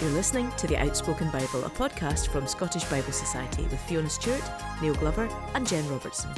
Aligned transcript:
You're 0.00 0.10
listening 0.10 0.52
to 0.58 0.68
The 0.68 0.76
Outspoken 0.76 1.28
Bible, 1.30 1.64
a 1.64 1.70
podcast 1.70 2.28
from 2.28 2.46
Scottish 2.46 2.84
Bible 2.84 3.10
Society 3.10 3.64
with 3.64 3.80
Fiona 3.80 4.08
Stewart, 4.08 4.48
Neil 4.80 4.94
Glover, 4.94 5.28
and 5.54 5.66
Jen 5.66 5.88
Robertson. 5.88 6.30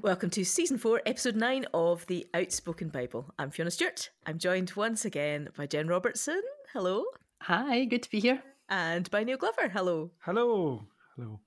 Welcome 0.00 0.30
to 0.30 0.46
season 0.46 0.78
four, 0.78 1.02
episode 1.04 1.36
nine 1.36 1.66
of 1.74 2.06
The 2.06 2.26
Outspoken 2.32 2.88
Bible. 2.88 3.34
I'm 3.38 3.50
Fiona 3.50 3.70
Stewart. 3.70 4.08
I'm 4.24 4.38
joined 4.38 4.72
once 4.76 5.04
again 5.04 5.50
by 5.58 5.66
Jen 5.66 5.88
Robertson. 5.88 6.40
Hello. 6.72 7.04
Hi, 7.42 7.84
good 7.84 8.02
to 8.04 8.10
be 8.10 8.20
here. 8.20 8.42
And 8.70 9.10
by 9.10 9.24
Neil 9.24 9.36
Glover. 9.36 9.68
Hello. 9.68 10.12
Hello. 10.20 10.86
Hello. 11.16 11.40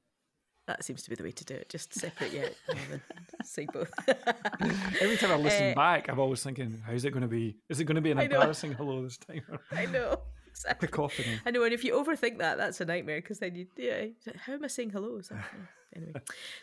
That 0.69 0.83
seems 0.83 1.01
to 1.01 1.09
be 1.09 1.15
the 1.15 1.23
way 1.23 1.31
to 1.31 1.43
do 1.43 1.55
it. 1.55 1.67
Just 1.67 1.95
separate 1.95 2.31
you 2.31 2.41
out 2.43 2.51
and 2.91 3.01
say 3.43 3.65
both. 3.73 3.91
Every 5.01 5.17
time 5.17 5.31
I 5.31 5.35
listen 5.37 5.71
Uh, 5.71 5.73
back, 5.73 6.07
I'm 6.09 6.19
always 6.19 6.43
thinking, 6.43 6.79
how's 6.85 7.03
it 7.05 7.09
going 7.09 7.23
to 7.23 7.27
be? 7.27 7.57
Is 7.69 7.79
it 7.79 7.85
going 7.85 7.95
to 7.95 8.01
be 8.01 8.11
an 8.11 8.19
embarrassing 8.19 8.73
hello 8.73 9.01
this 9.01 9.17
time? 9.17 9.41
I 9.71 9.87
know. 9.87 10.21
Exactly. 10.51 10.87
cacophony? 10.87 11.39
I 11.43 11.49
know, 11.49 11.63
and 11.63 11.73
if 11.73 11.83
you 11.83 11.93
overthink 11.93 12.37
that, 12.37 12.59
that's 12.59 12.81
a 12.81 12.85
nightmare 12.85 13.17
because 13.19 13.39
then 13.39 13.55
you, 13.55 13.65
yeah, 13.77 14.05
how 14.45 14.53
am 14.53 14.63
I 14.63 14.67
saying 14.67 14.91
hello? 14.91 15.17
Is 15.17 15.29
that- 15.29 15.43
anyway, 15.95 16.13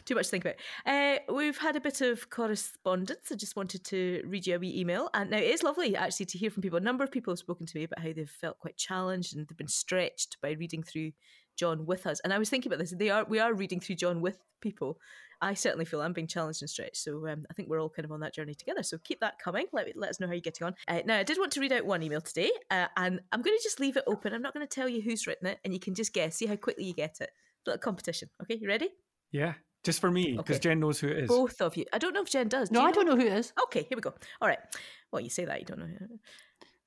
too 0.05 0.15
much 0.15 0.27
to 0.27 0.31
think 0.31 0.45
about. 0.45 0.57
Uh, 0.87 1.19
we've 1.35 1.59
had 1.59 1.75
a 1.75 1.81
bit 1.81 2.01
of 2.01 2.31
correspondence. 2.31 3.33
I 3.33 3.35
just 3.35 3.57
wanted 3.57 3.83
to 3.87 4.23
read 4.25 4.47
you 4.47 4.55
a 4.55 4.59
wee 4.61 4.79
email, 4.79 5.11
and 5.15 5.31
now 5.31 5.39
it 5.39 5.51
is 5.51 5.65
lovely 5.65 5.97
actually 5.97 6.27
to 6.27 6.39
hear 6.39 6.51
from 6.51 6.63
people. 6.63 6.77
A 6.79 6.81
number 6.81 7.03
of 7.03 7.11
people 7.11 7.33
have 7.33 7.41
spoken 7.41 7.67
to 7.67 7.77
me 7.77 7.83
about 7.85 7.99
how 8.05 8.13
they've 8.13 8.31
felt 8.31 8.61
quite 8.61 8.77
challenged 8.77 9.35
and 9.35 9.49
they've 9.49 9.57
been 9.59 9.67
stretched 9.67 10.37
by 10.41 10.53
reading 10.53 10.85
through 10.85 11.11
John 11.57 11.87
with 11.87 12.07
us. 12.07 12.21
And 12.21 12.33
I 12.33 12.39
was 12.39 12.49
thinking 12.51 12.71
about 12.71 12.79
this. 12.81 12.95
They 12.97 13.11
are 13.11 13.25
we 13.29 13.39
are 13.41 13.53
reading 13.55 13.81
through 13.81 13.97
John 13.97 14.21
with 14.21 14.39
people. 14.61 14.99
I 15.43 15.53
certainly 15.53 15.85
feel 15.85 16.01
I'm 16.01 16.15
being 16.15 16.27
challenged 16.27 16.63
and 16.63 16.71
stretched. 16.71 16.97
So 16.97 17.29
um, 17.29 17.45
I 17.51 17.55
think 17.55 17.69
we're 17.69 17.81
all 17.81 17.91
kind 17.91 18.07
of 18.07 18.13
on 18.13 18.21
that 18.21 18.33
journey 18.33 18.55
together. 18.55 18.83
So 18.83 18.97
keep 19.05 19.21
that 19.21 19.39
coming. 19.39 19.67
Let, 19.71 19.85
me, 19.87 19.93
let 19.95 20.09
us 20.09 20.19
know 20.19 20.27
how 20.27 20.33
you're 20.33 20.41
getting 20.41 20.67
on. 20.67 20.75
Uh, 20.89 21.01
now, 21.05 21.19
I 21.19 21.25
did 21.25 21.37
want 21.39 21.53
to 21.53 21.61
read 21.61 21.73
out 21.73 21.85
one 21.85 22.03
email 22.03 22.23
today, 22.23 22.51
uh, 22.71 22.87
and 22.97 23.21
I'm 23.33 23.43
going 23.43 23.55
to 23.55 23.63
just 23.63 23.79
leave 23.79 23.99
it 23.99 24.05
open. 24.07 24.33
I'm 24.33 24.41
not 24.41 24.55
going 24.55 24.67
to 24.67 24.75
tell 24.75 24.89
you 24.89 25.03
who's 25.03 25.27
written 25.27 25.47
it, 25.49 25.59
and 25.63 25.75
you 25.75 25.81
can 25.81 25.95
just 25.95 26.15
guess, 26.15 26.37
see 26.37 26.47
how 26.47 26.57
quickly 26.57 26.85
you 26.85 26.95
get 26.95 27.19
it. 27.21 27.29
Little 27.67 27.79
competition. 27.79 28.31
Okay, 28.43 28.57
you 28.59 28.67
ready? 28.67 28.89
Yeah, 29.31 29.53
just 29.85 30.01
for 30.01 30.11
me, 30.11 30.37
because 30.39 30.57
Okay. 30.57 30.71
Jen 30.71 30.81
knows 30.81 31.01
who 31.01 31.09
it 31.09 31.19
is. 31.25 31.29
Both 31.29 31.61
of 31.61 31.77
you. 31.77 31.85
I 31.93 31.99
don't 31.99 32.15
know 32.15 32.23
if 32.23 32.31
Jen 32.31 32.49
does. 32.49 32.71
Do 32.71 32.75
No, 32.77 32.83
you 32.83 32.89
I 32.89 32.93
don't 32.93 33.07
know 33.07 33.17
who 33.17 33.27
it 33.27 33.33
is. 33.35 33.53
Okay, 33.65 33.83
here 33.83 33.97
we 33.97 34.01
go. 34.01 34.15
All 34.41 34.49
right. 34.49 34.59
Well, 35.13 35.21
you 35.21 35.29
say 35.29 35.45
that, 35.45 35.61
you 35.61 35.67
don't 35.67 35.81
know. 35.81 35.87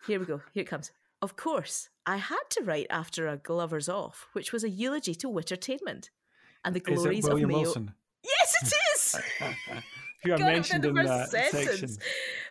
Here 0.07 0.19
we 0.19 0.25
go. 0.25 0.41
Here 0.53 0.61
it 0.63 0.67
comes. 0.67 0.91
Of 1.21 1.35
course, 1.35 1.89
I 2.05 2.17
had 2.17 2.43
to 2.51 2.63
write 2.63 2.87
after 2.89 3.27
a 3.27 3.37
Glover's 3.37 3.89
Off, 3.89 4.27
which 4.33 4.53
was 4.53 4.63
a 4.63 4.69
eulogy 4.69 5.13
to 5.15 5.27
Wittertainment 5.27 6.09
and 6.63 6.75
the 6.75 6.79
glories 6.79 7.27
of 7.27 7.41
Mayo. 7.41 7.61
Wilson? 7.61 7.93
Yes, 8.23 8.55
it 8.63 8.73
is. 8.93 9.83
who 10.23 10.33
I 10.33 10.37
mentioned 10.37 10.85
in 10.85 10.93
that 10.95 11.29
section. 11.29 11.89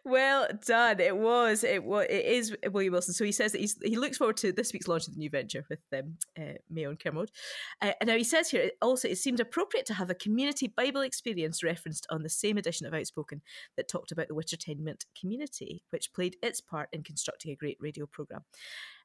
Well 0.05 0.49
done. 0.67 1.01
It 1.01 1.17
was. 1.17 1.65
It 1.65 1.85
was. 1.85 2.07
It 2.09 2.25
is 2.25 2.57
William 2.71 2.93
Wilson. 2.93 3.15
So 3.15 3.25
he 3.25 3.33
says 3.33 3.53
that 3.53 3.61
he's, 3.61 3.77
he 3.83 3.97
looks 3.97 4.17
forward 4.17 4.37
to 4.39 4.53
this 4.53 4.73
week's 4.73 4.89
launch 4.89 5.07
of 5.07 5.15
the 5.15 5.19
new 5.19 5.31
venture 5.31 5.67
with 5.69 5.81
um, 5.93 6.17
uh, 6.39 6.55
Mayo 6.71 6.91
and 6.91 6.99
Kermode. 6.99 7.31
Uh, 7.83 7.93
and 8.01 8.09
now 8.09 8.17
he 8.17 8.25
says 8.25 8.51
here 8.51 8.71
also 8.81 9.09
it 9.09 9.19
seemed 9.19 9.41
appropriate 9.41 9.87
to 9.87 9.95
have 9.95 10.11
a 10.11 10.15
community 10.15 10.73
Bible 10.75 11.03
experience 11.03 11.63
referenced 11.63 12.07
on 12.11 12.23
the 12.23 12.29
same 12.29 12.57
edition 12.57 12.87
of 12.87 12.95
Outspoken 12.95 13.43
that 13.77 13.89
talked 13.89 14.13
about 14.13 14.29
the 14.29 14.35
Wittertainment 14.35 15.05
community, 15.19 15.83
which 15.91 16.13
played 16.13 16.37
its 16.43 16.61
part 16.61 16.89
in 16.93 17.03
constructing 17.03 17.53
a 17.53 17.57
great 17.57 17.77
radio 17.81 18.07
program. 18.07 18.45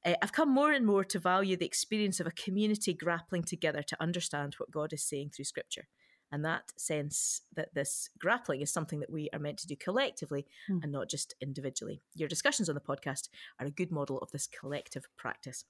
Uh, 0.05 0.13
I've 0.21 0.33
come 0.33 0.53
more 0.53 0.71
and 0.71 0.85
more 0.85 1.03
to 1.05 1.19
value 1.19 1.57
the 1.57 1.65
experience 1.65 2.19
of 2.19 2.27
a 2.27 2.31
community 2.31 2.93
grappling 2.93 3.43
together 3.43 3.83
to 3.83 4.01
understand 4.01 4.55
what 4.57 4.71
God 4.71 4.93
is 4.93 5.03
saying 5.03 5.31
through 5.35 5.45
Scripture. 5.45 5.87
And 6.33 6.43
that 6.45 6.73
sense 6.75 7.41
that 7.55 7.73
this 7.75 8.09
grappling 8.17 8.61
is 8.61 8.71
something 8.73 8.99
that 9.01 9.11
we 9.11 9.29
are 9.33 9.39
meant 9.39 9.59
to 9.59 9.67
do 9.67 9.75
collectively 9.75 10.47
Hmm. 10.67 10.79
and 10.81 10.91
not 10.91 11.07
just 11.07 11.35
individually. 11.39 12.01
Your 12.15 12.27
discussions 12.27 12.67
on 12.69 12.75
the 12.75 12.81
podcast 12.81 13.29
are 13.59 13.67
a 13.67 13.71
good 13.71 13.91
model 13.91 14.17
of 14.17 14.31
this 14.31 14.47
collective 14.47 15.05
practice. 15.15 15.63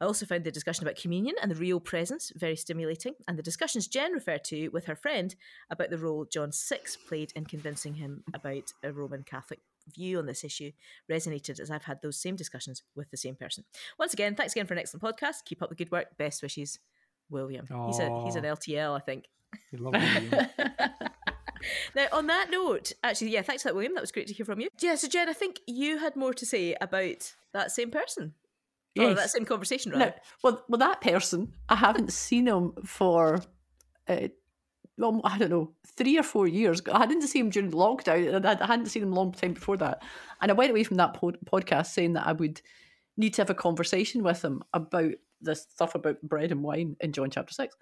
I 0.00 0.06
also 0.06 0.24
found 0.24 0.44
the 0.44 0.50
discussion 0.50 0.82
about 0.84 0.96
communion 0.96 1.34
and 1.42 1.50
the 1.50 1.56
real 1.56 1.78
presence 1.78 2.32
very 2.34 2.56
stimulating, 2.56 3.14
and 3.28 3.38
the 3.38 3.42
discussions 3.42 3.86
Jen 3.86 4.12
referred 4.12 4.44
to 4.44 4.68
with 4.70 4.86
her 4.86 4.96
friend 4.96 5.34
about 5.68 5.90
the 5.90 5.98
role 5.98 6.24
John 6.24 6.52
6 6.52 6.96
played 6.96 7.32
in 7.36 7.44
convincing 7.44 7.94
him 7.94 8.24
about 8.32 8.72
a 8.82 8.90
Roman 8.92 9.24
Catholic 9.24 9.60
view 9.94 10.18
on 10.18 10.26
this 10.26 10.42
issue 10.44 10.72
resonated 11.10 11.60
as 11.60 11.70
I've 11.70 11.84
had 11.84 12.00
those 12.02 12.18
same 12.18 12.36
discussions 12.36 12.82
with 12.94 13.10
the 13.10 13.16
same 13.18 13.34
person. 13.36 13.64
Once 13.98 14.14
again, 14.14 14.34
thanks 14.34 14.54
again 14.54 14.66
for 14.66 14.72
an 14.74 14.80
excellent 14.80 15.02
podcast. 15.02 15.44
Keep 15.44 15.62
up 15.62 15.68
the 15.68 15.74
good 15.76 15.90
work. 15.90 16.16
Best 16.16 16.42
wishes, 16.42 16.78
William. 17.30 17.66
He's 17.86 17.98
a 17.98 18.22
he's 18.24 18.36
an 18.36 18.44
LTL, 18.44 18.96
I 18.96 19.00
think. 19.00 19.26
You 19.72 19.78
love 19.78 19.94
William. 19.94 20.46
Now, 21.94 22.06
on 22.12 22.26
that 22.28 22.50
note, 22.50 22.92
actually, 23.02 23.30
yeah, 23.30 23.42
thanks 23.42 23.62
for 23.62 23.68
that, 23.68 23.74
William. 23.74 23.94
That 23.94 24.00
was 24.00 24.12
great 24.12 24.28
to 24.28 24.34
hear 24.34 24.46
from 24.46 24.60
you. 24.60 24.68
Yeah, 24.80 24.94
so 24.94 25.08
Jen, 25.08 25.28
I 25.28 25.32
think 25.32 25.60
you 25.66 25.98
had 25.98 26.16
more 26.16 26.32
to 26.34 26.46
say 26.46 26.76
about 26.80 27.34
that 27.52 27.72
same 27.72 27.90
person. 27.90 28.34
Or 28.98 29.14
that 29.14 29.30
same 29.30 29.44
conversation, 29.44 29.92
right? 29.92 29.98
No, 29.98 30.12
well, 30.42 30.64
well, 30.68 30.78
that 30.78 31.00
person, 31.00 31.52
I 31.68 31.76
haven't 31.76 32.12
seen 32.12 32.48
him 32.48 32.72
for, 32.84 33.40
uh, 34.08 34.28
well, 34.96 35.20
I 35.22 35.38
don't 35.38 35.50
know, 35.50 35.70
three 35.86 36.18
or 36.18 36.24
four 36.24 36.48
years. 36.48 36.82
I 36.92 37.06
didn't 37.06 37.28
see 37.28 37.38
him 37.38 37.50
during 37.50 37.70
lockdown, 37.70 38.34
and 38.34 38.44
I 38.44 38.56
I 38.60 38.66
hadn't 38.66 38.86
seen 38.86 39.04
him 39.04 39.12
a 39.12 39.14
long 39.14 39.30
time 39.30 39.52
before 39.52 39.76
that. 39.76 40.02
And 40.40 40.50
I 40.50 40.54
went 40.54 40.72
away 40.72 40.82
from 40.82 40.96
that 40.96 41.14
pod- 41.14 41.38
podcast 41.44 41.86
saying 41.86 42.14
that 42.14 42.26
I 42.26 42.32
would 42.32 42.60
need 43.16 43.34
to 43.34 43.42
have 43.42 43.50
a 43.50 43.54
conversation 43.54 44.24
with 44.24 44.44
him 44.44 44.64
about 44.72 45.12
this 45.40 45.62
stuff 45.70 45.94
about 45.94 46.20
bread 46.22 46.50
and 46.50 46.64
wine 46.64 46.96
in 46.98 47.12
John 47.12 47.30
chapter 47.30 47.54
six. 47.54 47.76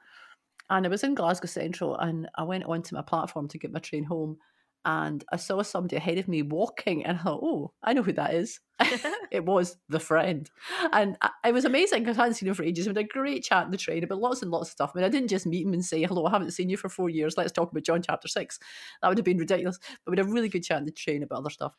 And 0.68 0.84
I 0.86 0.88
was 0.88 1.04
in 1.04 1.14
Glasgow 1.14 1.46
Central, 1.46 1.96
and 1.96 2.28
I 2.36 2.42
went 2.42 2.64
onto 2.64 2.94
my 2.94 3.02
platform 3.02 3.48
to 3.48 3.58
get 3.58 3.72
my 3.72 3.78
train 3.78 4.04
home, 4.04 4.38
and 4.84 5.24
I 5.32 5.36
saw 5.36 5.62
somebody 5.62 5.96
ahead 5.96 6.18
of 6.18 6.28
me 6.28 6.42
walking, 6.42 7.04
and 7.04 7.18
I 7.18 7.22
thought, 7.22 7.40
oh, 7.42 7.72
I 7.82 7.92
know 7.92 8.02
who 8.02 8.12
that 8.12 8.34
is. 8.34 8.60
it 9.32 9.44
was 9.44 9.76
the 9.88 9.98
friend. 9.98 10.48
And 10.92 11.16
it 11.44 11.52
was 11.52 11.64
amazing 11.64 12.04
because 12.04 12.18
I 12.18 12.22
hadn't 12.22 12.34
seen 12.34 12.48
him 12.48 12.54
for 12.54 12.62
ages. 12.62 12.86
We 12.86 12.90
had 12.90 12.98
a 12.98 13.04
great 13.04 13.42
chat 13.42 13.64
in 13.64 13.72
the 13.72 13.78
train 13.78 14.04
about 14.04 14.20
lots 14.20 14.42
and 14.42 14.50
lots 14.50 14.68
of 14.68 14.72
stuff. 14.72 14.92
I 14.94 14.98
mean, 14.98 15.04
I 15.04 15.08
didn't 15.08 15.28
just 15.28 15.44
meet 15.44 15.66
him 15.66 15.72
and 15.72 15.84
say, 15.84 16.04
hello, 16.04 16.24
I 16.26 16.30
haven't 16.30 16.52
seen 16.52 16.68
you 16.68 16.76
for 16.76 16.88
four 16.88 17.10
years. 17.10 17.36
Let's 17.36 17.50
talk 17.50 17.72
about 17.72 17.82
John 17.82 18.00
chapter 18.00 18.28
six. 18.28 18.60
That 19.02 19.08
would 19.08 19.18
have 19.18 19.24
been 19.24 19.38
ridiculous. 19.38 19.80
But 20.04 20.12
we 20.12 20.18
had 20.18 20.26
a 20.26 20.32
really 20.32 20.48
good 20.48 20.62
chat 20.62 20.78
in 20.78 20.84
the 20.84 20.92
train 20.92 21.24
about 21.24 21.40
other 21.40 21.50
stuff. 21.50 21.72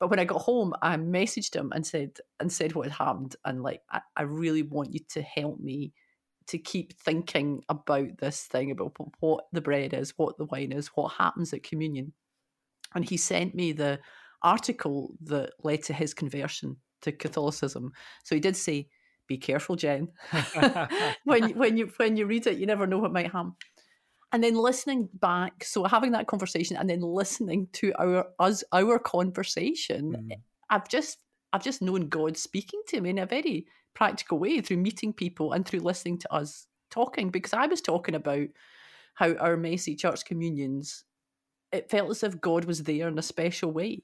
But 0.00 0.08
when 0.08 0.18
I 0.18 0.24
got 0.24 0.42
home, 0.42 0.72
I 0.80 0.96
messaged 0.96 1.54
him 1.54 1.72
and 1.74 1.86
said 1.86 2.18
and 2.40 2.50
said 2.50 2.74
what 2.74 2.86
had 2.86 3.06
happened. 3.06 3.36
And 3.44 3.62
like, 3.62 3.82
I, 3.90 4.00
I 4.16 4.22
really 4.22 4.62
want 4.62 4.94
you 4.94 5.00
to 5.10 5.22
help 5.22 5.60
me 5.60 5.92
to 6.48 6.58
keep 6.58 6.98
thinking 7.00 7.62
about 7.68 8.18
this 8.18 8.42
thing 8.42 8.70
about 8.70 8.96
what 9.20 9.46
the 9.52 9.60
bread 9.60 9.92
is, 9.94 10.14
what 10.16 10.38
the 10.38 10.44
wine 10.46 10.72
is, 10.72 10.88
what 10.88 11.12
happens 11.14 11.52
at 11.52 11.62
communion. 11.62 12.12
And 12.94 13.04
he 13.08 13.16
sent 13.16 13.54
me 13.54 13.72
the 13.72 13.98
article 14.42 15.14
that 15.24 15.50
led 15.62 15.82
to 15.84 15.92
his 15.92 16.14
conversion 16.14 16.76
to 17.02 17.12
Catholicism. 17.12 17.92
So 18.24 18.34
he 18.34 18.40
did 18.40 18.56
say, 18.56 18.88
"Be 19.26 19.38
careful, 19.38 19.76
Jen. 19.76 20.08
when 21.24 21.48
you- 21.48 21.54
when 21.54 21.76
you 21.76 21.86
when 21.96 22.16
you 22.16 22.26
read 22.26 22.46
it, 22.46 22.58
you 22.58 22.66
never 22.66 22.86
know 22.86 22.98
what 22.98 23.12
might 23.12 23.32
happen." 23.32 23.54
And 24.32 24.42
then 24.42 24.54
listening 24.54 25.08
back, 25.14 25.64
so 25.64 25.84
having 25.84 26.12
that 26.12 26.26
conversation, 26.26 26.76
and 26.76 26.88
then 26.90 27.00
listening 27.00 27.68
to 27.74 27.92
our 27.98 28.26
us 28.38 28.62
our 28.72 28.98
conversation, 28.98 30.12
Mm. 30.12 30.40
I've 30.70 30.88
just 30.88 31.18
I've 31.52 31.64
just 31.64 31.82
known 31.82 32.08
God 32.08 32.36
speaking 32.36 32.82
to 32.88 33.00
me 33.00 33.10
in 33.10 33.18
a 33.18 33.26
very 33.26 33.66
practical 33.96 34.38
way 34.38 34.60
through 34.60 34.76
meeting 34.76 35.12
people 35.12 35.52
and 35.52 35.66
through 35.66 35.80
listening 35.80 36.18
to 36.18 36.32
us 36.32 36.68
talking. 36.90 37.30
Because 37.30 37.54
I 37.54 37.66
was 37.66 37.80
talking 37.80 38.14
about 38.14 38.46
how 39.14 39.34
our 39.36 39.56
messy 39.56 39.96
church 39.96 40.24
communions, 40.26 41.04
it 41.72 41.90
felt 41.90 42.10
as 42.10 42.22
if 42.22 42.40
God 42.40 42.66
was 42.66 42.82
there 42.82 43.08
in 43.08 43.18
a 43.18 43.22
special 43.22 43.72
way. 43.72 44.02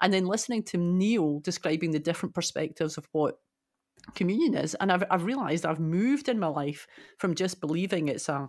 And 0.00 0.12
then 0.12 0.24
listening 0.26 0.62
to 0.64 0.78
Neil 0.78 1.40
describing 1.40 1.92
the 1.92 2.00
different 2.00 2.34
perspectives 2.34 2.96
of 2.98 3.06
what 3.12 3.38
communion 4.14 4.54
is, 4.54 4.74
and 4.74 4.90
I've 4.90 5.04
I've 5.10 5.24
realised 5.24 5.64
I've 5.64 5.80
moved 5.80 6.28
in 6.28 6.38
my 6.38 6.48
life 6.48 6.86
from 7.18 7.34
just 7.34 7.60
believing 7.60 8.08
it's 8.08 8.28
a 8.28 8.48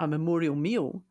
a 0.00 0.06
memorial 0.06 0.54
meal 0.56 1.02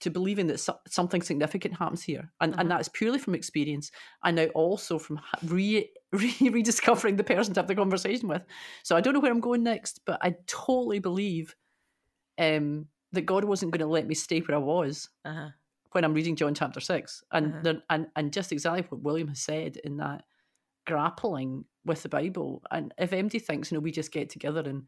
to 0.00 0.10
believing 0.10 0.46
that 0.48 0.58
so- 0.58 0.80
something 0.88 1.22
significant 1.22 1.76
happens 1.76 2.02
here, 2.02 2.32
and 2.40 2.54
Mhm. 2.54 2.60
and 2.60 2.70
that's 2.70 2.88
purely 2.88 3.18
from 3.18 3.34
experience, 3.34 3.92
and 4.24 4.36
now 4.36 4.46
also 4.46 4.98
from 4.98 5.20
re, 5.44 5.90
re 6.12 6.34
rediscovering 6.40 7.16
the 7.16 7.24
person 7.24 7.54
to 7.54 7.60
have 7.60 7.68
the 7.68 7.74
conversation 7.74 8.28
with. 8.28 8.42
So 8.82 8.96
I 8.96 9.00
don't 9.00 9.14
know 9.14 9.20
where 9.20 9.32
I'm 9.32 9.40
going 9.40 9.62
next, 9.62 10.00
but 10.06 10.18
I 10.22 10.34
totally 10.46 10.98
believe 10.98 11.54
um, 12.38 12.86
that 13.12 13.22
God 13.26 13.44
wasn't 13.44 13.72
going 13.72 13.80
to 13.80 13.86
let 13.86 14.06
me 14.06 14.14
stay 14.14 14.40
where 14.40 14.56
I 14.56 14.60
was 14.60 15.08
Uh-huh. 15.24 15.48
when 15.92 16.04
I'm 16.04 16.14
reading 16.14 16.36
John 16.36 16.54
chapter 16.54 16.80
six, 16.80 17.22
and 17.32 17.46
Uh-huh. 17.52 17.62
there- 17.62 17.82
and 17.90 18.06
and 18.16 18.32
just 18.32 18.52
exactly 18.52 18.82
what 18.88 19.02
William 19.02 19.28
has 19.28 19.40
said 19.40 19.76
in 19.78 19.96
that 19.98 20.24
grappling 20.86 21.64
with 21.84 22.02
the 22.02 22.08
Bible. 22.08 22.62
And 22.70 22.92
if 22.98 23.10
MD 23.12 23.38
thinks, 23.38 23.70
you 23.70 23.76
know, 23.76 23.80
we 23.82 23.90
just 23.92 24.12
get 24.12 24.30
together 24.30 24.60
and 24.68 24.84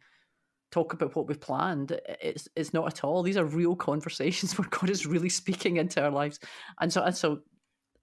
talk 0.71 0.93
about 0.95 1.15
what 1.15 1.27
we've 1.29 1.41
planned, 1.41 1.93
it's 2.23 2.49
it's 2.57 2.73
not 2.73 2.87
at 2.87 3.05
all. 3.05 3.23
These 3.23 3.37
are 3.37 3.45
real 3.45 3.77
conversations 3.77 4.57
where 4.59 4.69
God 4.69 4.91
is 4.91 5.07
really 5.07 5.29
speaking 5.29 5.77
into 5.77 6.03
our 6.03 6.11
lives, 6.11 6.39
and 6.81 6.93
so 6.93 7.03
and 7.03 7.17
so 7.17 7.41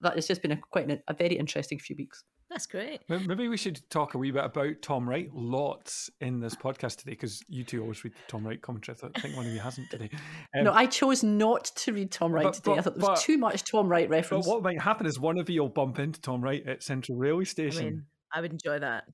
that 0.02 0.14
has 0.14 0.26
just 0.26 0.42
been 0.42 0.52
a 0.52 0.56
quite 0.56 0.88
an, 0.88 1.02
a 1.08 1.14
very 1.14 1.36
interesting 1.36 1.78
few 1.78 1.96
weeks. 1.96 2.22
That's 2.50 2.66
great. 2.66 3.00
Maybe 3.08 3.46
we 3.46 3.56
should 3.56 3.80
talk 3.90 4.14
a 4.14 4.18
wee 4.18 4.32
bit 4.32 4.44
about 4.44 4.82
Tom 4.82 5.08
Wright. 5.08 5.28
Lots 5.32 6.10
in 6.20 6.40
this 6.40 6.56
podcast 6.56 6.96
today 6.96 7.12
because 7.12 7.40
you 7.48 7.62
two 7.62 7.80
always 7.80 8.02
read 8.02 8.12
the 8.12 8.18
Tom 8.26 8.44
Wright 8.44 8.60
commentary. 8.60 8.98
I 9.14 9.20
think 9.20 9.36
one 9.36 9.46
of 9.46 9.52
you 9.52 9.60
hasn't 9.60 9.88
today. 9.88 10.10
Um, 10.58 10.64
no, 10.64 10.72
I 10.72 10.86
chose 10.86 11.22
not 11.22 11.64
to 11.76 11.92
read 11.92 12.10
Tom 12.10 12.32
Wright 12.32 12.42
But- 12.44 12.54
today. 12.54 12.72
I 12.72 12.80
thought 12.80 12.96
there 12.96 13.08
was 13.08 13.20
but- 13.20 13.24
too 13.24 13.38
much 13.38 13.62
Tom 13.70 13.88
Wright 13.88 14.08
reference. 14.10 14.46
But 14.46 14.52
what 14.52 14.62
might 14.64 14.80
happen 14.82 15.06
is 15.06 15.18
one 15.20 15.38
of 15.38 15.48
you 15.48 15.62
will 15.62 15.68
bump 15.68 16.00
into 16.00 16.20
Tom 16.20 16.42
Wright 16.42 16.66
at 16.66 16.82
Central 16.82 17.16
Railway 17.16 17.42
I 17.42 17.44
Station. 17.44 17.84
mean, 17.84 18.06
I 18.34 18.40
would 18.40 18.50
enjoy 18.52 18.80
that. 18.80 19.04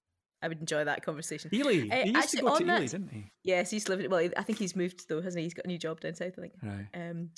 I 0.43 0.49
would 0.49 0.61
enjoy 0.61 0.85
that 0.85 1.05
conversation. 1.05 1.50
Ely. 1.53 1.89
Uh, 1.91 2.05
he 2.05 2.11
used 2.11 2.17
actually, 2.17 2.39
to 2.41 2.44
go 2.47 2.56
to 2.59 2.65
Ely, 2.65 2.79
that- 2.81 2.91
didn't 2.91 3.09
he? 3.11 3.25
Yes, 3.44 3.71
he's 3.71 3.89
living. 3.89 4.09
Well, 4.11 4.31
I 4.37 4.43
think 4.44 4.59
he's 4.59 4.75
moved 4.75 5.09
though, 5.11 5.21
hasn't 5.21 5.41
he? 5.41 5.44
He's 5.44 5.55
got 5.55 5.67
a 5.67 5.69
new 5.69 5.79
job 5.79 6.00
down 6.00 6.15
south. 6.15 6.32
I 6.39 6.41
think. 6.41 6.53
Right. 6.62 6.87
Um, 6.94 7.31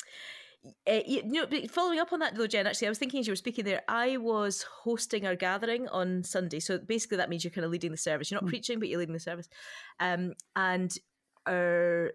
uh, 0.88 1.00
you 1.06 1.22
know, 1.25 1.46
following 1.69 1.99
up 1.99 2.12
on 2.12 2.20
that 2.20 2.34
though, 2.34 2.46
Jen, 2.46 2.66
actually, 2.66 2.88
I 2.88 2.90
was 2.90 2.99
thinking 2.99 3.20
as 3.20 3.26
you 3.26 3.32
were 3.32 3.37
speaking 3.37 3.64
there, 3.64 3.82
I 3.88 4.16
was 4.16 4.62
hosting 4.62 5.26
our 5.26 5.37
gathering 5.37 5.88
on 5.88 6.25
Sunday. 6.25 6.60
So 6.60 6.78
basically, 6.78 7.19
that 7.19 7.31
means 7.31 7.44
you're 7.44 7.52
kind 7.52 7.64
of 7.64 7.70
leading 7.70 7.90
the 7.90 7.96
service. 7.96 8.31
You're 8.31 8.40
not 8.40 8.49
preaching, 8.49 8.78
but 8.78 8.88
you're 8.88 8.99
leading 8.99 9.14
the 9.14 9.20
service. 9.20 9.49
Um, 10.00 10.34
and 10.56 10.93
our 11.46 12.12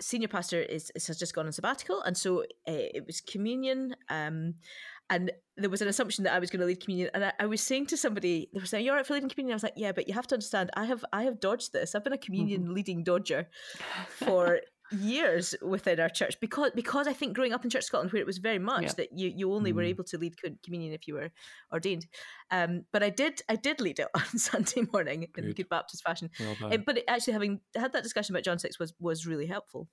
senior 0.00 0.28
pastor 0.28 0.60
is, 0.60 0.90
is 0.94 1.06
has 1.06 1.18
just 1.18 1.34
gone 1.34 1.46
on 1.46 1.52
sabbatical, 1.52 2.02
and 2.02 2.16
so 2.16 2.40
uh, 2.40 2.44
it 2.66 3.04
was 3.06 3.20
communion. 3.20 3.94
Um, 4.08 4.54
and 5.10 5.30
there 5.56 5.68
was 5.68 5.82
an 5.82 5.88
assumption 5.88 6.24
that 6.24 6.32
I 6.32 6.38
was 6.38 6.50
going 6.50 6.60
to 6.60 6.66
lead 6.66 6.82
communion, 6.82 7.10
and 7.14 7.24
I, 7.24 7.32
I 7.38 7.46
was 7.46 7.60
saying 7.60 7.86
to 7.86 7.96
somebody, 7.96 8.48
they 8.52 8.60
were 8.60 8.66
saying, 8.66 8.84
"You're 8.84 8.96
right 8.96 9.06
for 9.06 9.14
leading 9.14 9.28
communion." 9.28 9.52
I 9.52 9.56
was 9.56 9.62
like, 9.62 9.74
"Yeah, 9.76 9.92
but 9.92 10.08
you 10.08 10.14
have 10.14 10.26
to 10.28 10.34
understand, 10.34 10.70
I 10.74 10.86
have 10.86 11.04
I 11.12 11.22
have 11.24 11.38
dodged 11.38 11.72
this. 11.72 11.94
I've 11.94 12.04
been 12.04 12.12
a 12.12 12.18
communion 12.18 12.74
leading 12.74 13.04
dodger 13.04 13.48
for 14.08 14.60
years 14.92 15.54
within 15.62 16.00
our 16.00 16.08
church 16.08 16.38
because 16.40 16.70
because 16.74 17.06
I 17.06 17.12
think 17.12 17.34
growing 17.34 17.52
up 17.52 17.64
in 17.64 17.70
Church 17.70 17.84
Scotland, 17.84 18.12
where 18.12 18.20
it 18.22 18.26
was 18.26 18.38
very 18.38 18.58
much 18.58 18.82
Yeah. 18.82 18.92
that 18.96 19.18
you 19.18 19.28
you 19.28 19.52
only 19.52 19.72
were 19.72 19.82
Mm. 19.82 19.88
able 19.88 20.04
to 20.04 20.18
lead 20.18 20.36
communion 20.62 20.92
if 20.92 21.06
you 21.08 21.14
were 21.14 21.30
ordained. 21.72 22.06
Um, 22.50 22.84
but 22.92 23.02
I 23.02 23.10
did 23.10 23.42
I 23.48 23.56
did 23.56 23.80
lead 23.80 23.98
it 23.98 24.08
on 24.14 24.38
Sunday 24.38 24.82
morning 24.92 25.28
in 25.36 25.44
Good. 25.44 25.56
good 25.56 25.68
Baptist 25.68 26.02
fashion. 26.02 26.30
Well 26.38 26.56
Uh, 26.70 26.78
but 26.78 26.98
it, 26.98 27.04
actually, 27.08 27.32
having 27.34 27.60
had 27.74 27.92
that 27.92 28.02
discussion 28.02 28.34
about 28.34 28.44
John 28.44 28.58
six 28.58 28.78
was 28.78 28.92
was 29.00 29.26
really 29.26 29.46
helpful, 29.46 29.88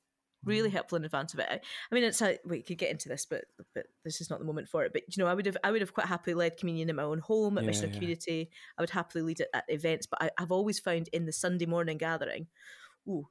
really 0.45 0.69
helpful 0.69 0.97
in 0.97 1.05
advance 1.05 1.33
of 1.33 1.39
it. 1.39 1.47
I, 1.49 1.55
I 1.91 1.95
mean, 1.95 2.03
it's 2.03 2.21
a, 2.21 2.37
we 2.45 2.61
could 2.61 2.77
get 2.77 2.91
into 2.91 3.09
this, 3.09 3.25
but 3.25 3.45
but 3.73 3.87
this 4.03 4.21
is 4.21 4.29
not 4.29 4.39
the 4.39 4.45
moment 4.45 4.69
for 4.69 4.83
it. 4.83 4.93
But 4.93 5.03
you 5.15 5.23
know, 5.23 5.29
I 5.29 5.33
would 5.33 5.45
have 5.45 5.57
I 5.63 5.71
would 5.71 5.81
have 5.81 5.93
quite 5.93 6.07
happily 6.07 6.33
led 6.33 6.57
communion 6.57 6.89
in 6.89 6.95
my 6.95 7.03
own 7.03 7.19
home 7.19 7.57
at 7.57 7.65
Yeah, 7.65 7.65
Mission 7.65 7.85
of 7.85 7.91
yeah. 7.91 7.97
Community. 7.97 8.49
I 8.77 8.81
would 8.81 8.89
happily 8.89 9.23
lead 9.23 9.39
it 9.41 9.49
at 9.53 9.65
events, 9.67 10.07
but 10.07 10.21
I, 10.21 10.29
I've 10.37 10.51
always 10.51 10.79
found 10.79 11.09
in 11.13 11.25
the 11.25 11.33
Sunday 11.33 11.65
morning 11.65 11.97
gathering, 11.97 12.47
ooh, 13.07 13.27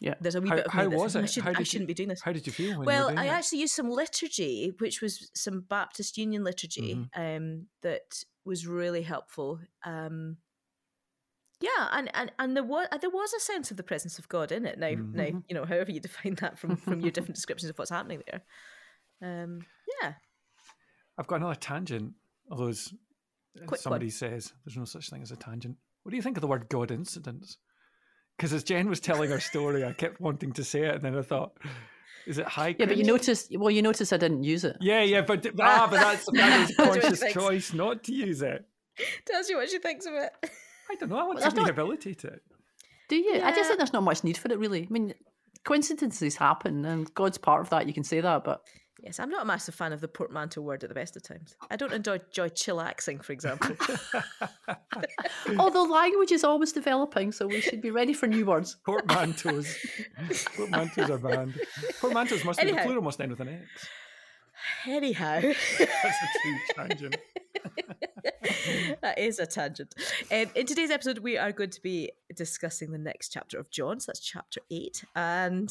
Yeah. 0.00 0.14
there's 0.20 0.34
a 0.34 0.40
wee 0.42 0.48
How, 0.50 0.56
bit 0.56 0.66
of 0.66 0.72
how 0.72 0.88
was 0.88 1.16
I, 1.16 1.22
it? 1.22 1.30
should, 1.30 1.46
I 1.46 1.62
shouldn't 1.62 1.82
you, 1.82 1.86
be 1.86 1.94
doing 1.94 2.10
this. 2.10 2.20
How 2.20 2.32
did 2.32 2.46
you 2.46 2.52
feel 2.52 2.70
you 2.72 2.80
Well, 2.80 3.06
doing 3.08 3.18
I 3.18 3.26
it? 3.26 3.30
actually 3.30 3.60
used 3.60 3.74
some 3.74 3.88
liturgy, 3.90 4.72
which 4.78 5.00
was 5.00 5.30
some 5.34 5.62
Baptist 5.62 6.18
Union 6.18 6.44
liturgy, 6.44 6.94
Mm-hmm. 6.94 7.20
um, 7.20 7.66
that 7.82 8.22
was 8.44 8.66
really 8.66 9.02
helpful. 9.02 9.58
Um, 9.84 10.36
yeah, 11.60 11.88
and, 11.92 12.10
and, 12.14 12.30
and 12.38 12.54
there 12.54 12.62
was 12.62 12.86
there 13.00 13.08
was 13.08 13.32
a 13.32 13.40
sense 13.40 13.70
of 13.70 13.78
the 13.78 13.82
presence 13.82 14.18
of 14.18 14.28
God 14.28 14.52
in 14.52 14.66
it. 14.66 14.78
Now, 14.78 14.88
Mm-hmm. 14.88 15.16
now 15.16 15.42
you 15.48 15.54
know, 15.54 15.64
however 15.64 15.90
you 15.90 16.00
define 16.00 16.34
that 16.40 16.58
from 16.58 16.76
from 16.76 17.00
your 17.00 17.10
different 17.10 17.36
descriptions 17.36 17.70
of 17.70 17.78
what's 17.78 17.90
happening 17.90 18.22
there. 18.30 18.42
Um, 19.22 19.60
yeah, 20.02 20.12
I've 21.18 21.26
got 21.26 21.36
another 21.36 21.54
tangent. 21.54 22.12
Although 22.50 22.74
somebody 23.76 24.06
one. 24.06 24.10
says, 24.10 24.52
there's 24.64 24.76
no 24.76 24.84
such 24.84 25.08
thing 25.10 25.22
as 25.22 25.30
a 25.32 25.36
tangent. 25.36 25.76
What 26.02 26.10
do 26.10 26.16
you 26.16 26.22
think 26.22 26.36
of 26.36 26.42
the 26.42 26.46
word 26.46 26.68
God 26.68 26.90
incidents? 26.90 27.56
Because 28.36 28.52
as 28.52 28.62
Jen 28.64 28.88
was 28.88 29.00
telling 29.00 29.30
her 29.30 29.40
story, 29.40 29.84
I 29.84 29.92
kept 29.92 30.20
wanting 30.20 30.52
to 30.52 30.64
say 30.64 30.82
it, 30.82 30.94
and 30.96 31.02
then 31.02 31.16
I 31.16 31.22
thought, 31.22 31.56
is 32.26 32.36
it 32.38 32.46
high? 32.46 32.74
yeah, 32.78 32.86
but 32.86 32.96
you 32.98 33.04
noticed. 33.04 33.56
Well, 33.56 33.70
you 33.70 33.80
noticed 33.82 34.12
I 34.12 34.16
didn't 34.18 34.42
use 34.44 34.64
it. 34.64 34.76
Yeah, 34.80 35.02
yeah, 35.02 35.22
but 35.22 35.46
ah, 35.60 35.88
but 35.90 35.98
that's 36.00 36.26
that 36.32 36.70
is 36.70 36.70
a 36.78 36.82
conscious 36.82 37.32
choice 37.32 37.72
not 37.72 38.04
to 38.04 38.12
use 38.12 38.42
it. 38.42 38.64
tells 39.24 39.48
you 39.48 39.56
what 39.56 39.70
she 39.70 39.78
thinks 39.78 40.04
of 40.06 40.12
it. 40.14 40.32
I 40.90 40.94
don't 40.96 41.08
know. 41.08 41.16
I 41.16 41.22
want 41.24 41.36
Well, 41.36 41.42
that's 41.44 41.54
to 41.54 41.60
not- 41.60 41.66
rehabilitate 41.68 42.24
it. 42.24 42.42
Do 43.08 43.16
you? 43.16 43.40
I 43.42 43.52
just 43.52 43.68
think 43.68 43.78
there's 43.78 43.92
not 43.92 44.02
much 44.02 44.22
need 44.24 44.36
for 44.36 44.50
it, 44.52 44.58
really. 44.58 44.82
I 44.82 44.92
mean, 44.92 45.14
coincidences 45.64 46.36
happen, 46.36 46.84
and 46.84 47.12
God's 47.14 47.38
part 47.38 47.60
of 47.62 47.70
that. 47.70 47.86
You 47.86 47.94
can 47.94 48.04
say 48.04 48.20
that, 48.20 48.44
but 48.44 48.62
Yes, 49.06 49.20
I'm 49.20 49.30
not 49.30 49.42
a 49.42 49.44
massive 49.44 49.76
fan 49.76 49.92
of 49.92 50.00
the 50.00 50.08
portmanteau 50.08 50.62
word 50.62 50.82
at 50.82 50.88
the 50.88 50.94
best 50.94 51.14
of 51.14 51.22
times. 51.22 51.54
I 51.70 51.76
don't 51.76 51.92
enjoy, 51.92 52.14
enjoy 52.14 52.48
chillaxing, 52.48 53.22
for 53.22 53.32
example. 53.32 53.76
although 55.60 55.84
language 55.84 56.32
is 56.32 56.42
always 56.42 56.72
developing, 56.72 57.30
so 57.30 57.46
we 57.46 57.60
should 57.60 57.80
be 57.80 57.92
ready 57.92 58.12
for 58.12 58.26
new 58.26 58.44
words. 58.44 58.78
Portmanteaus. 58.84 59.68
Portmanteaus 60.56 61.10
are 61.10 61.18
banned. 61.18 61.54
Portmanteaus 62.00 62.44
must 62.44 62.58
be 62.58 62.72
the 62.72 62.78
plural 62.78 63.00
must 63.00 63.20
end 63.20 63.30
with 63.30 63.38
an 63.38 63.48
X. 63.50 63.88
Anyhow. 64.88 65.40
That's 65.78 65.80
a 65.80 66.28
true 66.42 66.58
tangent. 66.74 67.16
that 69.02 69.20
is 69.20 69.38
a 69.38 69.46
tangent. 69.46 69.94
Um, 70.32 70.46
in 70.56 70.66
today's 70.66 70.90
episode, 70.90 71.18
we 71.18 71.38
are 71.38 71.52
going 71.52 71.70
to 71.70 71.80
be 71.80 72.10
discussing 72.34 72.90
the 72.90 72.98
next 72.98 73.28
chapter 73.28 73.56
of 73.56 73.70
John. 73.70 74.00
So 74.00 74.10
that's 74.10 74.18
chapter 74.18 74.62
eight. 74.68 75.04
And 75.14 75.70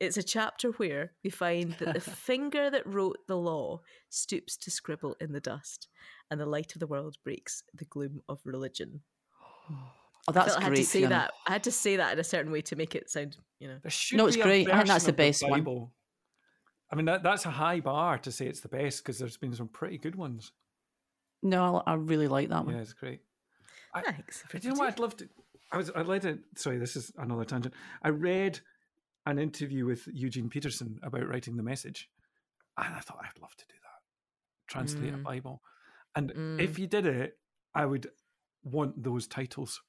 it's 0.00 0.16
a 0.16 0.22
chapter 0.22 0.70
where 0.72 1.12
we 1.24 1.30
find 1.30 1.72
that 1.78 1.94
the 1.94 2.00
finger 2.28 2.70
that 2.70 2.86
wrote 2.86 3.18
the 3.26 3.36
law 3.36 3.80
stoops 4.10 4.56
to 4.58 4.70
scribble 4.70 5.16
in 5.20 5.32
the 5.32 5.40
dust, 5.40 5.88
and 6.30 6.40
the 6.40 6.46
light 6.46 6.74
of 6.74 6.80
the 6.80 6.86
world 6.86 7.16
breaks 7.24 7.62
the 7.74 7.84
gloom 7.84 8.20
of 8.28 8.40
religion. 8.44 9.02
Oh, 9.70 9.74
I 10.28 10.32
that's 10.32 10.48
felt 10.54 10.60
I 10.60 10.64
had 10.64 10.74
to 10.76 10.84
say 10.84 10.98
Fiona. 11.00 11.14
that. 11.14 11.32
I 11.46 11.52
had 11.52 11.64
to 11.64 11.72
say 11.72 11.96
that 11.96 12.12
in 12.12 12.18
a 12.18 12.24
certain 12.24 12.50
way 12.52 12.60
to 12.62 12.76
make 12.76 12.94
it 12.94 13.08
sound, 13.10 13.36
you 13.58 13.68
know. 13.68 13.78
No, 14.12 14.26
it's 14.26 14.36
great. 14.36 14.68
I 14.70 14.76
think 14.76 14.88
that's 14.88 15.04
the 15.04 15.10
of 15.10 15.16
best 15.16 15.42
one. 15.42 15.60
Bible. 15.60 15.92
I 16.90 16.96
mean, 16.96 17.06
that, 17.06 17.22
that's 17.22 17.46
a 17.46 17.50
high 17.50 17.80
bar 17.80 18.18
to 18.18 18.30
say 18.32 18.46
it's 18.46 18.60
the 18.60 18.68
best 18.68 19.02
because 19.02 19.18
there's 19.18 19.36
been 19.36 19.54
some 19.54 19.68
pretty 19.68 19.98
good 19.98 20.14
ones. 20.14 20.52
No, 21.42 21.82
I 21.86 21.92
I 21.92 21.94
really 21.94 22.28
like 22.28 22.48
that 22.48 22.64
one. 22.64 22.74
Yeah, 22.74 22.80
it's 22.80 22.92
great. 22.92 23.20
I- 23.94 24.02
Thanks. 24.02 24.44
Do 24.50 24.58
you 24.62 24.70
know 24.70 24.80
what 24.80 24.88
I'd 24.88 24.98
love 24.98 25.16
to? 25.18 25.28
I 25.72 25.76
was 25.78 25.90
I 25.94 26.02
read 26.02 26.24
it. 26.24 26.38
Sorry, 26.56 26.78
this 26.78 26.96
is 26.96 27.12
another 27.18 27.44
tangent. 27.44 27.74
I 28.02 28.08
read 28.10 28.60
an 29.26 29.38
interview 29.38 29.84
with 29.84 30.06
Eugene 30.12 30.48
Peterson 30.48 30.98
about 31.02 31.28
writing 31.28 31.56
the 31.56 31.62
message, 31.62 32.08
and 32.78 32.94
I 32.94 33.00
thought 33.00 33.18
I'd 33.22 33.40
love 33.42 33.54
to 33.56 33.66
do 33.66 33.74
that, 33.82 34.68
translate 34.68 35.12
a 35.14 35.16
Mm. 35.18 35.22
Bible, 35.24 35.62
and 36.14 36.30
Mm. 36.32 36.60
if 36.60 36.78
you 36.78 36.86
did 36.86 37.06
it, 37.06 37.38
I 37.74 37.86
would 37.86 38.10
want 38.62 39.02
those 39.02 39.26
titles. 39.26 39.82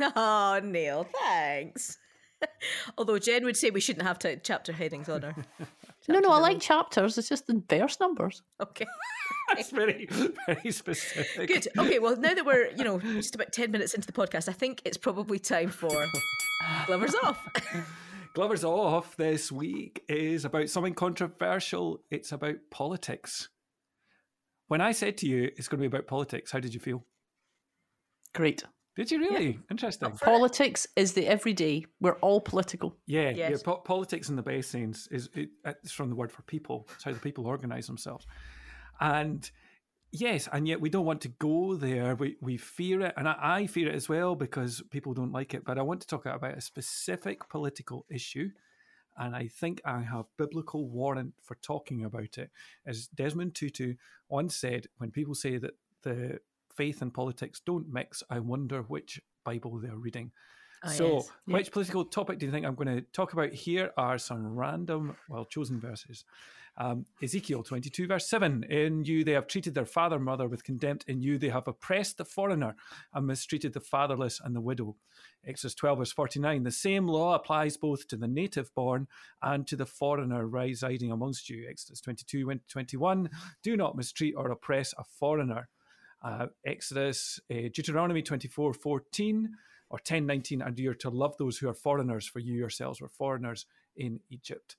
Oh, 0.00 0.60
Neil, 0.62 1.04
thanks. 1.22 1.98
Although 2.98 3.18
Jen 3.18 3.44
would 3.44 3.56
say 3.56 3.70
we 3.70 3.80
shouldn't 3.80 4.06
have 4.06 4.18
to 4.20 4.36
chapter 4.36 4.72
headings 4.72 5.08
on 5.08 5.24
our. 5.24 5.34
No, 6.10 6.20
no, 6.20 6.28
chapter 6.28 6.30
I 6.36 6.38
like 6.38 6.60
chapters. 6.60 7.18
It's 7.18 7.28
just 7.28 7.46
the 7.48 7.62
verse 7.68 8.00
numbers. 8.00 8.42
Okay. 8.62 8.86
That's 9.48 9.70
very 9.70 10.06
very 10.46 10.70
specific. 10.70 11.48
Good. 11.48 11.68
Okay. 11.76 11.98
Well, 11.98 12.16
now 12.16 12.32
that 12.32 12.46
we're 12.46 12.68
you 12.76 12.84
know 12.84 12.98
just 12.98 13.34
about 13.34 13.52
ten 13.52 13.70
minutes 13.72 13.92
into 13.92 14.06
the 14.06 14.12
podcast, 14.14 14.48
I 14.48 14.52
think 14.52 14.80
it's 14.86 14.96
probably 14.96 15.38
time 15.38 15.68
for 15.68 15.90
Glover's 16.86 17.14
off. 17.16 17.38
Glover's 18.38 18.62
off 18.62 19.16
this 19.16 19.50
week 19.50 20.04
is 20.08 20.44
about 20.44 20.68
something 20.68 20.94
controversial. 20.94 22.04
It's 22.08 22.30
about 22.30 22.54
politics. 22.70 23.48
When 24.68 24.80
I 24.80 24.92
said 24.92 25.16
to 25.18 25.26
you 25.26 25.50
it's 25.56 25.66
going 25.66 25.82
to 25.82 25.88
be 25.88 25.92
about 25.92 26.06
politics, 26.06 26.52
how 26.52 26.60
did 26.60 26.72
you 26.72 26.78
feel? 26.78 27.04
Great. 28.36 28.62
Did 28.94 29.10
you 29.10 29.18
really? 29.18 29.58
Interesting. 29.72 30.12
Politics 30.12 30.86
is 30.94 31.14
the 31.14 31.26
everyday. 31.26 31.84
We're 32.00 32.14
all 32.20 32.40
political. 32.40 32.94
Yeah, 33.08 33.30
yeah. 33.30 33.56
Po- 33.64 33.78
politics 33.78 34.28
in 34.28 34.36
the 34.36 34.42
base 34.42 34.68
sense 34.68 35.08
is 35.10 35.28
it, 35.34 35.48
it's 35.64 35.90
from 35.90 36.08
the 36.08 36.14
word 36.14 36.30
for 36.30 36.42
people. 36.42 36.86
It's 36.94 37.02
how 37.02 37.10
the 37.10 37.18
people 37.18 37.44
organize 37.44 37.88
themselves, 37.88 38.24
and 39.00 39.50
yes, 40.12 40.48
and 40.52 40.66
yet 40.66 40.80
we 40.80 40.90
don't 40.90 41.04
want 41.04 41.20
to 41.22 41.28
go 41.28 41.74
there. 41.74 42.14
We 42.14 42.36
we 42.40 42.56
fear 42.56 43.02
it, 43.02 43.14
and 43.16 43.28
I, 43.28 43.36
I 43.40 43.66
fear 43.66 43.88
it 43.88 43.94
as 43.94 44.08
well 44.08 44.34
because 44.34 44.82
people 44.90 45.14
don't 45.14 45.32
like 45.32 45.54
it. 45.54 45.64
But 45.64 45.78
I 45.78 45.82
want 45.82 46.00
to 46.00 46.06
talk 46.06 46.26
about 46.26 46.56
a 46.56 46.60
specific 46.60 47.48
political 47.48 48.06
issue, 48.10 48.50
and 49.16 49.34
I 49.34 49.48
think 49.48 49.80
I 49.84 50.00
have 50.00 50.26
biblical 50.36 50.88
warrant 50.88 51.34
for 51.42 51.56
talking 51.56 52.04
about 52.04 52.38
it. 52.38 52.50
As 52.86 53.08
Desmond 53.08 53.54
Tutu 53.54 53.94
once 54.28 54.56
said, 54.56 54.86
when 54.98 55.10
people 55.10 55.34
say 55.34 55.58
that 55.58 55.74
the 56.02 56.40
faith 56.74 57.02
and 57.02 57.12
politics 57.12 57.60
don't 57.64 57.92
mix, 57.92 58.22
I 58.30 58.38
wonder 58.38 58.82
which 58.82 59.20
Bible 59.44 59.78
they're 59.78 59.96
reading. 59.96 60.32
Oh, 60.84 60.88
so, 60.88 61.14
yes. 61.16 61.30
which 61.46 61.72
political 61.72 62.04
topic 62.04 62.38
do 62.38 62.46
you 62.46 62.52
think 62.52 62.64
I'm 62.64 62.76
going 62.76 62.94
to 62.94 63.02
talk 63.12 63.32
about? 63.32 63.52
Here 63.52 63.90
are 63.96 64.16
some 64.18 64.54
random, 64.54 65.16
well 65.28 65.44
chosen 65.44 65.80
verses. 65.80 66.24
Um, 66.80 67.06
Ezekiel 67.20 67.64
22, 67.64 68.06
verse 68.06 68.28
7 68.30 68.62
In 68.70 69.04
you 69.04 69.24
they 69.24 69.32
have 69.32 69.48
treated 69.48 69.74
their 69.74 69.84
father, 69.84 70.20
mother 70.20 70.46
with 70.46 70.62
contempt. 70.62 71.04
In 71.08 71.20
you 71.20 71.36
they 71.36 71.48
have 71.48 71.66
oppressed 71.66 72.18
the 72.18 72.24
foreigner 72.24 72.76
and 73.12 73.26
mistreated 73.26 73.72
the 73.72 73.80
fatherless 73.80 74.40
and 74.42 74.54
the 74.54 74.60
widow. 74.60 74.94
Exodus 75.44 75.74
12, 75.74 75.98
verse 75.98 76.12
49 76.12 76.62
The 76.62 76.70
same 76.70 77.08
law 77.08 77.34
applies 77.34 77.76
both 77.76 78.06
to 78.08 78.16
the 78.16 78.28
native 78.28 78.72
born 78.76 79.08
and 79.42 79.66
to 79.66 79.74
the 79.74 79.86
foreigner 79.86 80.46
residing 80.46 81.10
amongst 81.10 81.50
you. 81.50 81.66
Exodus 81.68 82.00
22, 82.00 82.60
21 82.68 83.28
Do 83.64 83.76
not 83.76 83.96
mistreat 83.96 84.34
or 84.36 84.52
oppress 84.52 84.94
a 84.96 85.04
foreigner. 85.04 85.68
Uh, 86.22 86.46
Exodus, 86.64 87.40
uh, 87.50 87.68
Deuteronomy 87.74 88.22
24, 88.22 88.72
14 88.72 89.50
or 89.90 89.96
1019 89.96 90.62
and 90.62 90.78
you're 90.78 90.94
to 90.94 91.10
love 91.10 91.36
those 91.38 91.58
who 91.58 91.68
are 91.68 91.74
foreigners 91.74 92.26
for 92.26 92.40
you 92.40 92.54
yourselves 92.54 93.00
were 93.00 93.08
foreigners 93.08 93.64
in 93.96 94.20
egypt 94.28 94.76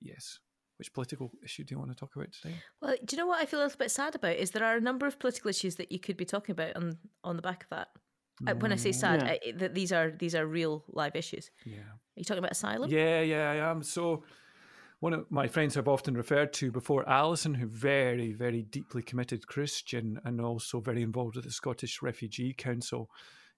yes 0.00 0.38
which 0.82 0.92
political 0.92 1.30
issue 1.44 1.62
do 1.62 1.72
you 1.72 1.78
want 1.78 1.92
to 1.92 1.96
talk 1.96 2.16
about 2.16 2.32
today? 2.32 2.56
Well, 2.80 2.96
do 3.04 3.14
you 3.14 3.22
know 3.22 3.28
what 3.28 3.40
I 3.40 3.46
feel 3.46 3.60
a 3.60 3.62
little 3.62 3.78
bit 3.78 3.92
sad 3.92 4.16
about? 4.16 4.34
Is 4.34 4.50
there 4.50 4.64
are 4.64 4.76
a 4.76 4.80
number 4.80 5.06
of 5.06 5.16
political 5.20 5.48
issues 5.48 5.76
that 5.76 5.92
you 5.92 6.00
could 6.00 6.16
be 6.16 6.24
talking 6.24 6.52
about 6.54 6.74
on 6.74 6.98
on 7.22 7.36
the 7.36 7.42
back 7.42 7.62
of 7.62 7.70
that. 7.70 7.88
Uh, 8.44 8.54
when 8.56 8.72
I 8.72 8.76
say 8.76 8.90
sad, 8.90 9.22
Yeah. 9.22 9.28
I, 9.28 9.52
that 9.58 9.74
these 9.74 9.92
are 9.92 10.10
these 10.10 10.34
are 10.34 10.44
real 10.44 10.82
live 10.88 11.14
issues. 11.14 11.52
Yeah. 11.64 11.76
Are 11.76 12.16
you 12.16 12.24
talking 12.24 12.40
about 12.40 12.50
asylum? 12.50 12.90
Yeah, 12.90 13.20
yeah, 13.20 13.52
I 13.52 13.70
am. 13.70 13.84
So, 13.84 14.24
one 14.98 15.12
of 15.12 15.30
my 15.30 15.46
friends 15.46 15.76
I've 15.76 15.86
often 15.86 16.16
referred 16.16 16.52
to 16.54 16.72
before, 16.72 17.08
Alison, 17.08 17.54
who 17.54 17.68
very, 17.68 18.32
very 18.32 18.62
deeply 18.62 19.02
committed 19.02 19.46
Christian 19.46 20.20
and 20.24 20.40
also 20.40 20.80
very 20.80 21.02
involved 21.02 21.36
with 21.36 21.44
the 21.44 21.52
Scottish 21.52 22.02
Refugee 22.02 22.54
Council, 22.54 23.08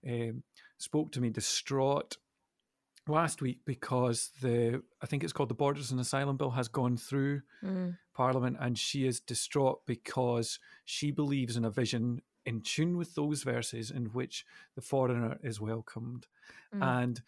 um, 0.06 0.42
spoke 0.76 1.10
to 1.12 1.22
me 1.22 1.30
distraught 1.30 2.18
last 3.06 3.42
week 3.42 3.58
because 3.64 4.30
the 4.40 4.82
I 5.02 5.06
think 5.06 5.24
it's 5.24 5.32
called 5.32 5.50
the 5.50 5.54
Borders 5.54 5.90
and 5.90 6.00
Asylum 6.00 6.36
Bill 6.36 6.50
has 6.50 6.68
gone 6.68 6.96
through 6.96 7.42
Mm. 7.62 7.98
Parliament, 8.14 8.56
and 8.60 8.78
she 8.78 9.06
is 9.06 9.20
distraught 9.20 9.84
because 9.86 10.58
she 10.84 11.10
believes 11.10 11.56
in 11.56 11.64
a 11.64 11.70
vision 11.70 12.22
in 12.46 12.60
tune 12.60 12.96
with 12.96 13.14
those 13.14 13.42
verses 13.42 13.90
in 13.90 14.06
which 14.06 14.44
the 14.74 14.82
foreigner 14.82 15.38
is 15.42 15.60
welcomed, 15.60 16.26
Mm. 16.74 16.82
and 17.00 17.22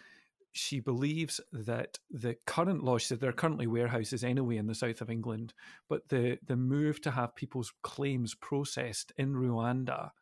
she 0.52 0.80
believes 0.80 1.40
that 1.52 1.98
the 2.10 2.34
current 2.46 2.82
law, 2.82 2.96
she 2.96 3.06
said 3.06 3.20
there 3.20 3.28
are 3.30 3.32
currently 3.34 3.66
warehouses 3.66 4.24
anyway 4.24 4.56
in 4.56 4.66
the 4.66 4.74
south 4.74 5.00
of 5.02 5.10
England, 5.10 5.52
but 5.88 6.08
the 6.08 6.38
the 6.46 6.56
move 6.56 7.00
to 7.02 7.10
have 7.10 7.34
people's 7.34 7.72
claims 7.82 8.34
processed 8.34 9.12
in 9.18 9.34
Rwanda. 9.34 10.12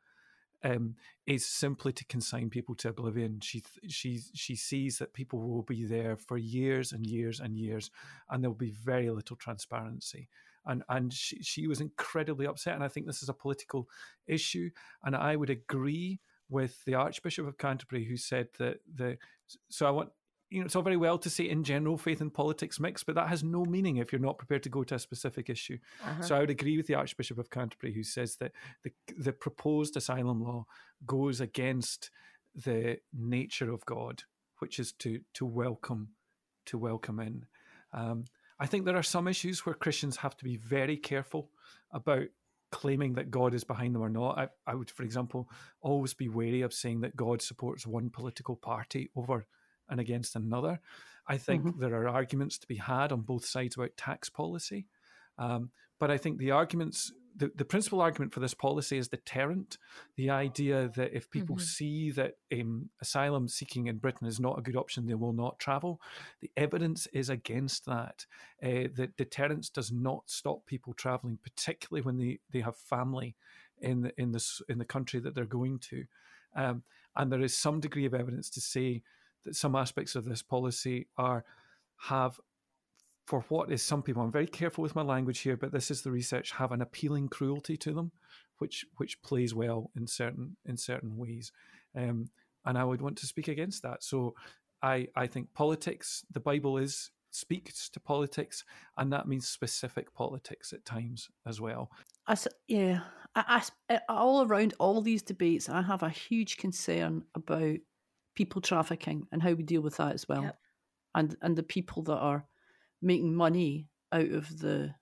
Um, 0.66 0.94
is 1.26 1.44
simply 1.44 1.92
to 1.92 2.06
consign 2.06 2.48
people 2.48 2.74
to 2.76 2.88
oblivion. 2.88 3.38
She 3.40 3.62
she 3.86 4.20
she 4.34 4.56
sees 4.56 4.96
that 4.98 5.12
people 5.12 5.38
will 5.40 5.62
be 5.62 5.84
there 5.84 6.16
for 6.16 6.38
years 6.38 6.92
and 6.92 7.06
years 7.06 7.40
and 7.40 7.54
years, 7.54 7.90
and 8.30 8.42
there 8.42 8.50
will 8.50 8.56
be 8.56 8.70
very 8.70 9.10
little 9.10 9.36
transparency 9.36 10.28
and 10.66 10.82
and 10.88 11.12
she, 11.12 11.42
she 11.42 11.66
was 11.66 11.80
incredibly 11.80 12.46
upset 12.46 12.74
and 12.74 12.84
i 12.84 12.88
think 12.88 13.06
this 13.06 13.22
is 13.22 13.28
a 13.28 13.34
political 13.34 13.88
issue 14.26 14.70
and 15.04 15.14
i 15.16 15.36
would 15.36 15.50
agree 15.50 16.20
with 16.48 16.84
the 16.84 16.94
archbishop 16.94 17.46
of 17.46 17.58
canterbury 17.58 18.04
who 18.04 18.16
said 18.16 18.48
that 18.58 18.78
the 18.94 19.16
so 19.68 19.86
i 19.86 19.90
want 19.90 20.10
you 20.50 20.60
know 20.60 20.66
it's 20.66 20.76
all 20.76 20.82
very 20.82 20.96
well 20.96 21.18
to 21.18 21.30
say 21.30 21.48
in 21.48 21.64
general 21.64 21.96
faith 21.96 22.20
and 22.20 22.32
politics 22.32 22.78
mix 22.78 23.02
but 23.02 23.14
that 23.14 23.28
has 23.28 23.42
no 23.42 23.64
meaning 23.64 23.96
if 23.96 24.12
you're 24.12 24.20
not 24.20 24.38
prepared 24.38 24.62
to 24.62 24.68
go 24.68 24.84
to 24.84 24.94
a 24.94 24.98
specific 24.98 25.48
issue 25.50 25.78
Uh-huh. 26.02 26.22
so 26.22 26.36
i 26.36 26.40
would 26.40 26.50
agree 26.50 26.76
with 26.76 26.86
the 26.86 26.94
archbishop 26.94 27.38
of 27.38 27.50
canterbury 27.50 27.92
who 27.94 28.02
says 28.02 28.36
that 28.36 28.52
the 28.82 28.92
the 29.16 29.32
proposed 29.32 29.96
asylum 29.96 30.42
law 30.42 30.66
goes 31.06 31.40
against 31.40 32.10
the 32.54 32.98
nature 33.12 33.72
of 33.72 33.84
god 33.86 34.22
which 34.58 34.78
is 34.78 34.92
to 34.92 35.20
to 35.32 35.44
welcome 35.46 36.08
to 36.66 36.78
welcome 36.78 37.18
in 37.20 37.46
um, 37.92 38.24
I 38.58 38.66
think 38.66 38.84
there 38.84 38.96
are 38.96 39.02
some 39.02 39.26
issues 39.28 39.66
where 39.66 39.74
Christians 39.74 40.16
have 40.18 40.36
to 40.36 40.44
be 40.44 40.56
very 40.56 40.96
careful 40.96 41.50
about 41.92 42.26
claiming 42.70 43.14
that 43.14 43.30
God 43.30 43.52
is 43.54 43.64
behind 43.64 43.94
them 43.94 44.02
or 44.02 44.08
not. 44.08 44.38
I, 44.38 44.48
I 44.66 44.74
would, 44.76 44.90
for 44.90 45.02
example, 45.02 45.48
always 45.80 46.14
be 46.14 46.28
wary 46.28 46.62
of 46.62 46.72
saying 46.72 47.00
that 47.00 47.16
God 47.16 47.42
supports 47.42 47.84
one 47.86 48.10
political 48.10 48.54
party 48.56 49.10
over 49.16 49.46
and 49.94 50.00
against 50.00 50.34
another. 50.34 50.80
I 51.28 51.38
think 51.38 51.78
there 51.78 51.94
are 51.94 52.08
arguments 52.08 52.58
to 52.58 52.66
be 52.66 52.74
had 52.74 53.12
on 53.12 53.20
both 53.20 53.46
sides 53.46 53.76
about 53.76 53.96
tax 53.96 54.28
policy. 54.28 54.86
Um, 55.38 55.70
but 56.00 56.10
I 56.10 56.18
think 56.18 56.38
the 56.38 56.50
arguments, 56.50 57.12
the, 57.36 57.52
the 57.54 57.64
principal 57.64 58.00
argument 58.00 58.34
for 58.34 58.40
this 58.40 58.54
policy 58.54 58.98
is 58.98 59.06
deterrent. 59.06 59.78
The 60.16 60.30
idea 60.30 60.90
that 60.96 61.14
if 61.14 61.30
people 61.30 61.54
Mhm. 61.54 61.60
see 61.60 62.10
that 62.10 62.34
um, 62.52 62.90
asylum 63.00 63.46
seeking 63.46 63.86
in 63.86 63.98
Britain 63.98 64.26
is 64.26 64.40
not 64.40 64.58
a 64.58 64.62
good 64.62 64.74
option, 64.74 65.06
they 65.06 65.14
will 65.14 65.32
not 65.32 65.60
travel. 65.60 66.00
The 66.40 66.50
evidence 66.56 67.06
is 67.12 67.30
against 67.30 67.86
that. 67.86 68.26
Uh, 68.60 68.88
that 68.96 69.16
deterrence 69.16 69.70
does 69.70 69.92
not 69.92 70.28
stop 70.28 70.66
people 70.66 70.92
traveling, 70.92 71.38
particularly 71.38 72.02
when 72.02 72.18
they, 72.18 72.40
they 72.50 72.60
have 72.62 72.76
family 72.76 73.36
in 73.80 74.02
the, 74.02 74.20
in 74.20 74.32
this 74.32 74.60
in 74.68 74.78
the 74.78 74.84
country 74.84 75.20
that 75.20 75.34
they're 75.34 75.44
going 75.60 75.78
to. 75.78 76.04
Um, 76.56 76.82
and 77.16 77.30
there 77.30 77.44
is 77.44 77.56
some 77.56 77.80
degree 77.80 78.06
of 78.06 78.14
evidence 78.14 78.50
to 78.50 78.60
say 78.60 79.02
that 79.44 79.56
some 79.56 79.74
aspects 79.74 80.14
of 80.14 80.24
this 80.24 80.42
policy 80.42 81.06
are 81.16 81.44
have 81.96 82.40
for 83.26 83.40
what 83.48 83.72
is 83.72 83.82
some 83.82 84.02
people 84.02 84.22
i'm 84.22 84.30
very 84.30 84.46
careful 84.46 84.82
with 84.82 84.94
my 84.94 85.02
language 85.02 85.40
here 85.40 85.56
but 85.56 85.72
this 85.72 85.90
is 85.90 86.02
the 86.02 86.10
research 86.10 86.50
have 86.52 86.72
an 86.72 86.82
appealing 86.82 87.28
cruelty 87.28 87.76
to 87.76 87.92
them 87.92 88.12
which 88.58 88.86
which 88.96 89.20
plays 89.22 89.54
well 89.54 89.90
in 89.96 90.06
certain 90.06 90.56
in 90.64 90.76
certain 90.76 91.16
ways. 91.16 91.52
Um, 91.96 92.30
and 92.66 92.78
i 92.78 92.84
would 92.84 93.02
want 93.02 93.18
to 93.18 93.26
speak 93.26 93.48
against 93.48 93.82
that. 93.82 94.02
So 94.02 94.34
i 94.82 95.08
i 95.14 95.26
think 95.26 95.52
politics 95.54 96.24
the 96.30 96.40
bible 96.40 96.78
is 96.78 97.10
speaks 97.30 97.88
to 97.88 97.98
politics 97.98 98.64
and 98.96 99.12
that 99.12 99.26
means 99.26 99.48
specific 99.48 100.14
politics 100.14 100.72
at 100.72 100.84
times 100.84 101.30
as 101.46 101.60
well. 101.60 101.90
I 102.28 102.36
yeah, 102.68 103.00
I, 103.34 103.62
I 103.90 104.00
all 104.08 104.46
around 104.46 104.74
all 104.78 105.02
these 105.02 105.22
debates, 105.22 105.68
I 105.68 105.82
have 105.82 106.02
a 106.02 106.10
huge 106.10 106.56
concern 106.58 107.24
about 107.34 107.78
people 108.34 108.60
trafficking 108.60 109.26
and 109.32 109.42
how 109.42 109.52
we 109.52 109.62
deal 109.62 109.82
with 109.82 109.96
that 109.98 110.14
as 110.14 110.28
well, 110.28 110.42
Yep. 110.44 110.58
and 111.14 111.36
and 111.42 111.56
the 111.56 111.62
people 111.62 112.02
that 112.04 112.18
are 112.18 112.46
making 113.02 113.34
money 113.34 113.88
out 114.12 114.30
of 114.30 114.58
the 114.58 114.94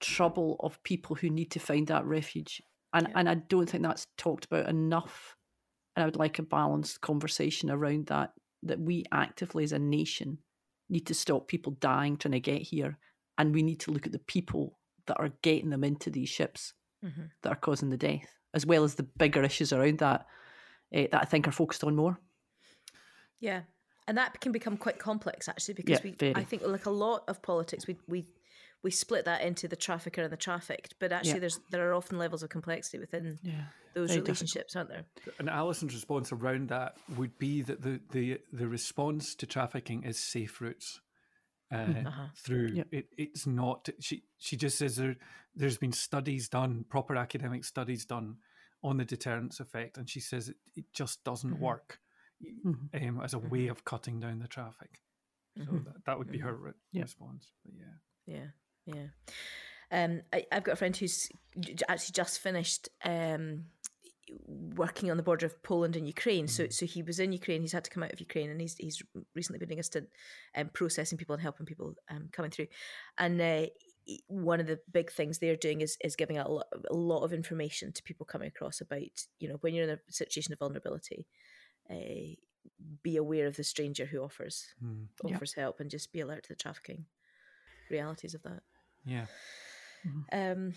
trouble 0.00 0.56
of 0.60 0.82
people 0.82 1.16
who 1.16 1.30
need 1.30 1.50
to 1.52 1.60
find 1.60 1.86
that 1.86 2.04
refuge, 2.04 2.60
and 2.92 3.06
Yep. 3.08 3.16
and 3.16 3.28
I 3.28 3.34
don't 3.34 3.68
think 3.68 3.82
that's 3.82 4.06
talked 4.16 4.44
about 4.44 4.68
enough, 4.68 5.36
and 5.96 6.02
I 6.02 6.06
would 6.06 6.16
like 6.16 6.38
a 6.38 6.42
balanced 6.42 7.00
conversation 7.00 7.70
around 7.70 8.06
that. 8.06 8.34
That 8.62 8.80
we 8.80 9.04
actively 9.12 9.62
as 9.64 9.72
a 9.72 9.78
nation 9.78 10.38
need 10.88 11.06
to 11.08 11.14
stop 11.14 11.48
people 11.48 11.72
dying 11.72 12.16
trying 12.16 12.32
to 12.32 12.40
get 12.40 12.62
here, 12.62 12.98
and 13.36 13.54
we 13.54 13.62
need 13.62 13.80
to 13.80 13.90
look 13.90 14.06
at 14.06 14.12
the 14.12 14.18
people 14.18 14.78
that 15.06 15.18
are 15.20 15.28
getting 15.42 15.68
them 15.70 15.84
into 15.84 16.08
these 16.10 16.30
ships 16.30 16.72
Mhm. 17.02 17.30
that 17.42 17.52
are 17.52 17.56
causing 17.60 17.90
the 17.90 17.98
death, 17.98 18.38
as 18.54 18.64
well 18.64 18.82
as 18.84 18.94
the 18.94 19.02
bigger 19.02 19.42
issues 19.42 19.70
around 19.72 19.98
that 19.98 20.26
eh, 20.92 21.06
that 21.10 21.22
I 21.22 21.24
think 21.24 21.48
are 21.48 21.52
focused 21.52 21.84
on 21.84 21.96
more. 21.96 22.18
Yeah, 23.40 23.62
and 24.06 24.16
that 24.18 24.40
can 24.40 24.52
become 24.52 24.76
quite 24.76 24.98
complex 24.98 25.48
actually 25.48 25.74
because 25.74 25.98
Yeah, 25.98 26.04
we, 26.04 26.10
very. 26.12 26.34
I 26.36 26.44
think, 26.44 26.62
like 26.64 26.86
a 26.86 26.90
lot 26.90 27.24
of 27.28 27.42
politics, 27.42 27.86
we 27.86 27.96
we 28.08 28.26
we 28.82 28.90
split 28.90 29.24
that 29.24 29.40
into 29.40 29.66
the 29.66 29.76
trafficker 29.76 30.22
and 30.22 30.32
the 30.32 30.36
trafficked, 30.36 30.94
but 30.98 31.12
actually, 31.12 31.32
Yeah. 31.34 31.38
there's 31.40 31.60
there 31.70 31.88
are 31.90 31.94
often 31.94 32.18
levels 32.18 32.42
of 32.42 32.50
complexity 32.50 32.98
within 32.98 33.38
Yeah. 33.42 33.64
those 33.94 34.10
Very 34.10 34.20
difficult. 34.20 34.26
relationships, 34.28 34.76
aren't 34.76 34.90
there? 34.90 35.04
and 35.38 35.48
Alison's 35.48 35.94
response 35.94 36.32
around 36.32 36.68
that 36.68 36.96
would 37.16 37.38
be 37.38 37.62
that 37.62 37.82
the 37.82 38.00
the, 38.10 38.40
the 38.52 38.68
response 38.68 39.34
to 39.36 39.46
trafficking 39.46 40.04
is 40.04 40.18
safe 40.18 40.60
routes 40.60 41.00
uh, 41.72 41.76
Uh-huh. 42.06 42.26
through. 42.36 42.68
Yep. 42.74 42.88
It, 42.92 43.06
it's 43.16 43.46
not. 43.46 43.88
She 44.00 44.24
she 44.38 44.56
just 44.56 44.78
says 44.78 44.96
there 44.96 45.16
there's 45.54 45.78
been 45.78 45.92
studies 45.92 46.48
done, 46.48 46.84
proper 46.88 47.16
academic 47.16 47.64
studies 47.64 48.04
done 48.04 48.36
on 48.84 48.98
the 48.98 49.04
deterrence 49.04 49.58
effect, 49.58 49.96
and 49.98 50.08
she 50.08 50.20
says 50.20 50.48
it, 50.50 50.56
it 50.76 50.84
just 50.92 51.24
doesn't 51.24 51.54
Mhm. 51.56 51.58
work 51.58 52.00
Mhm. 52.42 53.08
um, 53.08 53.20
as 53.22 53.34
a 53.34 53.38
way 53.38 53.66
of 53.68 53.84
cutting 53.84 54.20
down 54.20 54.38
the 54.38 54.46
traffic. 54.48 55.00
So 55.56 55.64
Mhm. 55.72 55.84
that, 55.86 56.04
that 56.04 56.18
would 56.18 56.30
be 56.30 56.38
her 56.38 56.54
re- 56.54 56.72
Yeah. 56.92 57.02
response. 57.02 57.52
But 57.64 57.74
yeah. 57.74 57.94
Yeah, 58.26 58.50
yeah. 58.84 59.08
Um, 59.90 60.22
I, 60.32 60.46
I've 60.52 60.64
got 60.64 60.72
a 60.72 60.76
friend 60.76 60.96
who's 60.96 61.28
actually 61.88 62.12
just 62.12 62.40
finished 62.40 62.88
um, 63.04 63.66
working 64.76 65.10
on 65.10 65.16
the 65.16 65.22
border 65.22 65.46
of 65.46 65.62
Poland 65.62 65.96
and 65.96 66.06
Ukraine. 66.06 66.48
So, 66.48 66.68
so 66.68 66.86
he 66.86 67.02
was 67.02 67.18
in 67.20 67.32
Ukraine. 67.32 67.60
He's 67.62 67.72
had 67.72 67.84
to 67.84 67.90
come 67.90 68.02
out 68.02 68.12
of 68.12 68.20
Ukraine, 68.20 68.50
and 68.50 68.60
he's 68.60 68.74
he's 68.76 69.02
recently 69.34 69.58
been 69.58 69.68
doing 69.68 69.80
a 69.80 69.82
stint 69.82 70.08
um, 70.56 70.68
processing 70.70 71.18
people 71.18 71.34
and 71.34 71.42
helping 71.42 71.66
people 71.66 71.94
um, 72.08 72.28
coming 72.32 72.50
through. 72.50 72.68
And 73.18 73.40
uh, 73.40 73.66
one 74.26 74.60
of 74.60 74.66
the 74.66 74.78
big 74.92 75.10
things 75.10 75.38
they're 75.38 75.56
doing 75.56 75.80
is 75.80 75.96
is 76.04 76.16
giving 76.16 76.36
out 76.36 76.46
a 76.46 76.52
lot, 76.52 76.66
a 76.90 76.94
lot 76.94 77.24
of 77.24 77.32
information 77.32 77.92
to 77.92 78.02
people 78.02 78.26
coming 78.26 78.48
across 78.48 78.80
about 78.80 79.02
you 79.38 79.48
know 79.48 79.56
when 79.60 79.74
you're 79.74 79.84
in 79.84 79.90
a 79.90 80.12
situation 80.12 80.52
of 80.52 80.58
vulnerability. 80.58 81.26
Uh, 81.90 82.34
be 83.02 83.16
aware 83.16 83.46
of 83.46 83.56
the 83.56 83.64
stranger 83.64 84.06
who 84.06 84.22
offers. 84.22 84.66
Yeah. 85.22 85.36
offers 85.36 85.54
help, 85.54 85.80
and 85.80 85.90
just 85.90 86.12
be 86.12 86.20
alert 86.20 86.44
to 86.44 86.48
the 86.48 86.54
trafficking 86.54 87.04
realities 87.90 88.34
of 88.34 88.42
that. 88.42 88.62
Yeah. 89.04 89.26
Um, 90.32 90.74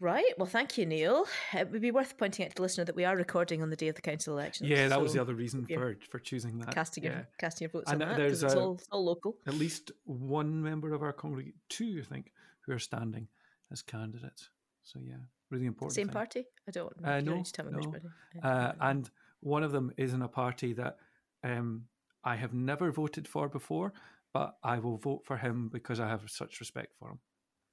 right. 0.00 0.32
Well, 0.36 0.46
thank 0.46 0.78
you, 0.78 0.86
Neil. 0.86 1.26
It 1.52 1.70
would 1.70 1.82
be 1.82 1.90
worth 1.90 2.16
pointing 2.16 2.44
out 2.44 2.50
to 2.50 2.56
the 2.56 2.62
listener 2.62 2.84
that 2.84 2.96
we 2.96 3.04
are 3.04 3.16
recording 3.16 3.62
on 3.62 3.70
the 3.70 3.76
day 3.76 3.88
of 3.88 3.94
the 3.94 4.02
council 4.02 4.34
elections. 4.34 4.68
Yeah, 4.68 4.88
that 4.88 5.00
was 5.00 5.12
the 5.12 5.20
other 5.20 5.34
reason 5.34 5.66
for 5.66 5.96
for 6.10 6.18
choosing 6.18 6.58
that. 6.58 6.74
casting 6.74 7.04
your 7.04 7.12
yeah. 7.12 7.22
casting 7.38 7.66
your 7.66 7.70
votes 7.70 7.90
And 7.90 8.02
on 8.02 8.08
that 8.08 8.16
because 8.16 8.42
it's 8.42 8.54
all, 8.54 8.74
it's 8.74 8.88
all 8.90 9.04
local. 9.04 9.36
At 9.46 9.54
least 9.54 9.92
one 10.04 10.62
member 10.62 10.92
of 10.92 11.02
our 11.02 11.12
congregation, 11.12 11.58
two, 11.68 12.02
I 12.04 12.08
think, 12.08 12.32
who 12.68 12.74
are 12.74 12.78
standing 12.78 13.28
as 13.72 13.82
candidates. 13.82 14.50
So 14.82 15.00
yeah, 15.02 15.16
really 15.50 15.66
important. 15.66 15.94
Same 15.94 16.06
thing. 16.06 16.14
party? 16.14 16.44
I 16.66 16.70
don't. 16.70 16.92
Uh, 17.04 17.20
no, 17.20 17.36
need 17.36 17.46
to 17.46 17.52
tell 17.52 17.66
me 17.66 17.72
which 17.74 17.84
no. 17.84 17.90
party. 17.90 18.08
Uh, 18.42 18.48
know. 18.48 18.74
and 18.80 19.10
one 19.40 19.62
of 19.62 19.72
them 19.72 19.92
is 19.96 20.12
in 20.14 20.22
a 20.22 20.28
party 20.28 20.72
that 20.74 20.98
um, 21.44 21.84
I 22.24 22.36
have 22.36 22.54
never 22.54 22.90
voted 22.90 23.26
for 23.26 23.48
before, 23.48 23.92
but 24.32 24.56
I 24.62 24.78
will 24.78 24.98
vote 24.98 25.22
for 25.24 25.36
him 25.36 25.68
because 25.72 26.00
I 26.00 26.08
have 26.08 26.22
such 26.28 26.60
respect 26.60 26.94
for 26.98 27.10
him. 27.10 27.18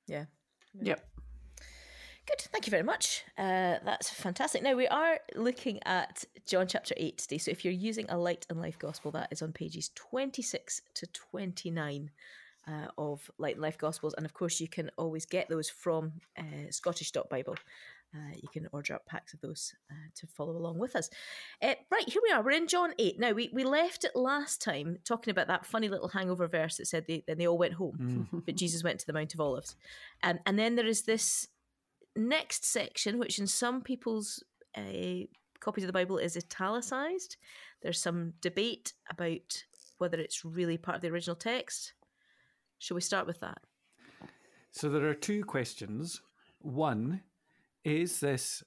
yeah. 0.07 0.25
Yep. 0.81 1.07
Good. 2.27 2.41
Thank 2.51 2.65
you 2.65 2.71
very 2.71 2.83
much. 2.83 3.23
Uh, 3.37 3.75
that's 3.85 4.09
fantastic. 4.09 4.63
Now 4.63 4.75
we 4.75 4.87
are 4.87 5.19
looking 5.35 5.79
at 5.85 6.25
John 6.47 6.67
chapter 6.67 6.95
eight 6.97 7.19
today. 7.19 7.37
So 7.37 7.51
if 7.51 7.63
you're 7.63 7.73
using 7.73 8.07
a 8.09 8.17
light 8.17 8.47
and 8.49 8.59
life 8.59 8.79
gospel, 8.79 9.11
that 9.11 9.29
is 9.31 9.43
on 9.43 9.53
pages 9.53 9.91
twenty 9.93 10.41
six 10.41 10.81
to 10.95 11.05
twenty 11.07 11.69
nine. 11.69 12.09
Uh, 12.67 12.87
of 12.97 13.29
Light 13.37 13.55
and 13.55 13.61
Life 13.61 13.77
Gospels. 13.77 14.13
And 14.15 14.25
of 14.25 14.33
course, 14.33 14.59
you 14.59 14.67
can 14.67 14.89
always 14.97 15.25
get 15.25 15.49
those 15.49 15.69
from 15.69 16.13
uh, 16.37 16.69
Scottish 16.71 17.11
Bible. 17.29 17.55
Uh, 18.15 18.33
you 18.41 18.47
can 18.47 18.67
order 18.71 18.93
up 18.93 19.05
packs 19.05 19.33
of 19.33 19.41
those 19.41 19.73
uh, 19.91 20.09
to 20.15 20.25
follow 20.27 20.55
along 20.55 20.77
with 20.77 20.95
us. 20.95 21.09
Uh, 21.61 21.73
right, 21.91 22.07
here 22.07 22.21
we 22.25 22.33
are. 22.33 22.41
We're 22.41 22.51
in 22.51 22.67
John 22.67 22.93
8. 22.97 23.19
Now, 23.19 23.31
we, 23.31 23.49
we 23.51 23.65
left 23.65 24.05
it 24.05 24.15
last 24.15 24.61
time 24.61 24.99
talking 25.03 25.31
about 25.31 25.47
that 25.47 25.65
funny 25.65 25.89
little 25.89 26.07
hangover 26.07 26.47
verse 26.47 26.77
that 26.77 26.87
said 26.87 27.05
they, 27.07 27.23
then 27.27 27.37
they 27.37 27.47
all 27.47 27.57
went 27.57 27.73
home, 27.73 28.27
Mm. 28.31 28.43
but 28.45 28.55
Jesus 28.55 28.83
went 28.83 28.99
to 28.99 29.05
the 29.05 29.13
Mount 29.13 29.33
of 29.33 29.41
Olives. 29.41 29.75
Um, 30.23 30.39
and 30.45 30.57
then 30.57 30.75
there 30.75 30.85
is 30.87 31.01
this 31.01 31.47
next 32.15 32.65
section, 32.65 33.19
which 33.19 33.37
in 33.37 33.47
some 33.47 33.81
people's 33.81 34.43
uh, 34.77 35.25
copies 35.59 35.83
of 35.83 35.87
the 35.87 35.93
Bible 35.93 36.17
is 36.17 36.37
italicized. 36.37 37.35
There's 37.81 38.01
some 38.01 38.33
debate 38.41 38.93
about 39.09 39.63
whether 39.97 40.17
it's 40.19 40.45
really 40.45 40.77
part 40.77 40.95
of 40.95 41.01
the 41.01 41.09
original 41.09 41.35
text. 41.35 41.93
Shall 42.79 42.95
we 42.95 43.01
start 43.01 43.27
with 43.27 43.39
that? 43.39 43.59
So 44.71 44.89
there 44.89 45.07
are 45.07 45.13
two 45.13 45.43
questions. 45.43 46.21
One, 46.59 47.21
is 47.83 48.19
this 48.19 48.63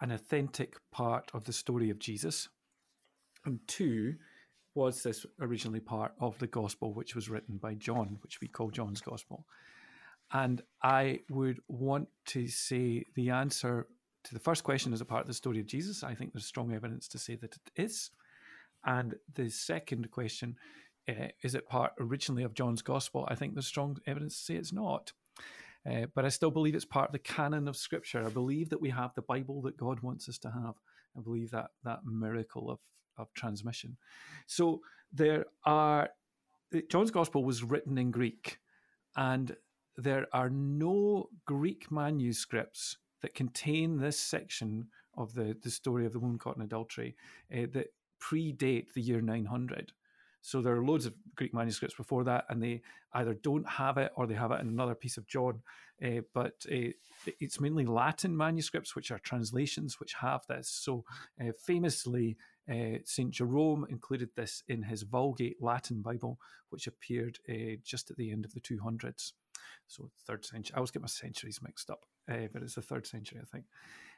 an 0.00 0.10
authentic 0.10 0.76
part 0.90 1.30
of 1.34 1.44
the 1.44 1.52
story 1.52 1.90
of 1.90 1.98
Jesus? 1.98 2.48
And 3.44 3.60
two, 3.66 4.14
was 4.74 5.02
this 5.02 5.26
originally 5.40 5.80
part 5.80 6.12
of 6.20 6.38
the 6.38 6.46
gospel 6.46 6.92
which 6.92 7.14
was 7.14 7.28
written 7.28 7.56
by 7.56 7.74
John, 7.74 8.18
which 8.22 8.40
we 8.40 8.48
call 8.48 8.70
John's 8.70 9.00
gospel? 9.00 9.44
And 10.32 10.62
I 10.82 11.20
would 11.30 11.60
want 11.68 12.08
to 12.26 12.48
say 12.48 13.04
the 13.14 13.30
answer 13.30 13.86
to 14.24 14.34
the 14.34 14.40
first 14.40 14.64
question 14.64 14.92
is 14.92 15.00
a 15.00 15.06
part 15.06 15.22
of 15.22 15.26
the 15.26 15.34
story 15.34 15.60
of 15.60 15.66
Jesus. 15.66 16.02
I 16.02 16.14
think 16.14 16.32
there's 16.32 16.46
strong 16.46 16.72
evidence 16.74 17.08
to 17.08 17.18
say 17.18 17.36
that 17.36 17.56
it 17.56 17.82
is. 17.82 18.10
And 18.84 19.14
the 19.34 19.48
second 19.48 20.10
question, 20.10 20.56
uh, 21.08 21.28
is 21.42 21.54
it 21.54 21.68
part 21.68 21.92
originally 21.98 22.42
of 22.42 22.54
John's 22.54 22.82
gospel? 22.82 23.26
I 23.28 23.34
think 23.34 23.54
there's 23.54 23.66
strong 23.66 23.98
evidence 24.06 24.36
to 24.38 24.44
say 24.44 24.54
it's 24.54 24.72
not. 24.72 25.12
Uh, 25.88 26.06
but 26.14 26.24
I 26.24 26.28
still 26.28 26.50
believe 26.50 26.74
it's 26.74 26.84
part 26.84 27.08
of 27.08 27.12
the 27.12 27.18
canon 27.18 27.68
of 27.68 27.76
Scripture. 27.76 28.24
I 28.24 28.30
believe 28.30 28.68
that 28.70 28.80
we 28.80 28.90
have 28.90 29.14
the 29.14 29.22
Bible 29.22 29.62
that 29.62 29.76
God 29.76 30.00
wants 30.00 30.28
us 30.28 30.38
to 30.38 30.50
have. 30.50 30.74
I 31.16 31.20
believe 31.20 31.50
that 31.52 31.70
that 31.84 32.00
miracle 32.04 32.70
of 32.70 32.80
of 33.16 33.32
transmission. 33.34 33.96
So 34.46 34.80
there 35.12 35.46
are 35.64 36.10
John's 36.90 37.10
Gospel 37.10 37.44
was 37.44 37.62
written 37.62 37.98
in 37.98 38.10
Greek, 38.10 38.58
and 39.16 39.56
there 39.96 40.26
are 40.32 40.50
no 40.50 41.30
Greek 41.46 41.90
manuscripts 41.90 42.98
that 43.22 43.34
contain 43.34 43.98
this 43.98 44.18
section 44.18 44.88
of 45.16 45.34
the 45.34 45.56
the 45.62 45.70
story 45.70 46.06
of 46.06 46.12
the 46.12 46.20
woman 46.20 46.38
caught 46.38 46.56
in 46.56 46.62
adultery 46.62 47.16
uh, 47.52 47.66
that 47.72 47.88
predate 48.20 48.92
the 48.92 49.00
year 49.00 49.20
900. 49.20 49.92
So 50.40 50.62
there 50.62 50.74
are 50.76 50.84
loads 50.84 51.06
of 51.06 51.14
Greek 51.34 51.52
manuscripts 51.52 51.96
before 51.96 52.24
that, 52.24 52.44
and 52.48 52.62
they 52.62 52.82
either 53.14 53.34
don't 53.34 53.68
have 53.68 53.98
it 53.98 54.12
or 54.16 54.26
they 54.26 54.34
have 54.34 54.52
it 54.52 54.60
in 54.60 54.68
another 54.68 54.94
piece 54.94 55.16
of 55.16 55.26
John. 55.26 55.60
Uh, 56.04 56.20
but 56.32 56.54
uh, 56.70 56.92
it's 57.40 57.60
mainly 57.60 57.84
Latin 57.84 58.36
manuscripts, 58.36 58.94
which 58.94 59.10
are 59.10 59.18
translations, 59.18 59.98
which 59.98 60.14
have 60.14 60.46
this. 60.48 60.68
So 60.68 61.04
uh, 61.40 61.52
famously, 61.64 62.36
St. 63.04 63.30
Jerome 63.30 63.86
included 63.88 64.28
this 64.36 64.62
in 64.68 64.82
his 64.82 65.02
Vulgate 65.02 65.56
Latin 65.60 66.02
Bible, 66.02 66.38
which 66.68 66.86
appeared 66.86 67.38
just 67.82 68.10
at 68.10 68.18
the 68.18 68.30
end 68.30 68.44
of 68.44 68.52
the 68.52 68.60
200s. 68.60 69.32
So 69.86 70.10
third 70.26 70.44
century. 70.44 70.74
I 70.74 70.78
always 70.78 70.90
get 70.90 71.00
my 71.00 71.08
centuries 71.08 71.60
mixed 71.62 71.88
up, 71.88 72.04
but 72.26 72.62
it's 72.62 72.74
the 72.74 72.82
third 72.82 73.06
century, 73.06 73.40
I 73.40 73.46
think. 73.46 73.64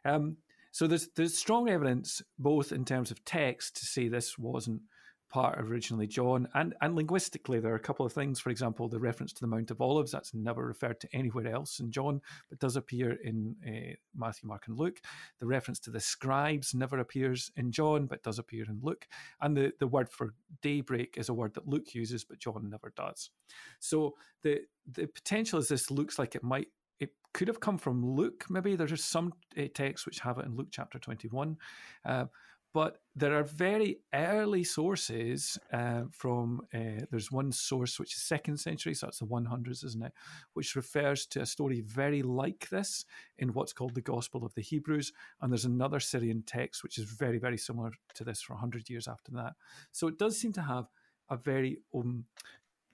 Um, 0.05 0.37
so 0.73 0.87
there's 0.87 1.09
there's 1.17 1.37
strong 1.37 1.69
evidence 1.69 2.23
both 2.39 2.73
in 2.73 2.85
terms 2.85 3.11
of 3.11 3.25
text 3.25 3.77
to 3.77 3.87
say 3.87 4.09
this 4.09 4.39
wasn't 4.39 4.83
part 5.31 5.59
originally 5.61 6.07
John, 6.07 6.49
and 6.55 6.75
and 6.81 6.95
linguistically 6.95 7.61
there 7.61 7.73
are 7.73 7.77
a 7.77 7.81
couple 7.81 8.05
of 8.05 8.13
things. 8.13 8.41
For 8.41 8.51
example, 8.51 8.89
the 8.89 8.99
reference 8.99 9.33
to 9.35 9.41
the 9.41 9.47
Mount 9.47 9.71
of 9.71 9.81
Olives 9.81 10.13
that's 10.13 10.35
never 10.35 10.67
referred 10.67 11.01
to 11.01 11.09
anywhere 11.13 11.49
else 11.49 11.81
in 11.81 11.91
John, 11.91 12.21
but 12.49 12.59
does 12.59 12.77
appear 12.77 13.13
in 13.25 13.57
uh, 13.67 13.95
Matthew, 14.15 14.49
Mark, 14.49 14.67
and 14.67 14.79
Luke. 14.79 15.01
The 15.39 15.47
reference 15.47 15.79
to 15.81 15.91
the 15.91 16.01
scribes 16.01 16.75
never 16.75 16.99
appears 16.99 17.51
in 17.57 17.73
John, 17.73 18.07
but 18.07 18.23
does 18.23 18.39
appear 18.39 18.65
in 18.65 18.81
Luke. 18.83 19.07
And 19.41 19.57
the 19.57 19.73
the 19.79 19.87
word 19.87 20.11
for 20.11 20.35
daybreak 20.63 21.17
is 21.17 21.29
a 21.29 21.35
word 21.35 21.55
that 21.55 21.69
Luke 21.69 21.95
uses, 21.95 22.25
but 22.25 22.39
John 22.39 22.69
never 22.69 22.93
does. 22.97 23.31
So 23.79 24.15
the 24.43 24.61
the 24.93 25.07
potential 25.07 25.59
is 25.59 25.69
this 25.69 25.91
looks 25.91 26.19
like 26.19 26.35
it 26.35 26.43
might 26.43 26.69
it 26.99 27.13
could 27.33 27.49
have 27.49 27.61
come 27.61 27.79
from 27.79 28.05
Luke. 28.05 28.45
Maybe 28.51 28.77
there's 28.77 29.03
some 29.03 29.33
uh, 29.59 29.63
texts 29.75 30.07
which 30.07 30.21
have 30.21 30.39
it 30.39 30.47
in 30.47 30.57
Luke 30.57 30.69
chapter 30.71 30.99
21. 30.99 31.57
Uh, 32.05 32.27
but 32.73 32.99
there 33.17 33.35
are 33.35 33.43
very 33.43 33.99
early 34.15 34.63
sources 34.63 35.59
uh, 35.73 36.03
from, 36.13 36.63
uh, 36.73 37.05
there's 37.11 37.33
one 37.33 37.51
source 37.51 37.99
which 37.99 38.15
is 38.15 38.23
second 38.23 38.59
century, 38.59 38.95
so 38.95 39.07
that's 39.07 39.19
the 39.19 39.27
100s, 39.27 39.85
isn't 39.85 40.05
it? 40.05 40.13
Which 40.55 40.77
refers 40.77 41.27
to 41.27 41.41
a 41.41 41.47
story 41.47 41.81
very 41.81 42.23
like 42.23 42.69
this 42.71 43.05
in 43.39 43.53
what's 43.53 43.73
called 43.73 43.95
the 43.95 44.01
Gospel 44.01 44.45
of 44.45 44.55
the 44.55 44.63
Hebrews. 44.63 45.13
And 45.41 45.53
there's 45.53 45.65
another 45.65 45.99
Syrian 45.99 46.45
text 46.47 46.85
which 46.85 46.97
is 46.97 47.05
very, 47.05 47.39
very 47.39 47.59
similar 47.59 47.91
to 48.15 48.25
this 48.25 48.41
for 48.41 48.53
100 48.55 48.89
years 48.89 49.09
after 49.09 49.33
that. 49.33 49.55
So 49.91 50.07
it 50.07 50.19
does 50.19 50.39
seem 50.39 50.53
to 50.53 50.63
have 50.63 50.87
a 51.29 51.37
very 51.37 51.79
um, 51.95 52.25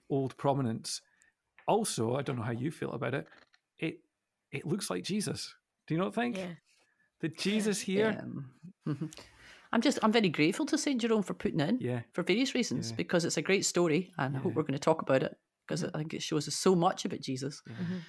old 0.09 0.35
prominence. 0.37 1.01
Also, 1.67 2.15
I 2.15 2.23
don't 2.23 2.37
know 2.37 2.43
how 2.43 2.51
you 2.51 2.71
feel 2.71 2.91
about 2.93 3.13
it, 3.13 3.27
it 3.77 3.99
it 4.51 4.65
looks 4.65 4.89
like 4.89 5.03
Jesus. 5.03 5.53
Do 5.85 5.93
you 5.93 5.99
not 5.99 6.15
think? 6.15 6.37
Yeah. 6.37 6.53
The 7.19 7.29
Jesus 7.29 7.79
here? 7.81 8.17
Um, 8.21 8.49
mhm. 8.87 9.13
I'm 9.73 9.81
just 9.81 9.99
I'm 10.03 10.11
very 10.11 10.29
grateful 10.29 10.65
to 10.67 10.77
Saint 10.77 11.01
Jerome 11.01 11.23
for 11.23 11.33
putting 11.33 11.59
it 11.59 11.69
in 11.69 11.77
Yeah. 11.79 12.01
for 12.13 12.23
various 12.23 12.53
reasons 12.55 12.89
Yeah. 12.91 12.95
because 12.97 13.25
it's 13.25 13.37
a 13.37 13.41
great 13.41 13.65
story 13.65 14.11
and 14.17 14.35
I 14.35 14.39
hope 14.39 14.53
we're 14.55 14.63
going 14.63 14.73
to 14.73 14.79
talk 14.79 15.01
about 15.01 15.23
it 15.23 15.35
because 15.65 15.83
Mm-hmm. 15.83 15.95
I 15.95 15.99
think 15.99 16.13
it 16.13 16.23
shows 16.23 16.47
us 16.47 16.55
so 16.55 16.75
much 16.75 17.05
about 17.05 17.19
Jesus. 17.21 17.61
Mhm. 17.67 17.99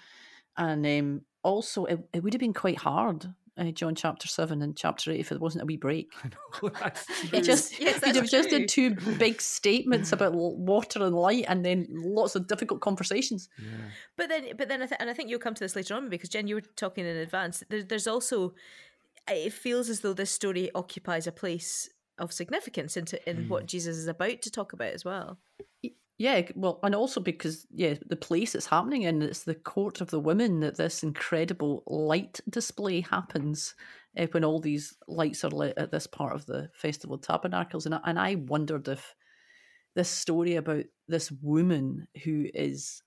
And 0.56 0.86
um, 0.86 1.20
also, 1.42 1.84
it, 1.84 2.00
it 2.12 2.22
would 2.22 2.32
have 2.34 2.40
been 2.40 2.52
quite 2.52 2.78
hard, 2.78 3.32
uh, 3.56 3.70
John 3.70 3.94
chapter 3.94 4.26
7 4.26 4.60
and 4.60 4.76
chapter 4.76 5.12
8, 5.12 5.20
if 5.20 5.30
it 5.30 5.40
wasn't 5.40 5.62
a 5.62 5.66
wee 5.66 5.76
break. 5.76 6.08
I 6.24 6.28
know. 6.28 6.70
It 7.32 7.42
just, 7.42 7.78
Yes, 7.80 8.00
you'd 8.04 8.16
have 8.16 8.28
just 8.28 8.48
true. 8.48 8.58
did 8.60 8.68
two 8.68 8.90
big 9.18 9.40
statements 9.40 10.12
about 10.12 10.34
water 10.34 11.04
and 11.04 11.14
light 11.14 11.44
and 11.48 11.64
then 11.64 11.86
lots 11.90 12.34
of 12.34 12.46
difficult 12.48 12.80
conversations. 12.80 13.48
yeah. 13.58 13.66
But 14.16 14.28
then, 14.28 14.44
but 14.56 14.68
then, 14.68 14.82
I 14.82 14.86
th- 14.86 15.00
and 15.00 15.08
I 15.10 15.14
think 15.14 15.30
you'll 15.30 15.38
come 15.38 15.54
to 15.54 15.62
this 15.64 15.76
later 15.76 15.94
on 15.94 16.08
because 16.08 16.28
Jen, 16.28 16.48
you 16.48 16.56
were 16.56 16.62
talking 16.76 17.06
in 17.06 17.16
advance. 17.16 17.62
There, 17.68 17.82
there's 17.84 18.08
also, 18.08 18.54
it 19.30 19.52
feels 19.52 19.88
as 19.88 20.00
though 20.00 20.12
this 20.12 20.30
story 20.30 20.70
occupies 20.74 21.26
a 21.26 21.32
place 21.32 21.88
of 22.18 22.32
significance 22.32 22.96
into 22.96 23.28
in 23.28 23.48
what 23.48 23.66
Jesus 23.66 23.96
is 23.96 24.08
about 24.08 24.42
to 24.42 24.50
talk 24.50 24.72
about 24.72 24.92
as 24.92 25.04
well. 25.04 25.38
Yeah, 26.18 26.42
well, 26.56 26.80
and 26.82 26.96
also 26.96 27.20
because, 27.20 27.64
yeah, 27.70 27.94
the 28.06 28.16
place 28.16 28.56
it's 28.56 28.66
happening 28.66 29.02
in, 29.02 29.22
it's 29.22 29.44
the 29.44 29.54
court 29.54 30.00
of 30.00 30.10
the 30.10 30.18
women 30.18 30.58
that 30.60 30.76
this 30.76 31.04
incredible 31.04 31.84
light 31.86 32.40
display 32.50 33.02
happens 33.02 33.76
uh, 34.18 34.26
when 34.32 34.44
all 34.44 34.58
these 34.58 34.96
lights 35.06 35.44
are 35.44 35.50
lit 35.50 35.74
at 35.76 35.92
this 35.92 36.08
part 36.08 36.34
of 36.34 36.44
the 36.46 36.70
Festival 36.74 37.14
of 37.14 37.22
Tabernacles. 37.22 37.86
And 37.86 37.94
I, 37.94 38.00
and 38.04 38.18
I 38.18 38.34
wondered 38.34 38.88
if 38.88 39.14
this 39.94 40.08
story 40.08 40.56
about 40.56 40.86
this 41.06 41.30
woman 41.30 42.08
who 42.24 42.46
is 42.52 43.00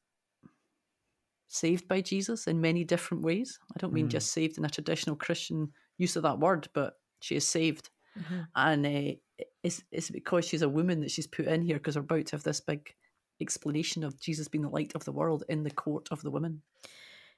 saved 1.50 1.90
by 1.90 2.00
Jesus 2.00 2.48
in 2.48 2.62
many 2.62 2.86
different 2.86 3.24
ways, 3.24 3.60
I 3.76 3.80
don't 3.80 3.92
mean 3.92 4.08
Mm. 4.08 4.12
just 4.12 4.32
saved 4.32 4.58
in 4.58 4.64
a 4.64 4.70
traditional 4.70 5.18
Christian 5.18 5.74
use 5.98 6.16
of 6.16 6.24
that 6.24 6.40
word, 6.40 6.68
but 6.74 6.98
she 7.20 7.36
is 7.36 7.48
saved 7.48 7.90
Mm-hmm. 8.20 8.40
and 8.58 8.86
uh, 8.86 9.46
it's, 9.64 9.82
it's 9.90 10.10
because 10.10 10.44
she's 10.46 10.64
a 10.64 10.68
woman 10.68 11.00
that 11.00 11.10
she's 11.12 11.28
put 11.28 11.46
in 11.48 11.62
here 11.62 11.78
because 11.78 11.96
we're 11.96 12.02
about 12.02 12.26
to 12.26 12.36
have 12.36 12.44
this 12.44 12.60
big 12.60 12.94
explanation 13.40 14.04
of 14.04 14.20
Jesus 14.20 14.50
being 14.50 14.64
the 14.64 14.70
light 14.70 14.92
of 14.96 15.06
the 15.06 15.14
world 15.14 15.46
in 15.48 15.64
the 15.64 15.72
court 15.72 16.10
of 16.12 16.22
the 16.22 16.30
women. 16.30 16.62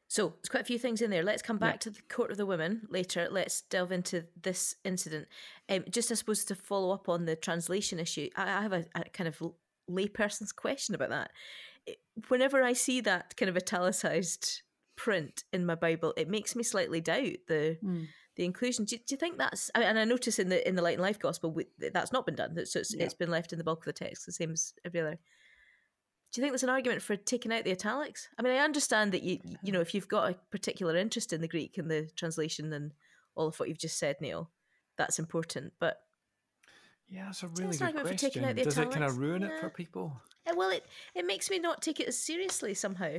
So 0.08 0.30
there's 0.30 0.50
quite 0.50 0.62
a 0.64 0.66
few 0.66 0.80
things 0.80 1.04
in 1.04 1.12
there. 1.12 1.22
Let's 1.22 1.44
come 1.44 1.58
Yeah. 1.62 1.70
back 1.70 1.80
to 1.82 1.92
the 1.92 2.02
court 2.10 2.32
of 2.32 2.38
the 2.38 2.48
women 2.48 2.88
later. 2.90 3.28
Let's 3.30 3.62
delve 3.62 3.92
into 3.92 4.26
this 4.42 4.76
incident. 4.84 5.28
Um, 5.70 5.84
just 5.92 6.12
I 6.12 6.16
suppose 6.16 6.44
to 6.46 6.56
follow 6.56 6.90
up 6.92 7.08
on 7.08 7.26
the 7.26 7.36
translation 7.36 8.00
issue, 8.00 8.30
I, 8.36 8.44
I 8.58 8.62
have 8.64 8.74
a, 8.74 8.84
a 8.96 9.04
kind 9.12 9.28
of 9.28 9.40
layperson's 9.88 10.52
question 10.52 10.96
about 10.96 11.10
that. 11.10 11.30
It- 11.86 12.00
Whenever 12.30 12.64
I 12.64 12.74
see 12.74 13.00
that 13.02 13.36
kind 13.38 13.50
of 13.50 13.58
italicized 13.58 14.64
print 14.96 15.44
in 15.54 15.68
my 15.68 15.76
Bible, 15.76 16.16
it 16.18 16.30
makes 16.30 16.56
me 16.56 16.64
slightly 16.64 17.00
doubt 17.00 17.38
the 17.48 17.78
the 18.36 18.46
inclusion. 18.46 18.86
Do, 18.86 18.98
do 18.98 19.04
you 19.10 19.18
think 19.18 19.38
that's? 19.38 19.70
I 19.76 19.80
mean, 19.80 19.88
and 19.90 20.00
I 20.00 20.06
notice 20.06 20.40
in 20.40 20.50
the 20.50 20.68
in 20.68 20.76
the 20.76 20.82
Light 20.82 20.94
and 20.96 21.02
Life 21.02 21.20
Gospel 21.20 21.52
we, 21.52 21.66
that's 21.92 22.12
not 22.12 22.26
been 22.26 22.36
done. 22.36 22.56
So 22.66 22.80
it's, 22.80 22.94
Yeah. 22.96 23.04
it's 23.06 23.14
been 23.14 23.30
left 23.32 23.52
in 23.54 23.58
the 23.58 23.64
bulk 23.64 23.80
of 23.80 23.86
the 23.86 23.94
text, 23.94 24.26
the 24.26 24.32
same 24.32 24.52
as 24.52 24.74
every 24.86 25.00
other. 25.02 25.20
Do 26.32 26.42
you 26.42 26.44
think 26.44 26.52
there's 26.54 26.64
an 26.64 26.70
argument 26.70 27.04
for 27.04 27.16
taking 27.16 27.54
out 27.54 27.64
the 27.64 27.72
italics? 27.72 28.28
I 28.40 28.42
mean, 28.42 28.54
I 28.54 28.58
understand 28.64 29.12
that 29.12 29.22
you 29.24 29.40
you 29.62 29.72
know 29.72 29.82
if 29.82 29.94
you've 29.94 30.08
got 30.08 30.32
a 30.32 30.36
particular 30.52 30.96
interest 30.98 31.32
in 31.34 31.42
the 31.42 31.48
Greek 31.48 31.78
and 31.78 31.92
the 31.92 32.10
translation 32.16 32.74
and 32.74 32.92
all 33.36 33.48
of 33.48 33.60
what 33.60 33.70
you've 33.70 33.78
just 33.78 33.98
said, 34.00 34.16
Neil, 34.20 34.50
that's 34.98 35.20
important. 35.20 35.74
But 35.80 36.00
Yeah, 37.10 37.26
that's 37.26 37.44
a 37.44 37.48
it's 37.48 37.60
really 37.60 37.78
good 37.78 37.82
argument 37.84 38.08
for 38.08 38.14
taking 38.16 38.42
question. 38.42 38.46
out 38.46 38.56
the 38.56 38.64
Does 38.64 38.78
it 38.78 38.92
kind 38.92 39.04
of 39.04 39.12
italics. 39.12 39.18
ruin 39.18 39.44
it 39.44 39.60
for 39.60 39.70
people? 39.70 40.22
uh, 40.48 40.54
well, 40.56 40.70
it 40.72 40.86
it 41.14 41.26
makes 41.28 41.50
me 41.52 41.60
not 41.60 41.82
take 41.84 42.00
it 42.00 42.08
as 42.08 42.18
seriously 42.18 42.74
somehow. 42.74 43.18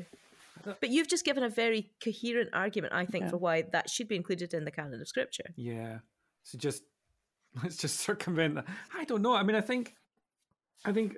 But 0.80 0.90
you've 0.90 1.08
just 1.08 1.24
given 1.24 1.42
a 1.42 1.48
very 1.48 1.90
coherent 2.02 2.50
argument, 2.52 2.92
I 2.94 3.06
think, 3.06 3.24
Yeah. 3.24 3.30
for 3.30 3.36
why 3.38 3.62
that 3.72 3.90
should 3.90 4.08
be 4.08 4.16
included 4.16 4.54
in 4.54 4.64
the 4.64 4.70
canon 4.70 5.00
of 5.00 5.08
Scripture. 5.08 5.50
Yeah. 5.56 5.98
So 6.44 6.58
just 6.58 6.82
let's 7.62 7.76
just 7.76 8.00
circumvent 8.00 8.56
that. 8.56 8.66
I 8.96 9.04
don't 9.04 9.22
know. 9.22 9.34
I 9.34 9.42
mean, 9.42 9.56
I 9.56 9.60
think, 9.60 9.94
I 10.84 10.92
think, 10.92 11.16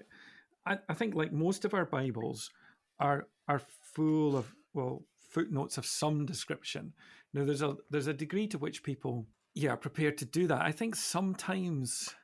I, 0.66 0.78
I 0.88 0.94
think 0.94 1.14
like 1.14 1.32
most 1.32 1.64
of 1.64 1.74
our 1.74 1.84
Bibles 1.84 2.50
are 2.98 3.26
are 3.48 3.60
full 3.94 4.36
of 4.36 4.54
well 4.74 5.04
footnotes 5.30 5.78
of 5.78 5.86
some 5.86 6.26
description. 6.26 6.92
Now 7.34 7.44
there's 7.44 7.62
a 7.62 7.76
there's 7.90 8.06
a 8.06 8.14
degree 8.14 8.46
to 8.48 8.58
which 8.58 8.82
people 8.82 9.26
yeah 9.54 9.70
are 9.70 9.76
prepared 9.76 10.18
to 10.18 10.24
do 10.24 10.46
that. 10.48 10.62
I 10.62 10.72
think 10.72 10.94
sometimes 10.96 12.14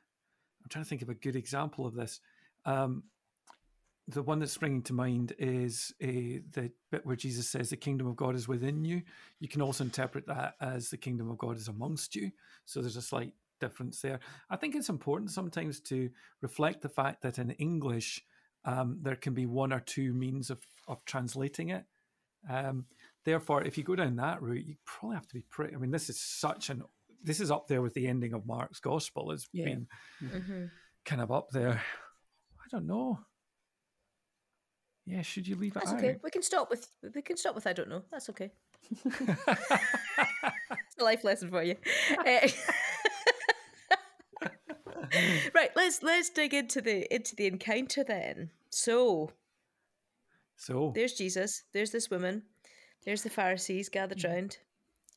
I'm 0.63 0.69
trying 0.69 0.83
to 0.85 0.89
think 0.89 1.01
of 1.01 1.09
a 1.09 1.13
good 1.15 1.35
example 1.35 1.85
of 1.85 1.93
this. 1.95 2.19
Um, 2.65 3.03
the 4.07 4.21
one 4.21 4.39
that's 4.39 4.51
springing 4.51 4.81
to 4.83 4.93
mind 4.93 5.33
is 5.39 5.93
uh, 6.03 6.07
the 6.51 6.71
bit 6.91 7.05
where 7.05 7.15
Jesus 7.15 7.49
says, 7.49 7.69
"The 7.69 7.77
kingdom 7.77 8.07
of 8.07 8.15
God 8.15 8.35
is 8.35 8.47
within 8.47 8.83
you." 8.83 9.01
You 9.39 9.47
can 9.47 9.61
also 9.61 9.83
interpret 9.83 10.27
that 10.27 10.55
as 10.59 10.89
the 10.89 10.97
kingdom 10.97 11.29
of 11.31 11.37
God 11.37 11.55
is 11.57 11.67
amongst 11.69 12.15
you. 12.15 12.31
So 12.65 12.81
there's 12.81 12.97
a 12.97 13.01
slight 13.01 13.33
difference 13.61 14.01
there. 14.01 14.19
I 14.49 14.57
think 14.57 14.75
it's 14.75 14.89
important 14.89 15.31
sometimes 15.31 15.79
to 15.81 16.09
reflect 16.41 16.81
the 16.81 16.89
fact 16.89 17.21
that 17.21 17.39
in 17.39 17.51
English 17.51 18.21
um, 18.65 18.99
there 19.01 19.15
can 19.15 19.33
be 19.33 19.45
one 19.45 19.71
or 19.71 19.79
two 19.79 20.13
means 20.13 20.49
of 20.49 20.59
of 20.87 21.03
translating 21.05 21.69
it. 21.69 21.85
Um, 22.49 22.85
therefore, 23.23 23.63
if 23.63 23.77
you 23.77 23.85
go 23.85 23.95
down 23.95 24.17
that 24.17 24.41
route, 24.41 24.65
you 24.65 24.75
probably 24.85 25.15
have 25.15 25.27
to 25.29 25.35
be 25.35 25.43
pretty. 25.49 25.75
I 25.75 25.77
mean, 25.77 25.91
this 25.91 26.09
is 26.09 26.19
such 26.19 26.69
an 26.69 26.83
this 27.23 27.39
is 27.39 27.51
up 27.51 27.69
there 27.69 27.81
with 27.81 27.93
the 27.93 28.07
ending 28.07 28.33
of 28.33 28.45
Mark's 28.45 28.81
gospel 28.81 29.31
as 29.31 29.47
Yeah. 29.53 29.65
being 29.65 29.87
Mm-hmm. 30.21 30.65
kind 31.05 31.21
of 31.21 31.31
up 31.31 31.51
there. 31.51 31.81
I 32.59 32.67
don't 32.69 32.85
know. 32.85 33.19
Yeah, 35.05 35.21
should 35.21 35.47
you 35.47 35.55
leave 35.55 35.75
it 35.75 35.79
That's 35.79 35.91
out? 35.91 35.97
okay. 35.99 36.17
We 36.23 36.29
can 36.29 36.41
stop 36.41 36.69
with 36.69 36.87
we 37.13 37.21
can 37.21 37.35
stop 37.37 37.55
with 37.55 37.67
I 37.67 37.73
don't 37.73 37.89
know. 37.89 38.03
That's 38.11 38.29
okay. 38.29 38.51
It's 39.05 39.05
a 40.99 41.03
life 41.03 41.23
lesson 41.23 41.49
for 41.49 41.61
you. 41.63 41.75
Eh, 42.25 42.49
right, 45.53 45.69
let's 45.75 46.01
let's 46.03 46.29
dig 46.29 46.53
into 46.53 46.81
the 46.81 47.13
into 47.13 47.35
the 47.35 47.47
encounter 47.47 48.03
then. 48.03 48.49
So 48.69 49.31
so 50.55 50.91
there's 50.95 51.13
Jesus. 51.13 51.63
There's 51.73 51.91
this 51.91 52.09
woman. 52.09 52.43
There's 53.05 53.23
the 53.23 53.29
Pharisees 53.29 53.89
gathered 53.89 54.23
round. 54.23 54.57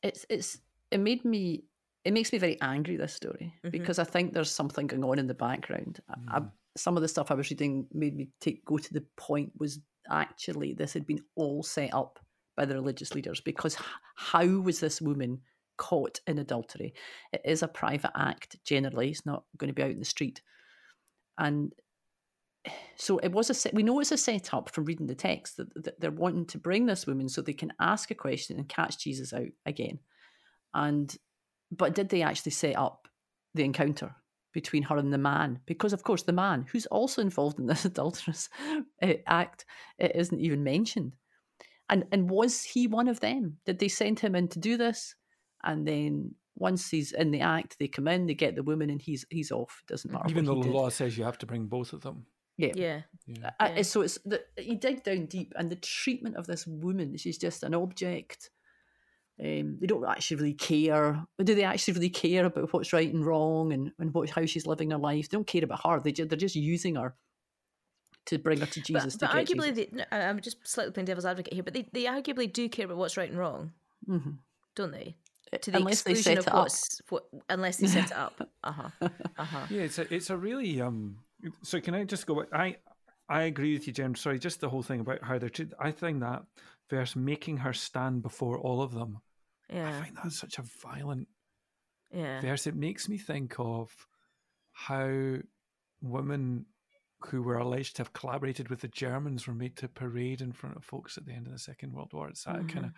it's 0.03 0.25
it's 0.29 0.59
it 0.91 0.99
made 0.99 1.23
me 1.25 1.63
it 2.03 2.13
makes 2.13 2.31
me 2.31 2.39
very 2.39 2.57
angry 2.61 2.95
this 2.97 3.13
story 3.13 3.53
Mhm. 3.65 3.71
because 3.71 3.99
I 3.99 4.03
think 4.03 4.33
there's 4.33 4.51
something 4.51 4.87
going 4.87 5.03
on 5.03 5.19
in 5.19 5.27
the 5.27 5.33
background. 5.33 5.99
I- 6.09 6.37
I, 6.37 6.41
some 6.77 6.95
of 6.95 7.01
the 7.01 7.07
stuff 7.07 7.31
I 7.31 7.35
was 7.35 7.49
reading 7.49 7.87
made 7.93 8.15
me 8.15 8.29
take 8.39 8.63
go 8.65 8.77
to 8.77 8.93
the 8.93 9.05
point 9.17 9.51
was 9.57 9.79
actually 10.09 10.73
this 10.73 10.93
had 10.93 11.05
been 11.05 11.21
all 11.35 11.63
set 11.63 11.93
up 11.93 12.19
by 12.55 12.65
the 12.65 12.75
religious 12.75 13.13
leaders 13.13 13.41
because 13.41 13.77
how 14.15 14.45
was 14.45 14.79
this 14.79 15.01
woman 15.01 15.41
caught 15.77 16.19
in 16.27 16.39
adultery? 16.39 16.93
It 17.33 17.41
is 17.43 17.63
a 17.63 17.67
private 17.67 18.11
act 18.15 18.57
generally; 18.63 19.09
it's 19.09 19.25
not 19.25 19.43
going 19.57 19.69
to 19.69 19.73
be 19.73 19.83
out 19.83 19.91
in 19.91 19.99
the 19.99 20.05
street, 20.05 20.41
and 21.37 21.73
so 22.95 23.17
it 23.19 23.31
was 23.31 23.49
a 23.49 23.53
set, 23.53 23.73
we 23.73 23.83
know 23.83 23.99
it's 23.99 24.11
a 24.11 24.17
setup 24.17 24.69
from 24.69 24.85
reading 24.85 25.07
the 25.07 25.15
text 25.15 25.57
that, 25.57 25.83
that 25.83 25.99
they're 25.99 26.11
wanting 26.11 26.45
to 26.47 26.57
bring 26.57 26.85
this 26.85 27.07
woman 27.07 27.29
so 27.29 27.41
they 27.41 27.53
can 27.53 27.73
ask 27.79 28.11
a 28.11 28.15
question 28.15 28.57
and 28.57 28.67
catch 28.67 28.99
Jesus 28.99 29.33
out 29.33 29.47
again. 29.65 29.99
And 30.73 31.15
but 31.71 31.95
did 31.95 32.09
they 32.09 32.21
actually 32.21 32.51
set 32.51 32.75
up 32.77 33.07
the 33.53 33.63
encounter 33.63 34.15
between 34.61 34.83
her 34.89 34.97
and 34.97 35.13
the 35.13 35.17
man? 35.33 35.59
Because 35.65 35.93
of 35.93 36.01
course 36.03 36.23
the 36.23 36.33
man, 36.45 36.65
who's 36.71 36.87
also 36.87 37.21
involved 37.21 37.59
in 37.59 37.67
this 37.67 37.85
adulterous 37.91 38.49
uh, 39.01 39.13
act, 39.27 39.65
it 39.99 40.11
isn't 40.15 40.39
even 40.47 40.63
mentioned. 40.63 41.13
And 41.89 42.03
and 42.11 42.29
was 42.29 42.63
he 42.63 42.87
one 42.87 43.07
of 43.07 43.19
them? 43.19 43.57
Did 43.65 43.77
they 43.79 43.87
send 43.87 44.19
him 44.19 44.35
in 44.35 44.47
to 44.49 44.59
do 44.59 44.77
this? 44.77 45.15
And 45.63 45.87
then 45.87 46.35
once 46.55 46.89
he's 46.89 47.11
in 47.11 47.29
the 47.31 47.41
act, 47.41 47.77
they 47.79 47.87
come 47.87 48.07
in, 48.07 48.25
they 48.25 48.33
get 48.33 48.55
the 48.55 48.63
woman, 48.71 48.89
and 48.89 49.01
he's 49.01 49.23
he's 49.29 49.51
off. 49.51 49.83
Doesn't 49.87 50.11
matter. 50.11 50.29
even 50.29 50.45
what 50.45 50.55
though 50.55 50.55
he 50.55 50.67
the 50.67 50.73
did. 50.73 50.75
law 50.75 50.89
says 50.89 51.17
you 51.17 51.23
have 51.23 51.37
to 51.39 51.45
bring 51.45 51.67
both 51.67 51.93
of 51.93 52.01
them. 52.01 52.25
yeah, 52.57 52.73
Yeah. 52.75 53.01
Yeah. 53.27 53.51
uh, 53.59 53.83
so 53.83 54.01
it's 54.01 54.17
the, 54.25 54.41
you 54.57 54.75
dig 54.77 55.03
down 55.03 55.27
deep, 55.27 55.53
and 55.55 55.69
the 55.69 55.75
treatment 55.77 56.35
of 56.35 56.47
this 56.47 56.65
woman, 56.67 57.15
she's 57.17 57.37
just 57.37 57.63
an 57.63 57.73
object. 57.75 58.49
Um, 59.39 59.77
they 59.79 59.85
don't 59.85 60.03
actually 60.05 60.37
really 60.37 60.53
care. 60.53 61.23
Do 61.43 61.53
they 61.53 61.63
actually 61.63 61.93
really 61.93 62.09
care 62.09 62.45
about 62.45 62.73
what's 62.73 62.91
right 62.91 63.13
and 63.13 63.23
wrong 63.25 63.71
and, 63.71 63.91
and 63.99 64.13
what, 64.13 64.29
how 64.31 64.45
she's 64.45 64.65
living 64.65 64.89
her 64.91 64.97
life? 64.97 65.29
They 65.29 65.37
don't 65.37 65.45
care 65.45 65.63
about 65.63 65.85
her. 65.85 65.99
They 65.99 66.11
ju- 66.11 66.25
they're 66.25 66.37
just 66.37 66.55
using 66.55 66.95
her 66.95 67.15
to 68.25 68.37
bring 68.39 68.59
her 68.59 68.65
to 68.65 68.81
Jesus. 68.81 69.15
but, 69.15 69.27
but 69.31 69.37
to 69.37 69.45
get 69.45 69.57
arguably, 69.57 69.75
Jesus. 69.75 69.91
they, 69.91 69.97
no, 69.97 70.05
I'm 70.11 70.39
just 70.41 70.67
slightly 70.67 70.91
playing 70.91 71.05
devil's 71.05 71.25
advocate 71.25 71.53
here, 71.53 71.63
but 71.63 71.73
they, 71.73 71.87
they 71.93 72.05
arguably 72.05 72.51
do 72.51 72.67
care 72.67 72.85
about 72.85 72.97
what's 72.97 73.15
right 73.15 73.29
and 73.29 73.37
wrong, 73.37 73.73
Mhm. 74.09 74.37
don't 74.75 74.91
they? 74.91 75.15
Uh, 75.53 75.57
To 75.59 75.71
the 75.71 75.77
Unless 75.77 76.01
they 76.01 76.11
exclusion 76.11 76.23
set 76.23 76.37
of 76.39 76.47
it 76.47 76.53
up. 76.53 76.55
what's 76.55 77.01
what, 77.09 77.27
unless 77.49 77.77
they 77.77 77.87
set 77.87 78.05
it 78.05 78.17
up. 78.17 78.41
Uh 78.63 78.71
huh. 78.71 78.89
Uh 79.37 79.43
huh. 79.45 79.65
Yeah, 79.69 79.83
it's 79.83 79.97
a 79.97 80.13
it's 80.13 80.29
a 80.29 80.35
really 80.35 80.81
um. 80.81 81.19
So 81.63 81.79
can 81.79 81.93
I 81.93 82.03
just 82.03 82.25
go? 82.27 82.43
I 82.51 82.77
I 83.29 83.43
agree 83.43 83.73
with 83.73 83.87
you, 83.87 83.93
Jen. 83.93 84.13
Sorry, 84.15 84.39
just 84.39 84.59
the 84.59 84.67
whole 84.67 84.83
thing 84.83 84.99
about 84.99 85.23
how 85.23 85.37
they're 85.37 85.47
treated. 85.49 85.73
I 85.79 85.91
think 85.91 86.19
that 86.19 86.43
verse 86.89 87.15
making 87.15 87.57
her 87.57 87.71
stand 87.71 88.23
before 88.23 88.57
all 88.59 88.81
of 88.81 88.91
them. 88.93 89.19
I 89.69 90.01
find 90.01 90.17
that 90.23 90.31
such 90.31 90.57
a 90.59 90.63
violent 90.81 91.27
Yeah. 92.11 92.41
verse. 92.41 92.67
It 92.67 92.75
makes 92.75 93.09
me 93.09 93.17
think 93.17 93.55
of 93.59 94.07
how 94.71 95.37
women 96.01 96.65
who 97.25 97.41
were 97.41 97.57
alleged 97.57 97.95
to 97.95 98.01
have 98.03 98.13
collaborated 98.13 98.69
with 98.69 98.81
the 98.81 98.87
Germans 98.87 99.47
were 99.47 99.53
made 99.55 99.75
to 99.77 99.87
parade 99.87 100.41
in 100.41 100.51
front 100.53 100.75
of 100.77 100.85
folks 100.85 101.17
at 101.17 101.25
the 101.25 101.33
end 101.33 101.47
of 101.47 101.53
the 101.53 101.59
Second 101.59 101.93
World 101.93 102.13
War. 102.13 102.29
It's 102.29 102.43
that 102.43 102.67
kind 102.69 102.85
of 102.85 102.91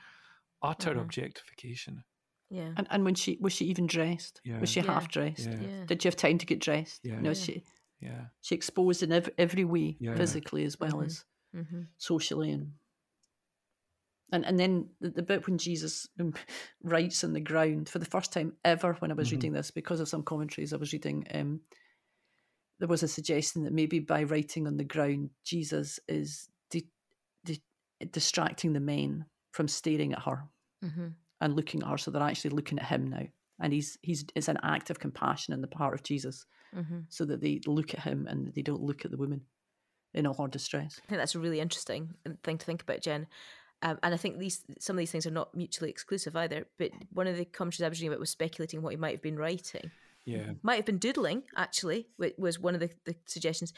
utter 0.62 0.94
Mhm. 0.96 1.02
objectification. 1.02 2.04
Yeah. 2.50 2.74
And, 2.76 2.88
and 2.90 3.06
when 3.06 3.16
she 3.16 3.38
was 3.40 3.54
she 3.54 3.66
even 3.66 3.88
dressed? 3.88 4.42
Yeah. 4.44 4.60
Was 4.60 4.70
she 4.70 4.82
Yeah. 4.82 4.88
half 4.88 5.08
dressed? 5.08 5.48
Yeah, 5.48 5.62
Yeah. 5.62 5.86
Did 5.86 6.04
you 6.04 6.10
have 6.10 6.16
time 6.18 6.38
to 6.38 6.46
get 6.46 6.60
dressed? 6.60 7.00
Yeah. 7.06 7.20
No, 7.22 7.30
Yeah. 7.30 7.34
she 7.36 7.64
yeah. 8.02 8.26
she 8.42 8.56
exposed 8.56 9.04
in 9.04 9.12
every, 9.12 9.34
every 9.38 9.64
way, 9.66 9.96
Yeah. 10.00 10.16
physically 10.16 10.66
as 10.66 10.80
well 10.80 10.94
Mhm. 10.98 11.06
as 11.06 11.26
Mm-hmm. 11.56 11.82
socially 11.98 12.52
and 12.52 12.74
and 14.32 14.46
and 14.46 14.60
then 14.60 14.90
the, 15.02 15.10
the 15.10 15.22
bit 15.24 15.46
when 15.48 15.58
Jesus 15.58 16.08
um, 16.20 16.34
writes 16.84 17.24
on 17.24 17.34
the 17.34 17.40
ground 17.40 17.90
for 17.90 18.00
the 18.00 18.06
first 18.06 18.32
time 18.34 18.54
ever 18.64 18.94
when 19.00 19.12
I 19.12 19.16
was 19.16 19.30
Mhm. 19.30 19.32
reading 19.34 19.54
this 19.54 19.72
because 19.72 20.00
of 20.00 20.08
some 20.10 20.24
commentaries 20.24 20.74
I 20.74 20.78
was 20.78 20.94
reading 20.94 21.26
um 21.34 21.62
there 22.80 22.88
was 22.88 23.04
a 23.04 23.08
suggestion 23.08 23.64
that 23.64 23.74
maybe 23.74 24.00
by 24.00 24.24
writing 24.24 24.68
on 24.68 24.78
the 24.78 24.84
ground 24.86 25.32
Jesus 25.44 26.00
is 26.08 26.48
di- 26.70 26.88
di- 27.44 27.62
distracting 28.12 28.74
the 28.74 28.80
men 28.80 29.26
from 29.52 29.68
staring 29.68 30.14
at 30.14 30.24
her 30.24 30.44
Mm-hmm. 30.84 31.08
and 31.42 31.56
looking 31.58 31.82
at 31.84 31.90
her 31.90 31.98
so 31.98 32.10
they're 32.10 32.22
actually 32.22 32.52
looking 32.52 32.80
at 32.80 32.86
him 32.86 33.08
now 33.08 33.24
and 33.60 33.74
he's 33.74 33.98
he's 34.02 34.24
it's 34.34 34.48
an 34.48 34.60
act 34.64 34.90
of 34.90 35.00
compassion 35.00 35.54
in 35.54 35.62
the 35.62 35.68
part 35.68 35.94
of 35.94 36.04
Jesus 36.04 36.46
Mm-hmm. 36.74 37.00
so 37.10 37.26
that 37.26 37.42
they 37.42 37.60
look 37.66 37.96
at 37.96 38.02
him 38.02 38.28
and 38.30 38.54
they 38.54 38.62
don't 38.62 38.84
look 38.84 39.04
at 39.04 39.10
the 39.12 39.18
woman 39.18 39.42
in 40.14 40.26
all 40.28 40.36
her 40.36 40.48
distress 40.48 41.02
I 41.04 41.08
think 41.10 41.20
that's 41.20 41.34
a 41.36 41.40
really 41.40 41.60
interesting 41.60 42.14
uh, 42.26 42.32
thing 42.44 42.58
to 42.60 42.66
think 42.66 42.84
about, 42.84 43.02
Jen. 43.02 43.28
Um, 43.82 43.98
and 44.04 44.14
I 44.14 44.18
think 44.18 44.38
these 44.40 44.64
some 44.80 44.96
of 44.96 45.00
these 45.00 45.12
things 45.12 45.26
are 45.26 45.32
not 45.32 45.56
mutually 45.56 45.90
exclusive 45.90 46.36
either. 46.36 46.68
But 46.78 46.92
one 47.14 47.28
of 47.28 47.38
the 47.38 47.46
commentaries 47.46 47.86
I 47.86 47.90
was 47.90 48.00
reading 48.00 48.10
about 48.10 48.20
was 48.20 48.30
speculating 48.30 48.82
what 48.82 48.92
he 48.92 48.98
might 48.98 49.14
have 49.14 49.22
been 49.22 49.38
writing. 49.38 49.92
Yeah. 50.26 50.52
Might 50.64 50.76
have 50.76 50.86
been 50.86 50.98
doodling, 50.98 51.44
actually, 51.56 52.08
wa- 52.20 52.28
was 52.38 52.60
one 52.60 52.74
of 52.76 52.82
the, 52.82 52.90
the 53.06 53.16
suggestions. 53.26 53.74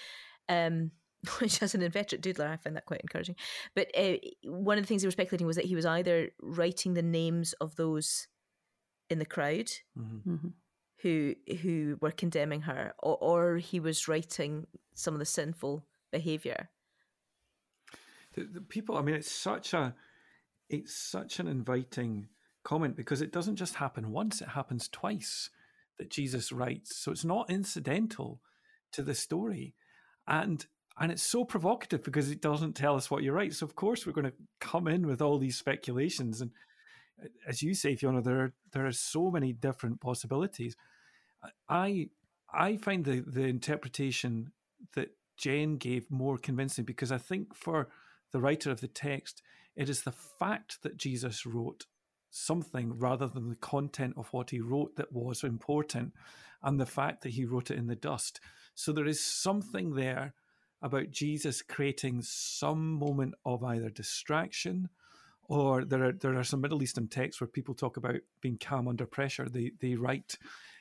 Um, 0.49 0.91
which, 1.39 1.61
as 1.61 1.75
an 1.75 1.83
inveterate 1.83 2.23
doodler, 2.23 2.49
I 2.49 2.57
find 2.57 2.75
that 2.75 2.87
quite 2.87 3.01
encouraging. 3.01 3.35
But 3.75 3.89
uh, 3.95 4.13
one 4.43 4.79
of 4.79 4.83
the 4.83 4.87
things 4.87 5.03
they 5.03 5.07
were 5.07 5.11
speculating 5.11 5.45
was 5.45 5.55
that 5.55 5.65
he 5.65 5.75
was 5.75 5.85
either 5.85 6.29
writing 6.41 6.95
the 6.95 7.03
names 7.03 7.53
of 7.53 7.75
those 7.75 8.27
in 9.09 9.19
the 9.19 9.25
crowd 9.25 9.69
Mhm. 9.97 10.23
hmm 10.23 10.47
who 11.03 11.33
who 11.63 11.97
were 11.99 12.11
condemning 12.11 12.61
her, 12.61 12.93
or, 13.01 13.17
or 13.21 13.57
he 13.57 13.79
was 13.79 14.07
writing 14.07 14.67
some 14.93 15.15
of 15.15 15.19
the 15.19 15.25
sinful 15.25 15.83
behaviour. 16.11 16.69
The, 18.33 18.43
the 18.43 18.61
people 18.61 18.97
i 18.97 19.01
mean 19.01 19.15
it's 19.15 19.31
such 19.31 19.73
a 19.73 19.93
it's 20.69 20.95
such 20.95 21.39
an 21.39 21.47
inviting 21.47 22.27
comment 22.63 22.95
because 22.95 23.21
it 23.21 23.31
doesn't 23.31 23.55
just 23.55 23.75
happen 23.75 24.11
once 24.11 24.41
it 24.41 24.49
happens 24.49 24.87
twice 24.87 25.49
that 25.97 26.09
jesus 26.09 26.51
writes. 26.51 26.97
So 26.97 27.11
it's 27.11 27.25
not 27.25 27.49
incidental 27.49 28.41
to 28.93 29.03
the 29.03 29.15
story. 29.15 29.75
And 30.27 30.65
and 30.99 31.11
it's 31.11 31.23
so 31.23 31.45
provocative 31.45 32.03
because 32.03 32.29
it 32.29 32.41
doesn't 32.41 32.75
tell 32.75 32.95
us 32.95 33.09
what 33.09 33.23
you 33.23 33.31
write 33.31 33.53
so 33.53 33.65
of 33.65 33.75
course 33.75 34.05
we're 34.05 34.13
going 34.13 34.25
to 34.25 34.33
come 34.59 34.87
in 34.87 35.07
with 35.07 35.21
all 35.21 35.37
these 35.37 35.57
speculations. 35.57 36.41
And 36.41 36.51
uh, 37.21 37.27
as 37.47 37.61
you 37.61 37.73
say 37.73 37.95
fiona 37.95 38.21
there 38.21 38.39
are 38.39 38.53
there 38.73 38.85
are 38.85 38.91
so 38.91 39.31
many 39.31 39.53
different 39.53 40.01
possibilities. 40.01 40.75
I 41.69 42.09
i 42.53 42.77
find 42.77 43.05
the 43.05 43.23
the 43.25 43.45
interpretation 43.45 44.51
that 44.95 45.09
Jen 45.37 45.77
gave 45.77 46.11
more 46.11 46.37
convincing 46.37 46.85
because 46.85 47.11
I 47.11 47.17
think 47.17 47.55
for 47.55 47.89
the 48.31 48.41
writer 48.41 48.71
of 48.71 48.81
the 48.81 48.87
text, 48.87 49.41
it 49.75 49.89
is 49.89 50.03
the 50.03 50.11
fact 50.11 50.81
that 50.83 50.97
Jesus 50.97 51.45
wrote 51.45 51.85
something 52.29 52.97
rather 52.97 53.27
than 53.27 53.49
the 53.49 53.55
content 53.55 54.13
of 54.17 54.27
what 54.31 54.49
he 54.51 54.59
wrote 54.59 54.95
that 54.95 55.11
was 55.11 55.43
important, 55.43 56.13
and 56.63 56.79
the 56.79 56.85
fact 56.85 57.23
that 57.23 57.33
he 57.33 57.45
wrote 57.45 57.71
it 57.71 57.77
in 57.77 57.87
the 57.87 57.95
dust. 57.95 58.39
So 58.75 58.91
there 58.91 59.07
is 59.07 59.23
something 59.23 59.95
there 59.95 60.33
about 60.81 61.11
Jesus 61.11 61.61
creating 61.61 62.21
some 62.23 62.93
moment 62.93 63.35
of 63.45 63.63
either 63.63 63.89
distraction 63.89 64.89
or 65.43 65.83
there 65.83 66.05
are 66.05 66.13
there 66.13 66.37
are 66.37 66.45
some 66.45 66.61
Middle 66.61 66.81
Eastern 66.81 67.09
texts 67.09 67.41
where 67.41 67.47
people 67.47 67.75
talk 67.75 67.97
about 67.97 68.21
being 68.39 68.57
calm 68.57 68.87
under 68.87 69.05
pressure. 69.05 69.49
They 69.49 69.71
they 69.81 69.95
write. 69.95 70.37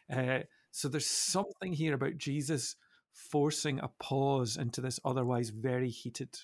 Uh, 0.09 0.41
so 0.71 0.89
there's 0.89 1.07
something 1.07 1.73
here 1.73 1.95
about 1.95 2.19
Jesus 2.19 2.77
forcing 3.13 3.81
a 3.81 3.89
pause 3.99 4.57
into 4.57 4.81
this 4.81 5.01
otherwise 5.05 5.51
very 5.51 5.91
heated 5.91 6.39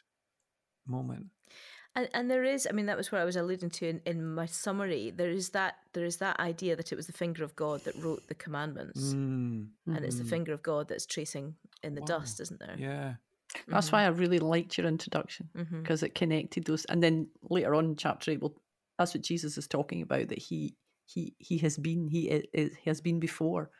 moment. 0.88 1.26
And, 1.94 2.08
and 2.12 2.30
there 2.30 2.44
is, 2.44 2.66
I 2.68 2.72
mean, 2.74 2.86
that 2.86 2.96
was 2.96 3.10
what 3.10 3.20
I 3.22 3.24
was 3.24 3.36
alluding 3.36 3.70
to 3.70 3.88
in, 3.88 4.00
in 4.04 4.34
my 4.34 4.44
summary. 4.46 5.10
There 5.10 5.30
is 5.30 5.50
that 5.50 5.76
there 5.94 6.04
is 6.04 6.18
that 6.18 6.38
idea 6.40 6.76
that 6.76 6.92
it 6.92 6.96
was 6.96 7.06
the 7.06 7.12
finger 7.14 7.42
of 7.42 7.56
God 7.56 7.84
that 7.84 7.96
wrote 8.02 8.26
the 8.28 8.34
commandments, 8.34 9.14
Mm, 9.14 9.68
and 9.86 10.04
it's 10.04 10.18
the 10.18 10.24
Mhm. 10.24 10.28
finger 10.28 10.52
of 10.52 10.62
God 10.62 10.88
that's 10.88 11.06
tracing 11.06 11.56
in 11.82 11.94
the 11.94 12.02
Wow. 12.02 12.06
dust, 12.18 12.40
isn't 12.40 12.60
there? 12.60 12.76
yeah. 12.78 13.14
That's 13.68 13.90
why 13.92 14.02
I 14.04 14.08
really 14.08 14.38
liked 14.40 14.76
your 14.76 14.86
introduction 14.86 15.48
because 15.82 16.02
it 16.02 16.14
connected 16.14 16.64
those. 16.64 16.84
And 16.86 17.02
then 17.02 17.30
later 17.42 17.74
on 17.74 17.84
in 17.86 17.96
chapter 17.96 18.30
eight, 18.32 18.42
well, 18.42 18.60
that's 18.98 19.14
what 19.14 19.22
Jesus 19.22 19.56
is 19.56 19.66
talking 19.68 20.02
about. 20.02 20.28
That 20.28 20.38
he 20.38 20.76
he 21.06 21.34
he 21.38 21.56
has 21.58 21.78
been 21.78 22.08
he 22.08 22.28
is, 22.28 22.76
he 22.76 22.90
has 22.90 23.00
been 23.00 23.20
before. 23.20 23.70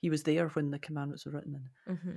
He 0.00 0.08
was 0.08 0.22
there 0.22 0.48
when 0.48 0.70
the 0.70 0.78
commandments 0.78 1.26
were 1.26 1.32
written. 1.32 1.56
And 1.86 1.98
hmm 2.00 2.16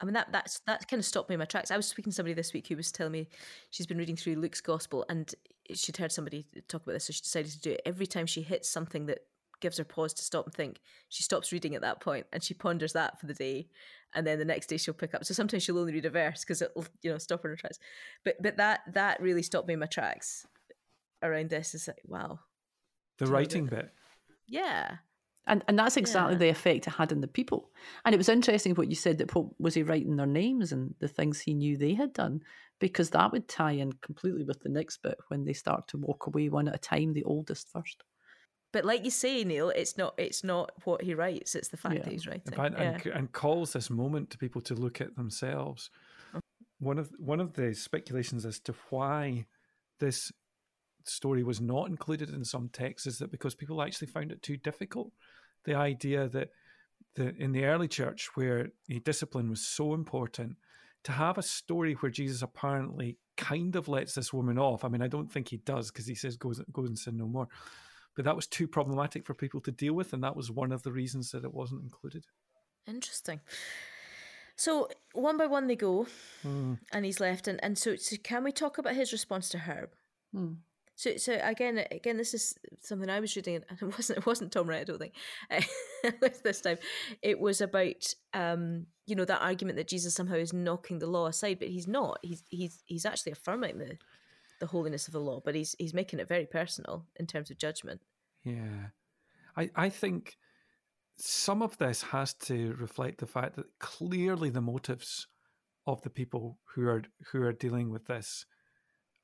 I 0.00 0.04
mean 0.04 0.14
that 0.14 0.30
that's 0.32 0.60
that 0.66 0.86
kind 0.88 1.00
of 1.00 1.04
stopped 1.06 1.28
me 1.30 1.34
in 1.34 1.38
my 1.38 1.44
tracks. 1.46 1.70
I 1.70 1.76
was 1.76 1.86
speaking 1.86 2.10
to 2.10 2.14
somebody 2.16 2.34
this 2.34 2.52
week 2.52 2.66
who 2.68 2.76
was 2.76 2.92
telling 2.92 3.12
me 3.12 3.28
she's 3.70 3.86
been 3.86 3.98
reading 3.98 4.16
through 4.16 4.36
Luke's 4.36 4.60
gospel 4.60 5.04
and 5.08 5.32
she'd 5.72 5.96
heard 5.96 6.12
somebody 6.12 6.46
talk 6.68 6.82
about 6.82 6.92
this, 6.92 7.06
so 7.06 7.12
she 7.12 7.22
decided 7.22 7.52
to 7.52 7.60
do 7.60 7.70
it 7.72 7.82
every 7.86 8.06
time 8.06 8.26
she 8.26 8.42
hits 8.42 8.68
something 8.68 9.06
that 9.06 9.20
gives 9.60 9.78
her 9.78 9.84
pause 9.84 10.12
to 10.12 10.22
stop 10.22 10.44
and 10.44 10.54
think. 10.54 10.80
She 11.08 11.22
stops 11.22 11.50
reading 11.50 11.74
at 11.74 11.80
that 11.80 12.00
point 12.00 12.26
and 12.30 12.42
she 12.42 12.52
ponders 12.52 12.92
that 12.92 13.18
for 13.18 13.26
the 13.26 13.32
day, 13.34 13.68
and 14.14 14.26
then 14.26 14.38
the 14.38 14.44
next 14.44 14.66
day 14.66 14.76
she'll 14.76 14.92
pick 14.92 15.14
up. 15.14 15.24
So 15.24 15.32
sometimes 15.32 15.62
she'll 15.62 15.78
only 15.78 15.94
read 15.94 16.04
a 16.04 16.10
verse 16.10 16.40
because 16.40 16.60
it'll 16.60 16.84
you 17.02 17.10
know 17.10 17.18
stop 17.18 17.42
her 17.42 17.48
in 17.48 17.52
her 17.54 17.60
tracks. 17.60 17.78
But 18.24 18.36
but 18.42 18.58
that 18.58 18.80
that 18.92 19.20
really 19.20 19.42
stopped 19.42 19.66
me 19.66 19.74
in 19.74 19.80
my 19.80 19.86
tracks 19.86 20.46
around 21.22 21.48
this. 21.48 21.74
Is 21.74 21.88
like 21.88 22.02
wow, 22.06 22.40
The 23.16 23.26
writing 23.26 23.64
bit. 23.64 23.90
yeah, 24.46 24.96
and, 25.46 25.64
and 25.68 25.78
that's 25.78 25.96
exactly 25.96 26.34
Yeah. 26.34 26.38
the 26.38 26.48
effect 26.48 26.86
it 26.86 26.90
had 26.94 27.12
on 27.12 27.20
the 27.20 27.28
people. 27.28 27.70
And 28.04 28.14
it 28.14 28.18
was 28.18 28.28
interesting 28.28 28.74
what 28.74 28.88
you 28.88 28.96
said 28.96 29.18
that 29.18 29.28
Pope 29.28 29.54
was 29.58 29.74
he 29.74 29.82
writing 29.82 30.16
their 30.16 30.26
names 30.26 30.72
and 30.72 30.94
the 30.98 31.08
things 31.08 31.40
he 31.40 31.54
knew 31.54 31.76
they 31.76 31.94
had 31.94 32.12
done, 32.12 32.42
because 32.80 33.10
that 33.10 33.32
would 33.32 33.48
tie 33.48 33.72
in 33.72 33.92
completely 33.94 34.44
with 34.44 34.60
the 34.60 34.68
next 34.68 35.02
bit 35.02 35.18
when 35.28 35.44
they 35.44 35.52
start 35.52 35.88
to 35.88 35.96
walk 35.98 36.26
away 36.26 36.48
one 36.48 36.68
at 36.68 36.74
a 36.74 36.78
time, 36.78 37.12
the 37.12 37.24
oldest 37.24 37.68
first. 37.72 38.02
but 38.72 38.84
like 38.84 39.04
you 39.04 39.10
say, 39.10 39.42
Neil, 39.44 39.70
it's 39.70 39.96
not 39.96 40.12
it's 40.18 40.42
not 40.44 40.70
what 40.84 41.00
he 41.02 41.14
writes; 41.14 41.54
it's 41.54 41.68
the 41.68 41.76
fact 41.78 41.94
Yeah. 41.94 42.02
that 42.02 42.12
he's 42.12 42.26
writing. 42.26 42.52
In 42.52 42.72
yeah. 42.72 42.98
and, 43.04 43.06
and 43.06 43.32
calls 43.32 43.72
this 43.72 43.88
moment 43.88 44.28
to 44.30 44.38
people 44.38 44.60
to 44.62 44.74
look 44.74 45.00
at 45.00 45.16
themselves. 45.16 45.90
Oh. 46.34 46.40
One 46.80 46.98
of 46.98 47.10
one 47.18 47.40
of 47.40 47.54
the 47.54 47.72
speculations 47.74 48.44
as 48.44 48.58
to 48.60 48.74
why 48.90 49.46
this 50.00 50.30
story 51.08 51.42
was 51.42 51.60
not 51.60 51.88
included 51.88 52.30
in 52.30 52.44
some 52.44 52.68
texts 52.68 53.06
is 53.06 53.18
that 53.18 53.30
because 53.30 53.54
people 53.54 53.82
actually 53.82 54.08
found 54.08 54.32
it 54.32 54.42
too 54.42 54.56
difficult. 54.56 55.12
The 55.64 55.74
idea 55.74 56.28
that 56.28 56.50
the 57.14 57.34
in 57.36 57.52
the 57.52 57.64
early 57.64 57.88
church, 57.88 58.30
where 58.34 58.70
a 58.90 58.98
discipline 59.00 59.50
was 59.50 59.60
so 59.60 59.94
important, 59.94 60.56
to 61.04 61.12
have 61.12 61.38
a 61.38 61.42
story 61.42 61.94
where 61.94 62.10
Jesus 62.10 62.42
apparently 62.42 63.16
kind 63.36 63.76
of 63.76 63.88
lets 63.88 64.14
this 64.14 64.32
woman 64.32 64.58
off. 64.58 64.84
I 64.84 64.88
mean, 64.88 65.02
I 65.02 65.08
don't 65.08 65.30
think 65.30 65.48
he 65.48 65.58
does 65.58 65.90
because 65.90 66.06
he 66.06 66.14
says 66.14 66.36
go 66.36 66.52
go 66.72 66.84
and 66.84 66.98
sin 66.98 67.16
no 67.16 67.26
more. 67.26 67.48
But 68.14 68.24
that 68.24 68.36
was 68.36 68.46
too 68.46 68.66
problematic 68.66 69.26
for 69.26 69.34
people 69.34 69.60
to 69.60 69.70
deal 69.70 69.92
with, 69.92 70.12
and 70.14 70.24
that 70.24 70.34
was 70.36 70.50
one 70.50 70.72
of 70.72 70.82
the 70.82 70.92
reasons 70.92 71.30
that 71.32 71.44
it 71.44 71.52
wasn't 71.52 71.82
included. 71.82 72.24
Interesting. 72.86 73.40
So 74.56 74.88
one 75.12 75.36
by 75.36 75.46
one 75.46 75.66
they 75.66 75.76
go, 75.76 76.06
Hmm. 76.42 76.74
and 76.92 77.04
he's 77.04 77.20
left. 77.20 77.46
And, 77.46 77.62
and 77.62 77.76
so, 77.76 77.96
so 77.96 78.16
can 78.16 78.42
we 78.42 78.52
talk 78.52 78.78
about 78.78 78.94
his 78.94 79.12
response 79.12 79.50
to 79.50 79.58
Herb? 79.58 79.90
Hmm. 80.32 80.54
So 80.96 81.18
so 81.18 81.38
again 81.42 81.84
again 81.90 82.16
this 82.16 82.32
is 82.32 82.58
something 82.80 83.10
I 83.10 83.20
was 83.20 83.36
reading 83.36 83.62
and 83.68 83.78
it 83.82 83.96
wasn't 83.96 84.18
it 84.18 84.26
wasn't 84.26 84.50
Tom 84.50 84.68
Wright 84.68 84.80
I 84.80 84.84
don't 84.84 84.98
think 84.98 85.14
this 86.42 86.60
time. 86.60 86.78
It 87.22 87.38
was 87.38 87.60
about 87.60 88.14
um 88.34 88.86
you 89.06 89.14
know 89.14 89.26
that 89.26 89.42
argument 89.42 89.76
that 89.76 89.88
Jesus 89.88 90.14
somehow 90.14 90.36
is 90.36 90.52
knocking 90.52 90.98
the 90.98 91.06
law 91.06 91.26
aside 91.26 91.58
but 91.58 91.68
he's 91.68 91.86
not. 91.86 92.18
He's 92.22 92.42
he's 92.48 92.82
he's 92.86 93.06
actually 93.06 93.32
affirming 93.32 93.78
the 93.78 93.98
the 94.58 94.66
holiness 94.66 95.06
of 95.06 95.12
the 95.12 95.20
law 95.20 95.40
but 95.44 95.54
he's 95.54 95.76
he's 95.78 95.92
making 95.94 96.18
it 96.18 96.28
very 96.28 96.46
personal 96.46 97.04
in 97.16 97.26
terms 97.26 97.50
of 97.50 97.58
judgment. 97.58 98.00
Yeah. 98.42 98.88
I, 99.56 99.70
I 99.74 99.88
think 99.90 100.36
some 101.18 101.62
of 101.62 101.76
this 101.78 102.02
has 102.02 102.34
to 102.34 102.74
reflect 102.78 103.18
the 103.18 103.26
fact 103.26 103.56
that 103.56 103.78
clearly 103.78 104.50
the 104.50 104.60
motives 104.60 105.26
of 105.86 106.00
the 106.02 106.10
people 106.10 106.58
who 106.74 106.86
are 106.88 107.02
who 107.30 107.42
are 107.42 107.52
dealing 107.52 107.90
with 107.90 108.06
this 108.06 108.46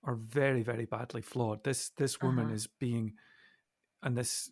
are 0.05 0.17
very, 0.17 0.63
very 0.63 0.85
badly 0.85 1.23
flawed. 1.23 1.63
This 1.65 1.91
this 1.91 2.21
woman 2.21 2.47
Uh-huh. 2.47 2.55
is 2.55 2.67
being 2.67 3.17
and 4.03 4.17
this 4.17 4.51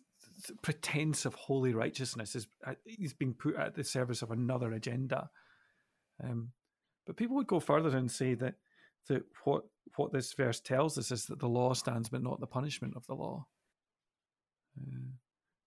pretense 0.61 1.25
of 1.25 1.35
holy 1.35 1.73
righteousness 1.73 2.35
is 2.35 2.47
uh, 2.65 2.75
is 2.85 3.13
being 3.13 3.33
put 3.33 3.55
at 3.55 3.75
the 3.75 3.83
service 3.83 4.21
of 4.21 4.31
another 4.31 4.73
agenda. 4.73 5.29
Um, 6.23 6.53
but 7.05 7.17
people 7.17 7.35
would 7.35 7.47
go 7.47 7.59
further 7.59 7.95
and 7.97 8.09
say 8.09 8.33
that 8.35 8.55
that 9.07 9.23
what 9.43 9.63
what 9.97 10.13
this 10.13 10.33
verse 10.33 10.59
tells 10.61 10.97
us 10.97 11.11
is 11.11 11.25
that 11.25 11.39
the 11.39 11.49
law 11.49 11.73
stands, 11.73 12.09
but 12.09 12.23
not 12.23 12.39
the 12.39 12.47
punishment 12.47 12.95
of 12.95 13.05
the 13.07 13.15
law. 13.15 13.45
Uh, 14.79 15.11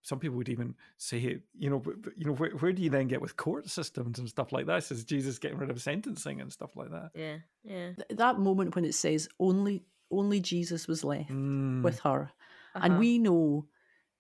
some 0.05 0.19
people 0.21 0.37
would 0.37 0.49
even 0.51 0.75
say, 0.99 1.41
you 1.59 1.71
know, 1.71 1.81
but- 1.81 2.01
but, 2.03 2.13
you 2.17 2.27
know, 2.27 2.35
where, 2.35 2.51
where 2.51 2.73
do 2.73 2.83
you 2.83 2.91
then 2.91 3.09
get 3.09 3.21
with 3.23 3.37
court 3.37 3.69
systems 3.69 4.19
and 4.19 4.29
stuff 4.29 4.53
like 4.53 4.67
this? 4.67 4.93
Is 4.93 5.03
Jesus 5.05 5.39
getting 5.39 5.57
rid 5.59 5.71
of 5.71 5.81
sentencing 5.83 6.41
and 6.43 6.53
stuff 6.53 6.77
like 6.77 6.91
that? 6.91 7.11
yeah 7.15 7.39
yeah 7.63 7.93
Th- 7.95 8.19
That 8.19 8.39
moment 8.39 8.75
when 8.77 8.85
it 8.85 8.95
says 8.95 9.29
only 9.41 9.83
only 10.11 10.41
Jesus 10.41 10.87
was 10.87 11.03
left 11.03 11.31
Mm, 11.31 11.83
with 11.83 11.99
her, 12.01 12.31
Uh-huh. 12.75 12.85
and 12.85 12.99
we 12.99 13.19
know 13.19 13.67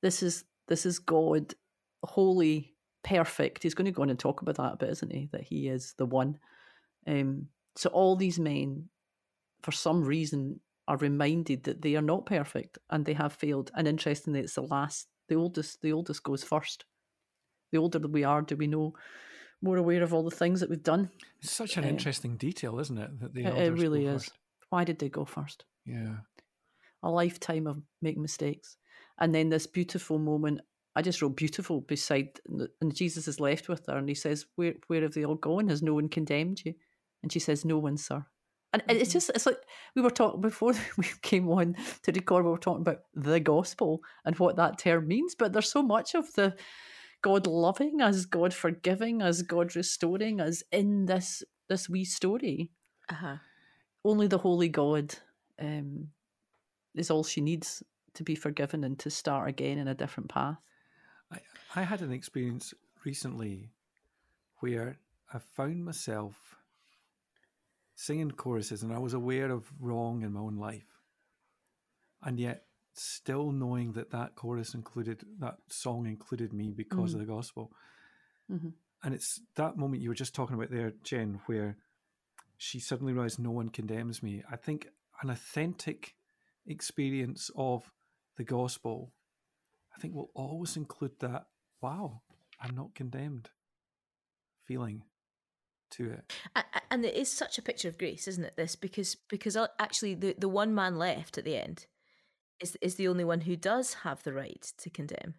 this 0.02 0.22
is 0.22 0.44
this 0.66 0.86
is 0.86 0.98
God, 0.98 1.54
holy, 2.02 2.74
perfect. 3.02 3.62
He's 3.62 3.74
going 3.74 3.84
to 3.84 3.92
go 3.92 4.02
on 4.02 4.10
and 4.10 4.18
talk 4.18 4.40
about 4.42 4.56
that 4.56 4.72
a 4.72 4.76
bit, 4.76 4.88
isn't 4.90 5.12
he? 5.12 5.28
That 5.32 5.42
he 5.42 5.68
is 5.68 5.94
the 5.98 6.06
one. 6.06 6.38
Um, 7.06 7.48
so 7.76 7.90
all 7.90 8.16
these 8.16 8.38
men, 8.38 8.88
for 9.62 9.72
some 9.72 10.02
reason, 10.02 10.60
are 10.88 10.96
reminded 10.96 11.64
that 11.64 11.82
they 11.82 11.96
are 11.96 12.02
not 12.02 12.24
perfect 12.26 12.78
and 12.88 13.04
they 13.04 13.12
have 13.14 13.34
failed. 13.34 13.70
And 13.74 13.86
interestingly, 13.86 14.40
it's 14.40 14.54
the 14.54 14.62
last, 14.62 15.08
the 15.28 15.34
oldest, 15.36 15.80
the 15.82 15.92
oldest 15.92 16.22
goes 16.22 16.42
first. 16.44 16.84
The 17.72 17.78
older 17.78 17.98
that 17.98 18.10
we 18.10 18.24
are, 18.24 18.42
do 18.42 18.56
we 18.56 18.66
know 18.66 18.94
more 19.62 19.76
aware 19.78 20.02
of 20.02 20.12
all 20.12 20.22
the 20.22 20.36
things 20.36 20.60
that 20.60 20.70
we've 20.70 20.82
done? 20.82 21.10
it's 21.40 21.50
such 21.52 21.76
an 21.76 21.84
uh, 21.84 21.88
interesting 21.88 22.36
detail, 22.36 22.78
isn't 22.78 22.98
it? 22.98 23.18
That 23.20 23.34
the 23.34 23.44
It- 23.44 23.56
it 23.68 23.72
really 23.72 24.06
is. 24.06 24.24
first. 24.24 24.38
Why 24.70 24.84
did 24.84 24.98
they 24.98 25.08
go 25.08 25.24
first? 25.24 25.64
Yeah. 25.86 26.16
a 27.02 27.10
lifetime 27.10 27.66
of 27.66 27.82
making 28.00 28.22
mistakes. 28.22 28.78
And 29.20 29.34
then 29.34 29.50
this 29.50 29.66
beautiful 29.66 30.18
moment, 30.18 30.62
I 30.96 31.02
just 31.02 31.20
wrote 31.20 31.36
beautiful 31.36 31.82
beside, 31.82 32.40
and 32.80 32.94
Jesus 32.96 33.28
is 33.28 33.38
left 33.40 33.68
with 33.68 33.84
her 33.86 33.98
and 33.98 34.08
he 34.08 34.14
says, 34.14 34.46
Where, 34.56 34.72
where 34.86 35.02
have 35.02 35.12
they 35.12 35.24
all 35.26 35.34
gone? 35.34 35.68
Has 35.68 35.82
no 35.82 35.92
one 35.94 36.08
condemned 36.08 36.62
you? 36.64 36.72
And 37.22 37.30
she 37.30 37.40
says, 37.40 37.62
No 37.64 37.78
one, 37.78 37.98
sir. 37.98 38.24
And 38.74 38.82
and 38.88 38.98
it's 38.98 39.12
just, 39.12 39.30
it's 39.34 39.46
like 39.46 39.62
we 39.94 40.02
were 40.02 40.10
talking 40.10 40.42
before 40.42 40.74
we 40.98 41.06
came 41.22 41.48
on 41.48 41.76
to 42.02 42.12
record, 42.12 42.44
we 42.44 42.50
were 42.50 42.58
talking 42.58 42.82
about 42.82 43.04
the 43.14 43.40
gospel 43.40 44.02
and 44.26 44.38
what 44.38 44.56
that 44.56 44.78
term 44.78 45.08
means. 45.08 45.34
But 45.34 45.54
there's 45.54 45.70
so 45.70 45.82
much 45.82 46.14
of 46.14 46.30
the 46.34 46.54
God 47.22 47.46
loving 47.46 48.02
as 48.02 48.26
God 48.26 48.52
forgiving 48.52 49.22
as 49.22 49.40
God 49.40 49.74
restoring 49.74 50.40
as 50.40 50.62
in 50.70 51.06
this 51.06 51.42
this 51.68 51.88
wee 51.88 52.04
story 52.04 52.70
uh-huh 53.08 53.36
only 54.04 54.26
the 54.26 54.38
holy 54.38 54.68
God 54.68 55.14
um, 55.58 56.08
is 56.94 57.10
all 57.10 57.24
she 57.24 57.40
needs 57.40 57.82
to 58.14 58.22
be 58.22 58.34
forgiven 58.34 58.84
and 58.84 58.98
to 59.00 59.10
start 59.10 59.48
again 59.48 59.78
in 59.78 59.88
a 59.88 59.94
different 59.94 60.28
path. 60.28 60.60
I, 61.32 61.38
I 61.74 61.82
had 61.82 62.02
an 62.02 62.12
experience 62.12 62.74
recently 63.04 63.70
where 64.58 64.98
I 65.32 65.38
found 65.38 65.84
myself 65.84 66.56
singing 67.94 68.30
choruses 68.30 68.82
and 68.82 68.92
I 68.92 68.98
was 68.98 69.14
aware 69.14 69.50
of 69.50 69.72
wrong 69.80 70.22
in 70.22 70.32
my 70.32 70.40
own 70.40 70.56
life. 70.56 71.00
And 72.22 72.38
yet, 72.40 72.66
still 72.94 73.50
knowing 73.52 73.92
that 73.92 74.10
that 74.10 74.34
chorus 74.36 74.74
included, 74.74 75.24
that 75.40 75.58
song 75.68 76.06
included 76.06 76.52
me 76.52 76.70
because 76.70 77.10
Mm. 77.10 77.14
of 77.14 77.20
the 77.20 77.26
gospel. 77.26 77.72
Mhm. 78.50 78.74
And 79.02 79.14
it's 79.14 79.40
that 79.56 79.76
moment 79.76 80.02
you 80.02 80.08
were 80.08 80.14
just 80.14 80.34
talking 80.34 80.54
about 80.54 80.70
there, 80.70 80.92
Jen, 81.02 81.34
where 81.46 81.76
she 82.56 82.78
suddenly 82.80 83.12
realized 83.12 83.38
no 83.38 83.50
one 83.50 83.68
condemns 83.68 84.22
me. 84.22 84.42
I 84.48 84.56
think 84.56 84.88
an 85.22 85.28
authentic 85.30 86.16
experience 86.66 87.50
of 87.56 87.92
the 88.36 88.44
gospel, 88.44 89.12
I 89.94 89.98
think 89.98 90.14
will 90.14 90.30
always 90.34 90.76
include 90.76 91.18
that, 91.18 91.48
wow, 91.80 92.22
I'm 92.60 92.74
not 92.74 92.94
condemned 92.94 93.50
feeling 94.62 95.04
to 95.96 96.10
it. 96.12 96.32
A- 96.56 96.60
a- 96.74 96.82
and 96.90 97.04
it 97.04 97.14
is 97.14 97.30
such 97.30 97.58
a 97.58 97.62
picture 97.62 97.88
of 97.88 97.98
grace 97.98 98.26
isn't 98.28 98.44
it 98.44 98.56
this 98.56 98.76
because 98.76 99.16
because 99.28 99.56
uh, 99.56 99.66
actually 99.78 100.14
the 100.14 100.34
the 100.38 100.48
one 100.48 100.74
man 100.74 100.96
left 100.98 101.38
at 101.38 101.44
the 101.44 101.56
end 101.56 101.86
is 102.60 102.76
is 102.80 102.94
the 102.96 103.08
only 103.08 103.24
one 103.24 103.40
who 103.42 103.56
does 103.56 103.94
have 103.94 104.22
the 104.22 104.32
right 104.32 104.72
to 104.78 104.90
condemn 104.90 105.34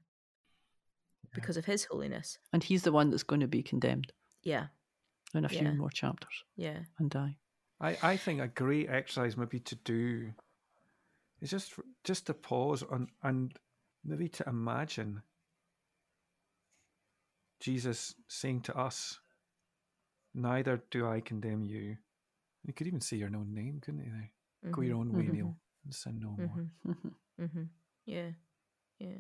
because 1.34 1.58
of 1.58 1.66
his 1.66 1.86
holiness 1.86 2.38
And 2.54 2.64
he's 2.64 2.84
the 2.84 2.92
one 2.92 3.10
that's 3.10 3.24
going 3.24 3.42
to 3.42 3.48
be 3.48 3.64
condemned 3.64 4.12
yeah 4.44 4.68
in 5.34 5.44
a 5.46 5.50
few 5.50 5.60
Yeah. 5.68 5.74
more 5.74 5.90
chapters 5.90 6.44
yeah 6.56 6.80
and 7.00 7.10
die. 7.10 7.38
I, 7.82 7.98
I 8.02 8.18
think 8.18 8.40
a 8.42 8.48
great 8.48 8.90
exercise 8.90 9.36
maybe 9.36 9.60
to 9.60 9.76
do 9.76 10.32
is 11.42 11.50
just 11.52 11.74
just 12.04 12.26
to 12.28 12.34
pause 12.34 12.84
on 12.84 13.08
and 13.24 13.54
maybe 14.06 14.30
to 14.30 14.44
imagine 14.48 15.22
Jesus 17.60 18.14
saying 18.28 18.62
to 18.62 18.78
us, 18.78 19.20
Neither 20.36 20.84
do 20.92 21.08
I 21.08 21.22
condemn 21.22 21.64
you. 21.66 21.98
You 22.64 22.74
could 22.74 22.88
even 22.88 23.00
say 23.02 23.18
your 23.18 23.30
own 23.36 23.54
name, 23.54 23.80
couldn't 23.80 24.04
you? 24.04 24.12
There? 24.12 24.72
Go 24.72 24.82
your 24.82 24.98
own 24.98 25.14
way, 25.14 25.24
Mhm. 25.24 25.34
Neil, 25.34 25.56
and 25.86 25.94
sin 25.96 26.20
no 26.20 26.32
more. 26.38 26.68
Mm-hmm. 26.88 27.10
Mm-hmm. 27.42 27.64
Yeah. 28.06 28.30
Yeah. 29.00 29.18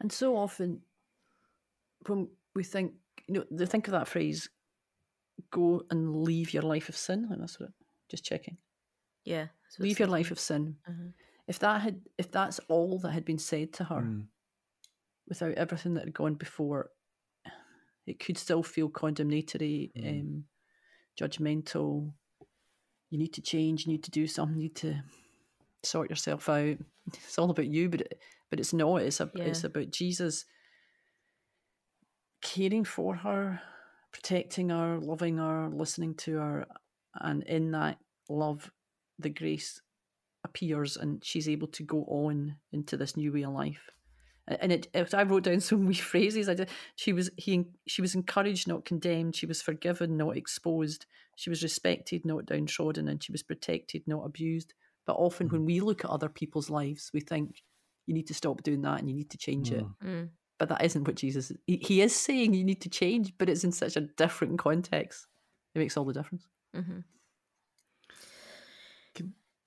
And 0.00 0.10
so 0.12 0.36
often, 0.36 0.82
when 2.06 2.28
we 2.54 2.62
think, 2.64 2.94
you 3.26 3.34
know, 3.34 3.44
they 3.50 3.66
think 3.66 3.88
of 3.88 3.92
that 3.92 4.06
phrase, 4.08 4.48
"Go 5.50 5.82
and 5.90 6.14
leave 6.24 6.52
your 6.54 6.62
life 6.62 6.88
of 6.88 6.96
sin." 6.96 7.28
And 7.30 7.42
that's 7.42 7.58
what. 7.58 7.70
Just 8.08 8.24
checking. 8.24 8.56
Yeah. 9.24 9.46
that's 9.64 9.78
Leave 9.80 9.98
your 9.98 10.08
life 10.08 10.30
of 10.30 10.38
sin. 10.38 10.76
Uh-huh. 10.86 11.08
If 11.48 11.58
that 11.58 11.80
had, 11.80 12.00
if 12.18 12.30
that's 12.30 12.58
all 12.68 12.98
that 13.00 13.10
had 13.12 13.24
been 13.24 13.38
said 13.38 13.72
to 13.74 13.84
her, 13.84 14.02
Mm. 14.02 14.26
without 15.26 15.54
everything 15.54 15.94
that 15.94 16.04
had 16.04 16.14
gone 16.14 16.34
before, 16.34 16.90
it 18.06 18.18
could 18.20 18.38
still 18.38 18.62
feel 18.62 18.88
condemnatory, 18.88 19.90
Mm. 19.96 20.20
um, 20.20 20.44
judgmental. 21.20 22.12
You 23.10 23.18
need 23.18 23.32
to 23.34 23.42
change. 23.42 23.86
You 23.86 23.92
need 23.92 24.04
to 24.04 24.10
do 24.10 24.26
something. 24.26 24.56
You 24.56 24.64
need 24.64 24.76
to 24.76 25.02
sort 25.82 26.10
yourself 26.10 26.48
out. 26.48 26.76
It's 27.06 27.38
all 27.38 27.50
about 27.50 27.66
you, 27.66 27.88
but 27.90 28.00
it, 28.00 28.18
but 28.50 28.58
it's 28.60 28.72
not. 28.72 29.02
It's 29.02 29.20
a, 29.20 29.30
it's 29.34 29.62
about 29.64 29.90
Jesus 29.90 30.44
caring 32.40 32.84
for 32.84 33.14
her, 33.16 33.60
protecting 34.12 34.70
her, 34.70 34.98
loving 34.98 35.36
her, 35.38 35.68
listening 35.68 36.14
to 36.16 36.36
her, 36.36 36.66
and 37.14 37.42
in 37.44 37.70
that 37.72 37.98
love, 38.28 38.70
the 39.18 39.28
grace 39.30 39.80
appears, 40.44 40.96
and 40.96 41.22
she's 41.24 41.48
able 41.48 41.68
to 41.68 41.82
go 41.82 42.04
on 42.04 42.56
into 42.72 42.96
this 42.96 43.16
new 43.16 43.32
way 43.32 43.42
of 43.44 43.52
life. 43.52 43.90
A- 44.48 44.62
And 44.62 44.72
it, 44.72 44.88
it- 44.94 45.14
I 45.14 45.22
wrote 45.22 45.44
down 45.44 45.60
some 45.60 45.86
wee 45.86 45.94
phrases. 46.12 46.48
I 46.48 46.54
did. 46.54 46.70
She 46.96 47.12
was 47.12 47.30
he. 47.36 47.64
She 47.86 48.02
was 48.02 48.14
encouraged, 48.14 48.68
not 48.68 48.84
condemned. 48.84 49.36
She 49.36 49.46
was 49.46 49.62
forgiven, 49.62 50.16
not 50.16 50.36
exposed. 50.36 51.06
She 51.36 51.50
was 51.50 51.62
respected, 51.62 52.24
not 52.24 52.46
downtrodden, 52.46 53.08
and 53.08 53.22
she 53.22 53.32
was 53.32 53.42
protected, 53.42 54.02
not 54.06 54.24
abused. 54.24 54.72
But 55.06 55.14
often, 55.16 55.48
when 55.48 55.64
we 55.66 55.80
look 55.80 56.04
at 56.04 56.10
other 56.10 56.28
people's 56.28 56.70
lives, 56.70 57.10
we 57.12 57.20
think 57.20 57.62
you 58.06 58.14
need 58.14 58.26
to 58.28 58.34
stop 58.34 58.62
doing 58.62 58.82
that 58.82 59.00
and 59.00 59.08
you 59.08 59.14
need 59.16 59.30
to 59.30 59.38
change 59.38 59.70
it. 59.72 59.84
Mm. 59.84 60.08
Mm. 60.08 60.28
But 60.58 60.68
that 60.68 60.84
isn't 60.84 61.06
what 61.06 61.16
Jesus. 61.16 61.50
He, 61.66 61.76
he 61.78 62.00
is 62.02 62.14
saying 62.14 62.54
you 62.54 62.64
need 62.64 62.80
to 62.82 62.88
change, 62.88 63.32
but 63.36 63.48
it's 63.48 63.64
in 63.64 63.72
such 63.72 63.96
a 63.96 64.02
different 64.02 64.58
context. 64.58 65.26
It 65.74 65.80
makes 65.80 65.96
all 65.96 66.04
the 66.04 66.12
difference. 66.12 66.46
Mm-hmm. 66.76 66.98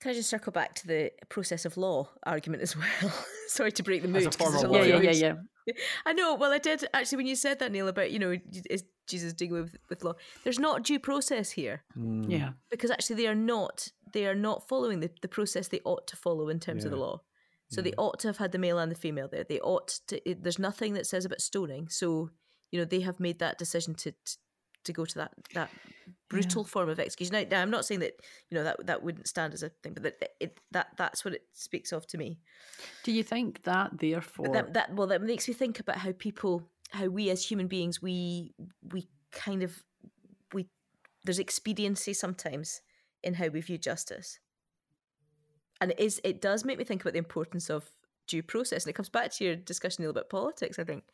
Can 0.00 0.10
I 0.10 0.14
just 0.14 0.30
circle 0.30 0.52
back 0.52 0.74
to 0.76 0.86
the 0.86 1.12
process 1.28 1.64
of 1.64 1.76
law 1.76 2.08
argument 2.24 2.62
as 2.62 2.76
well? 3.02 3.12
Sorry 3.48 3.72
to 3.72 3.82
break 3.82 4.02
the 4.02 4.08
As 4.08 4.14
a 4.14 4.18
mood. 4.18 4.24
'cause 4.24 4.36
former 4.36 4.58
a 4.58 4.68
lot 4.70 4.86
Yeah, 4.86 4.96
yeah, 5.00 5.10
yeah, 5.10 5.34
yeah. 5.66 5.72
I 6.06 6.12
know. 6.12 6.34
Well, 6.34 6.52
I 6.52 6.58
did 6.58 6.84
actually 6.94 7.16
when 7.18 7.26
you 7.26 7.36
said 7.36 7.58
that, 7.58 7.72
Neil, 7.72 7.88
about 7.88 8.10
you 8.10 8.18
know, 8.18 8.34
is 8.70 8.84
Jesus 9.06 9.32
dealing 9.32 9.62
with 9.62 9.76
with 9.90 10.02
law? 10.04 10.14
There's 10.44 10.58
not 10.58 10.82
due 10.84 10.98
process 10.98 11.50
here 11.50 11.82
Mm. 11.96 12.30
Yeah. 12.30 12.50
because 12.70 12.90
actually 12.90 13.16
they 13.16 13.26
are 13.28 13.34
not 13.34 13.88
they 14.12 14.26
are 14.26 14.34
not 14.34 14.66
following 14.68 15.00
the, 15.00 15.10
the 15.22 15.28
process 15.28 15.68
they 15.68 15.80
ought 15.84 16.06
to 16.08 16.16
follow 16.16 16.48
in 16.48 16.58
terms 16.60 16.84
of 16.84 16.90
the 16.90 16.96
law. 16.96 17.20
So 17.70 17.82
they 17.82 17.92
ought 17.98 18.18
to 18.20 18.28
have 18.28 18.38
had 18.38 18.52
the 18.52 18.58
male 18.58 18.78
and 18.78 18.90
the 18.90 18.96
female 18.96 19.28
there. 19.28 19.44
They 19.44 19.60
ought 19.60 19.88
to. 20.06 20.16
It, 20.30 20.42
there's 20.42 20.58
nothing 20.58 20.94
that 20.94 21.06
says 21.06 21.26
about 21.26 21.42
stoning. 21.42 21.88
So 21.90 22.30
you 22.70 22.78
know 22.78 22.86
they 22.86 23.00
have 23.00 23.20
made 23.20 23.38
that 23.40 23.58
decision 23.58 23.94
to 23.96 24.12
to, 24.12 24.36
to 24.84 24.92
go 24.94 25.04
to 25.04 25.14
that 25.18 25.32
that 25.52 25.70
brutal 26.28 26.64
form 26.64 26.88
of 26.88 27.00
execution. 27.00 27.32
Now, 27.32 27.44
now, 27.50 27.62
I'm 27.62 27.70
not 27.70 27.84
saying 27.84 28.00
that 28.00 28.20
you 28.50 28.56
know 28.56 28.64
that 28.64 28.86
that 28.86 29.02
wouldn't 29.02 29.28
stand 29.28 29.54
as 29.54 29.62
a 29.62 29.68
thing, 29.68 29.94
but 29.94 30.02
that 30.02 30.30
it 30.40 30.60
that 30.70 30.88
that's 30.96 31.24
what 31.24 31.34
it 31.34 31.42
speaks 31.52 31.92
of 31.92 32.06
to 32.08 32.18
me. 32.18 32.38
Do 33.04 33.12
you 33.12 33.22
think 33.22 33.62
that 33.64 33.98
therefore? 33.98 34.48
That, 34.48 34.74
that 34.74 34.94
well, 34.94 35.06
that 35.08 35.22
makes 35.22 35.48
me 35.48 35.54
think 35.54 35.80
about 35.80 35.96
how 35.98 36.12
people, 36.12 36.62
how 36.90 37.06
we 37.06 37.30
as 37.30 37.44
human 37.44 37.66
beings, 37.66 38.02
we 38.02 38.54
we 38.92 39.08
kind 39.32 39.62
of 39.62 39.82
we 40.52 40.66
there's 41.24 41.38
expediency 41.38 42.12
sometimes 42.12 42.82
in 43.22 43.34
how 43.34 43.48
we 43.48 43.60
view 43.60 43.78
justice, 43.78 44.38
and 45.80 45.92
it 45.92 46.00
is 46.00 46.20
it 46.24 46.40
does 46.40 46.64
make 46.64 46.78
me 46.78 46.84
think 46.84 47.02
about 47.02 47.14
the 47.14 47.18
importance 47.18 47.70
of 47.70 47.90
due 48.26 48.42
process, 48.42 48.84
and 48.84 48.90
it 48.90 48.94
comes 48.94 49.08
back 49.08 49.32
to 49.32 49.44
your 49.44 49.56
discussion 49.56 50.02
a 50.02 50.04
Neil, 50.04 50.10
about 50.10 50.28
politics. 50.28 50.78
I 50.78 50.84
think 50.84 51.04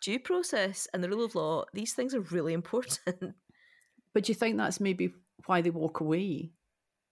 due 0.00 0.18
process 0.18 0.88
and 0.92 1.04
the 1.04 1.08
rule 1.08 1.24
of 1.24 1.34
law; 1.34 1.64
these 1.74 1.92
things 1.92 2.14
are 2.14 2.20
really 2.20 2.52
important. 2.62 3.34
But 4.16 4.24
do 4.24 4.30
you 4.30 4.34
think 4.34 4.56
that's 4.56 4.80
maybe 4.80 5.12
why 5.44 5.60
they 5.60 5.68
walk 5.68 6.00
away? 6.00 6.50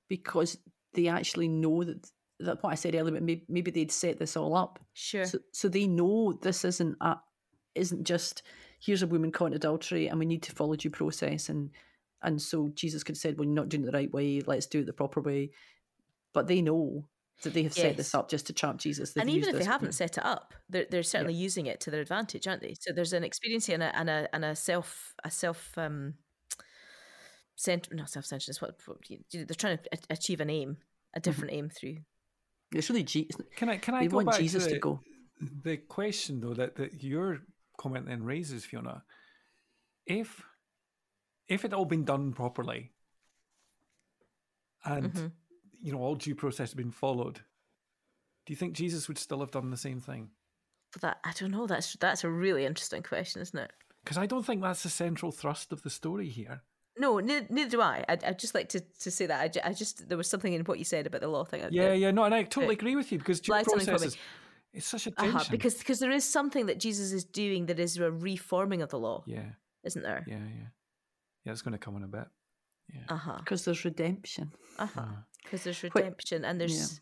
Because 0.09 0.57
they 0.95 1.09
actually 1.09 1.49
know 1.49 1.85
that 1.85 2.11
that 2.41 2.63
what 2.63 2.71
I 2.71 2.77
said 2.77 2.95
earlier, 2.95 3.21
maybe, 3.21 3.45
maybe 3.47 3.71
they'd 3.71 3.93
set 3.93 4.19
this 4.19 4.39
all 4.39 4.57
up. 4.57 4.79
sure. 4.95 5.27
So, 5.27 5.39
so 5.53 5.69
they 5.69 5.87
know 5.87 6.33
this 6.33 6.65
isn't 6.65 6.97
a, 7.03 7.17
isn't 7.75 8.05
just 8.05 8.43
here's 8.81 9.03
a 9.03 9.07
woman 9.07 9.33
caught 9.33 9.49
in 9.49 9.53
adultery 9.53 10.07
and 10.07 10.19
we 10.19 10.25
need 10.25 10.45
to 10.45 10.53
follow 10.53 10.77
due 10.77 10.89
process 10.89 11.51
and 11.51 11.73
and 12.23 12.41
so 12.41 12.71
Jesus 12.75 13.05
could 13.05 13.17
have 13.17 13.21
said, 13.21 13.37
well, 13.37 13.45
you're 13.45 13.55
not 13.55 13.69
doing 13.69 13.83
it 13.83 13.93
the 13.93 13.99
right 13.99 14.11
way. 14.11 14.41
Let's 14.41 14.65
do 14.65 14.81
it 14.81 14.87
the 14.87 14.95
proper 14.95 15.21
way. 15.21 15.51
But 16.33 16.47
they 16.47 16.63
know 16.63 17.07
that 17.43 17.53
they 17.53 17.65
have 17.65 17.75
set 17.75 17.99
this 17.99 18.15
up 18.15 18.31
just 18.31 18.47
to 18.47 18.55
trap 18.55 18.79
Jesus. 18.79 19.13
They've 19.13 19.21
and 19.21 19.31
even 19.31 19.51
if 19.51 19.59
they 19.59 19.71
haven't 19.71 19.93
set 19.93 20.17
it 20.17 20.25
up, 20.25 20.55
they're, 20.71 20.87
they're 20.91 21.03
certainly 21.03 21.35
using 21.35 21.67
it 21.67 21.81
to 21.81 21.91
their 21.91 22.01
advantage, 22.01 22.49
aren't 22.49 22.63
they? 22.63 22.77
So 22.81 22.95
there's 22.95 23.13
an 23.13 23.25
expediency 23.25 23.75
and 23.75 23.83
a 23.83 23.95
and 23.95 24.09
a 24.09 24.29
and 24.33 24.43
a 24.43 24.57
self 24.57 25.13
a 25.23 25.31
self 25.31 25.77
um 25.77 26.15
cent 27.57 27.89
not 27.93 28.11
self 28.11 28.25
centeredness. 28.27 28.61
What, 28.61 28.77
what 28.87 29.09
you- 29.11 29.25
you- 29.31 29.45
they're 29.45 29.55
trying 29.55 29.79
to 29.79 29.99
achieve 30.11 30.41
an 30.41 30.51
aim, 30.51 30.77
a 31.15 31.21
different 31.21 31.53
aim 31.53 31.69
through. 31.69 31.99
it's 32.73 32.91
really 32.91 33.05
Jesus. 33.05 33.37
Can 33.57 33.69
I 33.69 33.79
can 33.79 33.95
I 33.95 34.01
They 34.01 34.09
go 34.09 34.17
want 34.17 34.29
back 34.31 34.41
Jesus 34.41 34.65
to, 34.65 34.69
to 34.71 34.75
the, 34.75 34.81
go. 34.81 35.01
the 35.63 35.77
question 35.77 36.41
though 36.41 36.55
that, 36.55 36.77
that 36.77 37.03
your 37.03 37.41
comment 37.79 38.07
then 38.07 38.23
raises, 38.25 38.65
Fiona? 38.65 39.05
If 40.07 40.43
if 41.49 41.65
it 41.65 41.73
all 41.73 41.85
been 41.85 42.05
done 42.05 42.33
properly 42.33 42.93
and 44.85 45.13
Mhm. 45.13 45.33
you 45.81 45.93
know 45.93 45.99
all 46.01 46.15
due 46.17 46.35
process 46.35 46.71
had 46.71 46.77
been 46.79 46.91
followed, 46.91 47.37
do 48.47 48.53
you 48.53 48.57
think 48.57 48.75
Jesus 48.75 49.09
would 49.09 49.19
still 49.19 49.41
have 49.41 49.51
done 49.51 49.71
the 49.71 49.77
same 49.77 50.01
thing? 50.01 50.31
But 50.93 51.03
that 51.03 51.21
I 51.25 51.33
don't 51.33 51.51
know. 51.51 51.67
That's 51.67 51.95
that's 51.95 52.25
a 52.25 52.31
really 52.31 52.65
interesting 52.65 53.03
question, 53.03 53.41
isn't 53.43 53.59
it? 53.59 53.73
Because 54.03 54.19
I 54.19 54.27
don't 54.27 54.45
think 54.45 54.61
that's 54.63 54.83
the 54.83 54.91
central 54.91 55.33
thrust 55.33 55.73
of 55.73 55.83
the 55.83 55.91
story 55.91 56.29
here. 56.29 56.63
No, 56.97 57.19
neither, 57.19 57.47
neither 57.51 57.71
do 57.71 57.81
I. 57.81 58.05
I'd, 58.09 58.23
I'd 58.25 58.39
just 58.39 58.55
like 58.55 58.69
to, 58.71 58.81
to 58.81 59.11
say 59.11 59.27
that. 59.27 59.41
I, 59.41 59.69
I 59.71 59.73
just 59.73 60.09
there 60.09 60.17
was 60.17 60.29
something 60.29 60.53
in 60.53 60.63
what 60.63 60.79
you 60.79 60.85
said 60.85 61.07
about 61.07 61.21
the 61.21 61.29
law 61.29 61.45
thing. 61.45 61.63
Yeah, 61.71 61.93
yeah, 61.93 62.11
no, 62.13 62.25
and 62.25 62.35
I 62.35 62.45
totally 62.45 62.75
agree 62.75 62.95
with 62.95 63.11
you 63.11 63.19
because 63.19 63.41
due 63.41 63.51
flagged 63.51 63.69
something 63.69 63.87
for 63.87 63.93
process 63.93 64.13
is 64.13 64.19
it's 64.73 64.87
such 64.87 65.07
a 65.07 65.11
tension. 65.11 65.37
Uh-huh, 65.37 65.49
because 65.51 65.75
because 65.75 65.99
there 65.99 66.11
is 66.11 66.25
something 66.25 66.67
that 66.67 66.79
Jesus 66.79 67.13
is 67.13 67.25
doing 67.25 67.67
that 67.67 67.79
is 67.79 67.97
a 67.97 68.11
reforming 68.11 68.83
of 68.83 68.91
the 68.91 68.99
law, 68.99 69.25
yeah, 69.27 69.51
isn't 69.83 70.03
there? 70.03 70.25
yeah, 70.27 70.37
yeah, 70.37 70.69
yeah. 71.45 71.53
It's 71.53 71.63
going 71.63 71.73
to 71.73 71.79
come 71.79 71.97
in 71.97 72.05
a 72.05 72.09
bit. 72.09 72.27
Yeah. 72.93 73.01
Uh 73.09 73.17
huh. 73.17 73.37
Because 73.39 73.65
there's 73.65 73.85
redemption. 73.85 74.53
Uh 74.79 74.87
huh. 74.87 75.01
Ah. 75.05 75.25
Because 75.43 75.65
there's 75.65 75.81
Wh- 75.81 75.95
redemption 75.95 76.45
and 76.45 76.61
there's 76.61 77.01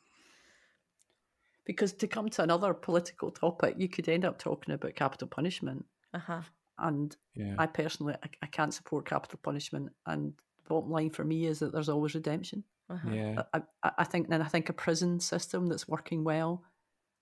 Because 1.64 1.92
to 1.94 2.06
come 2.08 2.28
to 2.30 2.42
another 2.42 2.74
political 2.74 3.30
topic, 3.30 3.76
you 3.78 3.88
could 3.88 4.08
end 4.08 4.24
up 4.24 4.38
talking 4.38 4.74
about 4.74 4.94
capital 4.94 5.28
punishment. 5.28 5.84
uh 6.14 6.18
huh. 6.18 6.42
And 6.82 7.16
yeah. 7.34 7.54
I 7.58 7.66
personally, 7.66 8.14
I, 8.22 8.28
I 8.42 8.46
can't 8.46 8.74
support 8.74 9.06
capital 9.06 9.38
punishment. 9.42 9.90
And 10.06 10.32
the 10.64 10.68
bottom 10.68 10.90
line 10.90 11.10
for 11.10 11.24
me 11.24 11.46
is 11.46 11.60
that 11.60 11.72
there's 11.72 11.88
always 11.88 12.14
redemption. 12.14 12.64
Uh-huh. 12.90 13.10
yeah. 13.10 13.42
I, 13.54 13.62
I, 13.82 13.90
I 13.98 14.04
think, 14.04 14.28
and 14.30 14.42
I 14.42 14.46
think 14.48 14.68
a 14.68 14.72
prison 14.74 15.20
system 15.20 15.66
that's 15.68 15.88
working 15.88 16.24
well 16.24 16.62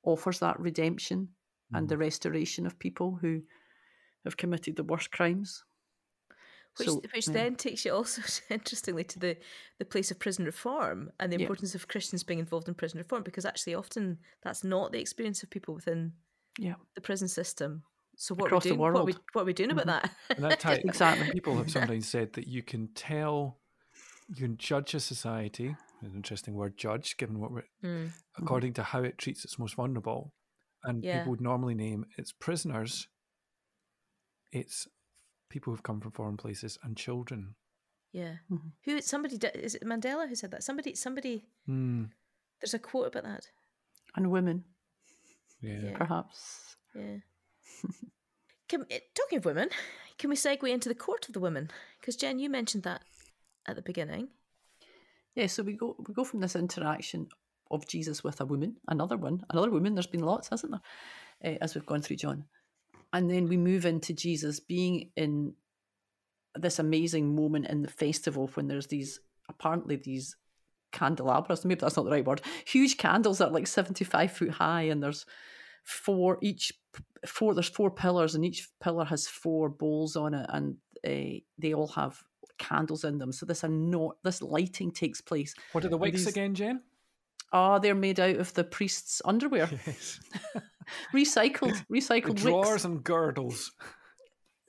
offers 0.03 0.39
that 0.41 0.59
redemption 0.59 1.29
and 1.73 1.89
the 1.89 1.97
restoration 1.97 2.67
of 2.67 2.79
people 2.81 3.17
who 3.21 3.43
have 4.25 4.37
committed 4.37 4.75
the 4.75 4.83
worst 4.83 5.13
crimes. 5.13 5.63
Which, 6.77 6.89
So, 6.89 7.03
which 7.15 7.29
yeah. 7.29 7.33
then 7.33 7.55
takes 7.57 7.85
you 7.85 7.93
also, 7.93 8.23
interestingly, 8.51 9.05
to 9.05 9.19
the, 9.19 9.37
the 9.79 9.85
place 9.85 10.11
of 10.11 10.19
prison 10.19 10.45
reform 10.45 11.11
and 11.21 11.33
the 11.33 11.37
Yeah. 11.37 11.43
importance 11.43 11.75
of 11.77 11.87
Christians 11.87 12.25
being 12.25 12.41
involved 12.41 12.67
in 12.69 12.75
prison 12.75 12.99
reform, 12.99 13.23
because 13.23 13.45
actually 13.45 13.75
often 13.75 14.19
that's 14.43 14.65
not 14.65 14.91
the 14.91 15.01
experience 15.01 15.43
of 15.43 15.51
people 15.51 15.75
within 15.75 16.13
Yeah, 16.59 16.75
the 16.97 17.01
prison 17.01 17.29
system. 17.29 17.85
So 18.23 18.35
what 18.35 18.47
Across 18.49 18.67
are 18.67 18.69
the 18.69 18.75
we 18.75 18.77
doing? 18.77 18.81
What 18.81 18.89
are 18.89 18.93
we, 18.93 19.13
world. 19.13 19.17
Mm-hmm. 19.17 19.23
what 19.33 19.43
are 19.43 19.45
we 19.47 19.53
doing 19.55 19.71
about 19.71 19.87
that? 19.87 20.11
And 20.29 20.45
that 20.45 20.61
type, 20.61 20.81
Exactly. 20.85 21.31
People 21.33 21.57
have 21.57 21.71
sometimes 21.71 22.07
said 22.07 22.35
that 22.35 22.47
you 22.47 22.63
can 22.63 22.89
tell, 22.95 23.59
you 24.29 24.37
can 24.37 24.59
judge 24.59 24.93
a 24.95 25.01
society. 25.01 25.75
An 26.03 26.13
interesting 26.15 26.53
word, 26.55 26.77
judge, 26.77 27.17
given 27.17 27.39
what 27.41 27.51
we're 27.51 27.65
Mm, 27.83 28.11
according 28.39 28.75
to 28.75 28.83
how 28.83 29.03
it 29.03 29.17
treats 29.17 29.45
its 29.47 29.59
most 29.59 29.75
vulnerable, 29.75 30.35
and 30.85 31.03
Yeah. 31.03 31.19
people 31.21 31.31
would 31.31 31.41
normally 31.41 31.75
name 31.75 32.05
its 32.19 32.31
prisoners. 32.33 33.09
It's 34.53 34.87
people 35.49 35.73
who've 35.73 35.83
come 35.83 36.01
from 36.01 36.13
foreign 36.13 36.37
places 36.37 36.79
and 36.83 36.97
children. 36.97 37.55
yeah. 38.13 38.37
Mhm. 38.51 38.73
Who? 38.85 39.01
Somebody 39.01 39.37
is 39.55 39.75
it 39.77 39.83
Mandela 39.85 40.29
who 40.29 40.35
said 40.35 40.51
that? 40.51 40.63
Somebody. 40.65 40.95
Somebody. 40.95 41.47
Hmm. 41.67 42.05
There's 42.61 42.75
a 42.75 42.79
quote 42.79 43.07
about 43.09 43.23
that. 43.25 43.47
and 44.17 44.31
women, 44.31 44.65
yeah. 45.63 45.81
Yeah. 45.85 45.97
perhaps. 45.97 46.77
Yeah. 46.95 47.19
Can, 48.69 48.87
eh, 48.91 49.01
talking 49.15 49.39
of 49.39 49.45
women, 49.45 49.69
can 50.19 50.31
we 50.31 50.37
segue 50.37 50.69
into 50.69 50.89
the 50.89 50.95
court 50.95 51.27
of 51.29 51.35
the 51.35 51.41
women? 51.41 51.71
Because 52.01 52.17
Jen, 52.17 52.39
you 52.39 52.51
mentioned 52.51 52.83
that 52.85 53.03
at 53.67 53.77
the 53.77 53.83
beginning. 53.83 54.29
Yeah, 55.35 55.47
so 55.47 55.63
we 55.63 55.75
go 55.75 55.97
we 56.07 56.13
go 56.13 56.25
from 56.25 56.41
this 56.41 56.57
interaction 56.57 57.29
of 57.71 57.87
Jesus 57.87 58.25
with 58.25 58.41
a 58.41 58.45
woman, 58.45 58.77
another 58.89 59.17
one, 59.17 59.45
another 59.51 59.71
woman. 59.71 59.95
There's 59.95 60.07
been 60.07 60.25
lots, 60.25 60.49
hasn't 60.49 60.73
there, 60.73 61.55
uh, 61.55 61.59
as 61.61 61.75
we've 61.75 61.87
gone 61.87 62.03
through 62.03 62.17
John, 62.17 62.45
and 63.13 63.31
then 63.31 63.49
we 63.49 63.57
move 63.57 63.87
into 63.87 64.13
Jesus 64.13 64.59
being 64.61 65.11
in 65.17 65.55
this 66.57 66.81
amazing 66.81 67.35
moment 67.35 67.69
in 67.69 67.83
the 67.83 67.89
festival 67.89 68.51
when 68.55 68.67
there's 68.67 68.89
these 68.89 69.21
apparently 69.49 69.97
these 69.97 70.37
candelabras, 70.93 71.65
maybe 71.65 71.81
that's 71.81 71.97
not 71.97 72.05
the 72.05 72.11
right 72.11 72.25
word, 72.25 72.43
huge 72.65 72.97
candles 72.97 73.39
that 73.39 73.49
are 73.49 73.53
like 73.53 73.67
75 73.67 74.33
foot 74.33 74.51
high, 74.51 74.83
and 74.83 75.03
there's 75.03 75.27
four 75.85 76.39
each 76.41 76.73
four 77.27 77.55
there's 77.55 77.69
four 77.69 77.91
pillars 77.91 78.35
and 78.35 78.45
each 78.45 78.69
pillar 78.83 79.05
has 79.05 79.27
four 79.29 79.69
bowls 79.69 80.17
on 80.17 80.35
it 80.35 80.47
and 80.51 80.77
uh, 81.07 81.39
they 81.59 81.73
all 81.75 81.89
have 81.89 82.19
candles 82.59 83.05
in 83.05 83.19
them 83.19 83.33
so 83.33 83.47
this 83.47 83.65
not 83.69 84.17
this 84.23 84.43
lighting 84.43 84.91
takes 84.91 85.21
place 85.21 85.55
What 85.73 85.85
are 85.85 85.89
the 85.89 85.97
wicks 85.97 86.19
these- 86.25 86.27
again, 86.29 86.55
Jen? 86.55 86.83
oh 87.53 87.79
they're 87.79 87.95
made 87.95 88.21
out 88.21 88.37
of 88.37 88.53
the 88.55 88.65
priest's 88.65 89.21
underwear 89.25 89.69
Yes. 89.87 90.21
recycled 91.15 91.83
The 91.89 92.01
recycled 92.01 92.37
drawers 92.37 92.71
wicks 92.71 92.85
and 92.85 93.03
girdles. 93.05 93.71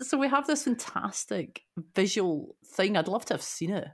so 0.01 0.18
we 0.18 0.28
have 0.30 0.47
this 0.47 0.64
fantastic 0.64 1.64
visual 1.95 2.55
thing 2.76 2.95
i'd 2.97 3.07
love 3.07 3.26
to 3.26 3.34
have 3.34 3.41
seen 3.43 3.72
it 3.72 3.88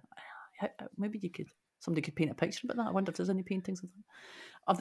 maybe 0.98 1.20
you 1.22 1.30
could 1.30 1.48
somebody 1.80 2.02
could 2.02 2.16
paint 2.16 2.32
a 2.32 2.36
picture 2.36 2.62
about 2.66 2.78
that 2.78 2.88
i 2.88 2.92
wonder 2.92 3.10
if 3.12 3.18
there's 3.18 3.30
any 3.30 3.44
paintings 3.44 3.82
of 3.84 3.90
that 3.90 4.04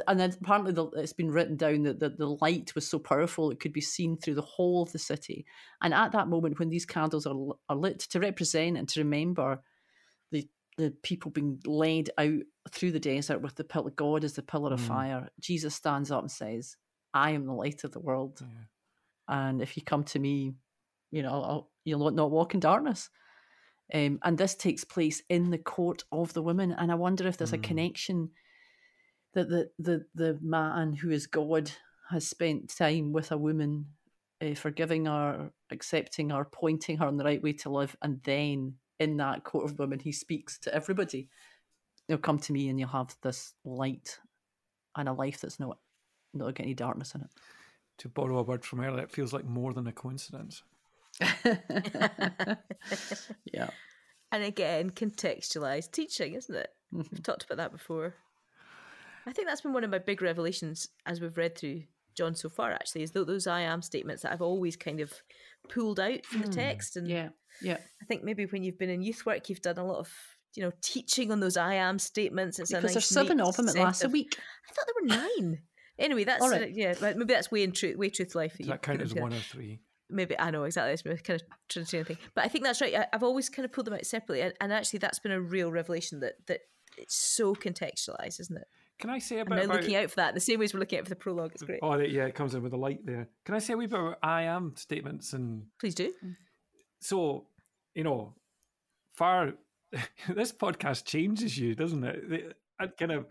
and 0.08 0.18
then 0.18 0.34
apparently 0.40 0.72
the, 0.72 0.86
it's 0.96 1.12
been 1.12 1.30
written 1.30 1.56
down 1.56 1.84
that 1.84 2.00
the, 2.00 2.08
the 2.08 2.26
light 2.40 2.74
was 2.74 2.88
so 2.88 2.98
powerful 2.98 3.50
it 3.50 3.60
could 3.60 3.72
be 3.72 3.80
seen 3.80 4.16
through 4.16 4.34
the 4.34 4.42
whole 4.42 4.82
of 4.82 4.90
the 4.92 4.98
city. 4.98 5.46
And 5.80 5.94
at 5.94 6.10
that 6.12 6.26
moment, 6.28 6.58
when 6.58 6.70
these 6.70 6.84
candles 6.86 7.24
are, 7.26 7.36
are 7.68 7.76
lit 7.76 8.00
to 8.00 8.18
represent 8.18 8.76
and 8.76 8.88
to 8.88 9.00
remember 9.00 9.60
the 10.32 10.48
the 10.76 10.90
people 11.02 11.30
being 11.30 11.60
led 11.64 12.10
out 12.18 12.42
through 12.72 12.92
the 12.92 13.00
desert 13.00 13.40
with 13.40 13.54
the 13.54 13.64
pillar, 13.64 13.90
God 13.90 14.24
is 14.24 14.32
the 14.34 14.42
pillar 14.42 14.72
of 14.72 14.80
Mm. 14.80 14.86
fire. 14.88 15.28
Jesus 15.40 15.74
stands 15.74 16.10
up 16.10 16.22
and 16.22 16.30
says, 16.30 16.76
"I 17.14 17.30
am 17.30 17.46
the 17.46 17.52
light 17.52 17.84
of 17.84 17.92
the 17.92 18.00
world, 18.00 18.40
Yeah. 18.40 18.46
and 19.28 19.62
if 19.62 19.76
you 19.76 19.84
come 19.84 20.02
to 20.04 20.18
me, 20.18 20.54
you 21.12 21.22
know 21.22 21.30
I'll, 21.30 21.70
you'll 21.84 22.10
not 22.10 22.30
walk 22.32 22.54
in 22.54 22.60
darkness." 22.60 23.08
Um, 23.94 24.18
and 24.24 24.36
this 24.36 24.54
takes 24.54 24.84
place 24.84 25.22
in 25.28 25.50
the 25.50 25.58
court 25.58 26.04
of 26.10 26.32
the 26.32 26.42
women, 26.42 26.72
and 26.72 26.90
I 26.90 26.96
wonder 26.96 27.26
if 27.28 27.36
there's 27.36 27.52
a 27.52 27.58
Mm. 27.58 27.62
connection 27.62 28.30
that 29.34 29.48
the 29.48 29.70
the 29.78 30.06
the 30.14 30.38
man 30.42 30.94
who 30.94 31.10
is 31.10 31.26
God 31.26 31.70
has 32.10 32.26
spent 32.26 32.74
time 32.76 33.12
with 33.12 33.32
a 33.32 33.38
woman, 33.38 33.86
uh, 34.40 34.54
forgiving 34.54 35.06
her, 35.06 35.52
accepting 35.70 36.30
her, 36.30 36.44
pointing 36.44 36.96
her 36.98 37.06
on 37.06 37.16
the 37.16 37.24
right 37.24 37.42
way 37.42 37.52
to 37.52 37.70
live, 37.70 37.96
and 38.02 38.22
then 38.24 38.78
in 38.98 39.16
that 39.18 39.44
court 39.44 39.64
of 39.64 39.78
women, 39.78 39.98
he 39.98 40.12
speaks 40.12 40.58
to 40.60 40.74
everybody. 40.74 41.28
You'll 42.08 42.18
come 42.18 42.38
to 42.38 42.52
me, 42.52 42.68
and 42.68 42.78
you'll 42.80 42.88
have 42.88 43.16
this 43.22 43.54
light 43.64 44.18
and 44.96 45.08
a 45.08 45.12
life 45.12 45.40
that's 45.40 45.60
not 45.60 45.78
not 46.34 46.54
got 46.54 46.64
any 46.64 46.74
darkness 46.74 47.14
in 47.14 47.20
it. 47.20 47.30
To 47.98 48.08
borrow 48.08 48.38
a 48.38 48.42
word 48.42 48.64
from 48.64 48.80
earlier, 48.80 49.02
it 49.04 49.10
feels 49.12 49.32
like 49.32 49.44
more 49.44 49.72
than 49.72 49.86
a 49.86 49.92
coincidence. 49.92 50.62
yeah. 53.52 53.70
and 54.32 54.44
again, 54.44 54.90
contextualized 54.90 55.92
teaching, 55.92 56.34
isn't 56.34 56.54
it? 56.54 56.68
Mhm. 56.94 57.10
We've 57.10 57.22
talked 57.22 57.44
about 57.44 57.56
that 57.58 57.72
before. 57.72 58.14
I 59.26 59.32
think 59.32 59.48
that's 59.48 59.60
been 59.62 59.72
one 59.72 59.84
of 59.84 59.90
my 59.90 59.98
big 59.98 60.22
revelations 60.22 60.88
as 61.04 61.20
we've 61.20 61.36
read 61.36 61.56
through 61.58 61.82
John 62.16 62.34
so 62.34 62.48
far, 62.48 62.70
actually, 62.72 63.02
is 63.02 63.10
tho- 63.12 63.24
those 63.24 63.46
I 63.46 63.62
am 63.62 63.82
statements 63.82 64.22
that 64.22 64.32
I've 64.32 64.40
always 64.42 64.76
kind 64.76 65.00
of 65.00 65.12
pulled 65.68 65.98
out 66.00 66.24
from 66.24 66.42
the 66.42 66.46
Hmm. 66.46 66.52
text. 66.52 66.96
And 66.96 67.08
Yeah. 67.08 67.30
Yeah. 67.60 67.78
I 68.00 68.04
think 68.06 68.22
maybe 68.22 68.46
when 68.46 68.62
you've 68.62 68.78
been 68.78 68.90
in 68.90 69.02
youth 69.02 69.26
work, 69.26 69.48
you've 69.48 69.62
done 69.62 69.78
a 69.78 69.84
lot 69.84 69.98
of, 69.98 70.12
you 70.54 70.62
know, 70.62 70.72
teaching 70.80 71.32
on 71.32 71.40
those 71.40 71.56
I 71.56 71.74
am 71.74 71.98
statements. 71.98 72.58
It's 72.58 72.70
Because 72.70 72.84
nice, 72.84 72.92
there's 72.94 73.06
seven 73.06 73.40
of 73.40 73.56
them. 73.56 73.66
It 73.68 73.72
set 73.72 73.82
lasts 73.82 74.04
a 74.04 74.08
week. 74.08 74.38
I 74.38 74.72
thought 74.72 74.86
there 74.86 74.94
were 75.18 75.22
nine. 75.42 75.62
Anyway, 75.98 76.24
that's 76.24 76.42
All 76.42 76.52
uh, 76.54 76.58
yeah. 76.70 76.94
Maybe 77.00 77.24
that's 77.24 77.50
way 77.50 77.62
in 77.64 77.72
truth, 77.72 77.96
way 77.96 78.10
truth 78.10 78.34
life. 78.34 78.52
Does 78.58 78.66
you 78.66 78.72
that 78.72 78.82
count 78.82 79.00
as 79.02 79.14
one 79.14 79.32
or 79.32 79.40
three? 79.40 79.80
Maybe 80.08 80.38
I 80.38 80.50
know 80.50 80.64
exactly. 80.64 80.92
It's 80.92 81.04
my 81.04 81.16
kind 81.16 81.40
of 81.40 81.46
Trinitarian 81.68 82.06
thing, 82.06 82.18
but 82.34 82.44
I 82.44 82.48
think 82.48 82.64
that's 82.64 82.80
right. 82.80 82.94
I, 82.94 83.06
I've 83.12 83.22
always 83.22 83.48
kind 83.48 83.64
of 83.64 83.72
pulled 83.72 83.86
them 83.86 83.94
out 83.94 84.06
separately, 84.06 84.42
and, 84.42 84.54
and 84.60 84.72
actually, 84.72 85.00
that's 85.00 85.18
been 85.18 85.32
a 85.32 85.40
real 85.40 85.70
revelation 85.70 86.20
that 86.20 86.34
that 86.46 86.60
it's 86.96 87.16
so 87.16 87.54
contextualized, 87.54 88.40
isn't 88.40 88.56
it? 88.56 88.66
Can 88.98 89.10
I 89.10 89.18
say 89.18 89.36
a 89.36 89.40
And 89.40 89.50
bit 89.50 89.56
now 89.56 89.64
about... 89.64 89.80
looking 89.80 89.96
out 89.96 90.10
for 90.10 90.16
that, 90.16 90.34
the 90.34 90.40
same 90.40 90.58
way 90.58 90.64
as 90.64 90.72
we're 90.72 90.80
looking 90.80 90.98
out 90.98 91.04
for 91.04 91.10
the 91.10 91.16
prologue, 91.16 91.52
it's 91.52 91.62
great. 91.62 91.80
Oh, 91.82 91.98
yeah, 91.98 92.24
it 92.24 92.34
comes 92.34 92.54
in 92.54 92.62
with 92.62 92.72
a 92.72 92.78
light 92.78 93.04
there. 93.04 93.28
Can 93.44 93.54
I 93.54 93.58
say 93.58 93.74
a 93.74 93.76
wee 93.76 93.86
bit 93.86 93.98
about 93.98 94.18
I 94.22 94.42
am 94.42 94.74
statements 94.76 95.34
and 95.34 95.64
Please 95.78 95.94
do. 95.94 96.12
Mm. 96.24 96.36
so 97.00 97.46
you 97.94 98.04
know 98.04 98.34
far 99.14 99.52
this 100.34 100.52
podcast 100.52 101.04
changes 101.04 101.58
you 101.58 101.74
doesn't 101.74 102.04
it 102.04 102.56
i 102.78 102.86
kind 102.86 103.12
of 103.12 103.26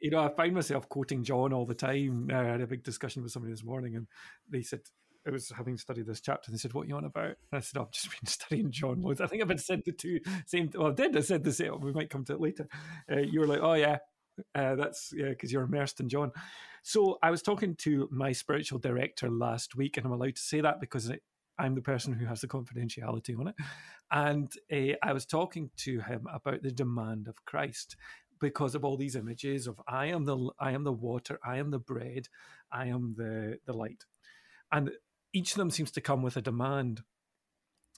you 0.00 0.10
know 0.10 0.20
i 0.20 0.28
find 0.28 0.54
myself 0.54 0.88
quoting 0.88 1.22
john 1.22 1.52
all 1.52 1.66
the 1.66 1.74
time 1.74 2.28
i 2.32 2.42
had 2.44 2.60
a 2.60 2.66
big 2.66 2.82
discussion 2.82 3.22
with 3.22 3.32
somebody 3.32 3.52
this 3.52 3.64
morning 3.64 3.96
and 3.96 4.06
they 4.50 4.62
said 4.62 4.80
I 5.28 5.32
was 5.32 5.50
having 5.50 5.76
studied 5.76 6.06
this 6.06 6.20
chapter. 6.20 6.48
and 6.48 6.54
They 6.54 6.58
said, 6.58 6.72
"What 6.72 6.86
are 6.86 6.88
you 6.88 6.96
on 6.96 7.04
about?" 7.04 7.26
And 7.26 7.36
I 7.52 7.60
said, 7.60 7.80
"I've 7.80 7.90
just 7.90 8.10
been 8.10 8.26
studying 8.26 8.70
John 8.70 9.02
loads." 9.02 9.20
I 9.20 9.26
think 9.26 9.42
I've 9.42 9.48
been 9.48 9.58
said 9.58 9.82
the 9.84 9.92
two 9.92 10.20
same. 10.46 10.70
Well, 10.74 10.88
I 10.88 10.94
did. 10.94 11.16
I 11.16 11.20
said 11.20 11.44
the 11.44 11.52
same. 11.52 11.80
We 11.80 11.92
might 11.92 12.10
come 12.10 12.24
to 12.26 12.34
it 12.34 12.40
later. 12.40 12.68
Uh, 13.10 13.18
you 13.18 13.40
were 13.40 13.46
like, 13.46 13.60
"Oh 13.60 13.74
yeah, 13.74 13.98
uh, 14.54 14.74
that's 14.74 15.12
yeah," 15.14 15.30
because 15.30 15.52
you're 15.52 15.64
immersed 15.64 16.00
in 16.00 16.08
John. 16.08 16.32
So 16.82 17.18
I 17.22 17.30
was 17.30 17.42
talking 17.42 17.76
to 17.76 18.08
my 18.10 18.32
spiritual 18.32 18.78
director 18.78 19.30
last 19.30 19.76
week, 19.76 19.96
and 19.96 20.06
I'm 20.06 20.12
allowed 20.12 20.36
to 20.36 20.42
say 20.42 20.60
that 20.60 20.80
because 20.80 21.10
I'm 21.58 21.74
the 21.74 21.82
person 21.82 22.12
who 22.12 22.26
has 22.26 22.40
the 22.40 22.48
confidentiality 22.48 23.38
on 23.38 23.48
it. 23.48 23.54
And 24.10 24.52
uh, 24.72 24.96
I 25.02 25.12
was 25.12 25.26
talking 25.26 25.70
to 25.78 26.00
him 26.00 26.26
about 26.32 26.62
the 26.62 26.70
demand 26.70 27.28
of 27.28 27.44
Christ 27.44 27.96
because 28.40 28.74
of 28.74 28.84
all 28.84 28.96
these 28.96 29.16
images 29.16 29.66
of 29.66 29.80
I 29.88 30.06
am 30.06 30.24
the 30.24 30.50
I 30.58 30.72
am 30.72 30.84
the 30.84 30.92
water, 30.92 31.38
I 31.44 31.58
am 31.58 31.70
the 31.70 31.78
bread, 31.78 32.28
I 32.72 32.86
am 32.86 33.14
the 33.16 33.58
the 33.66 33.72
light, 33.72 34.04
and 34.72 34.90
each 35.32 35.52
of 35.52 35.58
them 35.58 35.70
seems 35.70 35.90
to 35.92 36.00
come 36.00 36.22
with 36.22 36.36
a 36.36 36.42
demand 36.42 37.02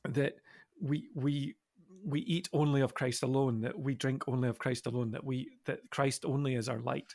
that 0.09 0.35
we 0.81 1.09
we 1.15 1.55
we 2.03 2.21
eat 2.21 2.49
only 2.53 2.81
of 2.81 2.95
Christ 2.95 3.23
alone, 3.23 3.61
that 3.61 3.79
we 3.79 3.95
drink 3.95 4.27
only 4.27 4.49
of 4.49 4.59
Christ 4.59 4.87
alone, 4.87 5.11
that 5.13 5.25
we 5.25 5.51
that 5.67 5.81
Christ 5.91 6.25
only 6.25 6.55
is 6.55 6.69
our 6.69 6.81
light. 6.81 7.15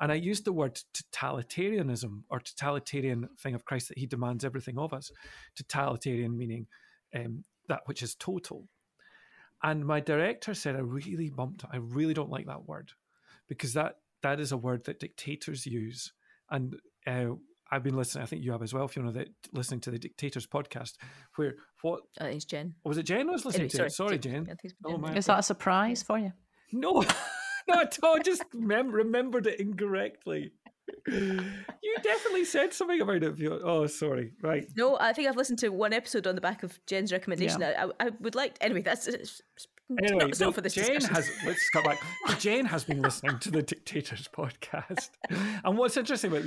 And 0.00 0.10
I 0.10 0.16
used 0.16 0.44
the 0.44 0.52
word 0.52 0.80
totalitarianism 1.12 2.22
or 2.28 2.40
totalitarian 2.40 3.28
thing 3.38 3.54
of 3.54 3.64
Christ 3.64 3.88
that 3.88 3.98
he 3.98 4.06
demands 4.06 4.44
everything 4.44 4.78
of 4.78 4.92
us. 4.92 5.12
Totalitarian 5.54 6.36
meaning 6.36 6.66
um, 7.14 7.44
that 7.68 7.82
which 7.86 8.02
is 8.02 8.14
total. 8.16 8.68
And 9.62 9.86
my 9.86 10.00
director 10.00 10.52
said, 10.52 10.76
I 10.76 10.80
really 10.80 11.30
bumped, 11.30 11.64
I 11.70 11.76
really 11.76 12.12
don't 12.12 12.30
like 12.30 12.46
that 12.46 12.66
word 12.66 12.92
because 13.48 13.72
that 13.74 13.96
that 14.22 14.40
is 14.40 14.52
a 14.52 14.56
word 14.56 14.84
that 14.84 15.00
dictators 15.00 15.64
use. 15.64 16.12
And 16.50 16.76
uh, 17.06 17.36
I've 17.70 17.82
been 17.82 17.96
listening, 17.96 18.22
I 18.22 18.26
think 18.26 18.44
you 18.44 18.52
have 18.52 18.62
as 18.62 18.72
well, 18.74 18.84
If 18.84 18.92
Fiona, 18.92 19.12
that 19.12 19.28
listening 19.52 19.80
to 19.80 19.90
the 19.90 19.98
Dictators 19.98 20.46
podcast, 20.46 20.92
where 21.36 21.54
what 21.82 22.02
uh, 22.20 22.24
I 22.24 22.26
think 22.26 22.36
it's 22.36 22.44
Jen. 22.44 22.74
was 22.84 22.98
it 22.98 23.04
Jen 23.04 23.28
I 23.28 23.32
was 23.32 23.44
listening 23.44 23.70
Anyway, 23.72 23.88
to? 23.88 23.90
Sorry, 23.90 24.18
Jen. 24.18 24.42
I 24.42 24.54
think 24.54 24.58
it's 24.64 24.74
Oh, 24.84 24.90
Jen. 24.92 25.00
man. 25.00 25.16
Is 25.16 25.26
that 25.26 25.38
a 25.38 25.42
surprise 25.42 26.02
for 26.02 26.18
you? 26.18 26.32
No, 26.72 27.02
not 27.68 27.82
at 27.84 27.98
all. 28.02 28.18
Just 28.20 28.44
mem- 28.52 28.90
remembered 28.92 29.46
it 29.46 29.60
incorrectly. 29.60 30.52
You 31.06 31.96
definitely 32.02 32.44
said 32.44 32.72
something 32.72 33.00
about 33.00 33.22
it. 33.22 33.36
Fiona. 33.36 33.60
Oh, 33.64 33.86
sorry. 33.86 34.32
Right. 34.42 34.66
No, 34.76 34.98
I 34.98 35.12
think 35.12 35.28
I've 35.28 35.36
listened 35.36 35.58
to 35.60 35.70
one 35.70 35.92
episode 35.92 36.26
on 36.26 36.34
the 36.34 36.40
back 36.40 36.62
of 36.62 36.78
Jen's 36.86 37.12
recommendation. 37.12 37.62
I, 37.62 37.72
I, 37.84 37.88
I 38.00 38.10
would 38.20 38.34
like 38.34 38.56
anyway. 38.60 38.82
That's 38.82 39.06
it's, 39.06 39.40
it's 39.56 39.66
Anyway, 40.02 40.30
the- 40.32 40.52
for 40.52 40.60
this 40.62 40.74
Jane 40.74 40.94
discussion. 40.94 41.14
has. 41.14 41.30
Let's 41.44 41.68
cut 41.70 41.84
back. 41.84 42.02
Jane 42.40 42.64
has 42.64 42.84
been 42.84 43.02
listening 43.02 43.38
to 43.40 43.50
the 43.50 43.62
Dictators 43.62 44.28
podcast, 44.34 45.10
and 45.64 45.76
what's 45.78 45.96
interesting 45.96 46.32
about 46.32 46.44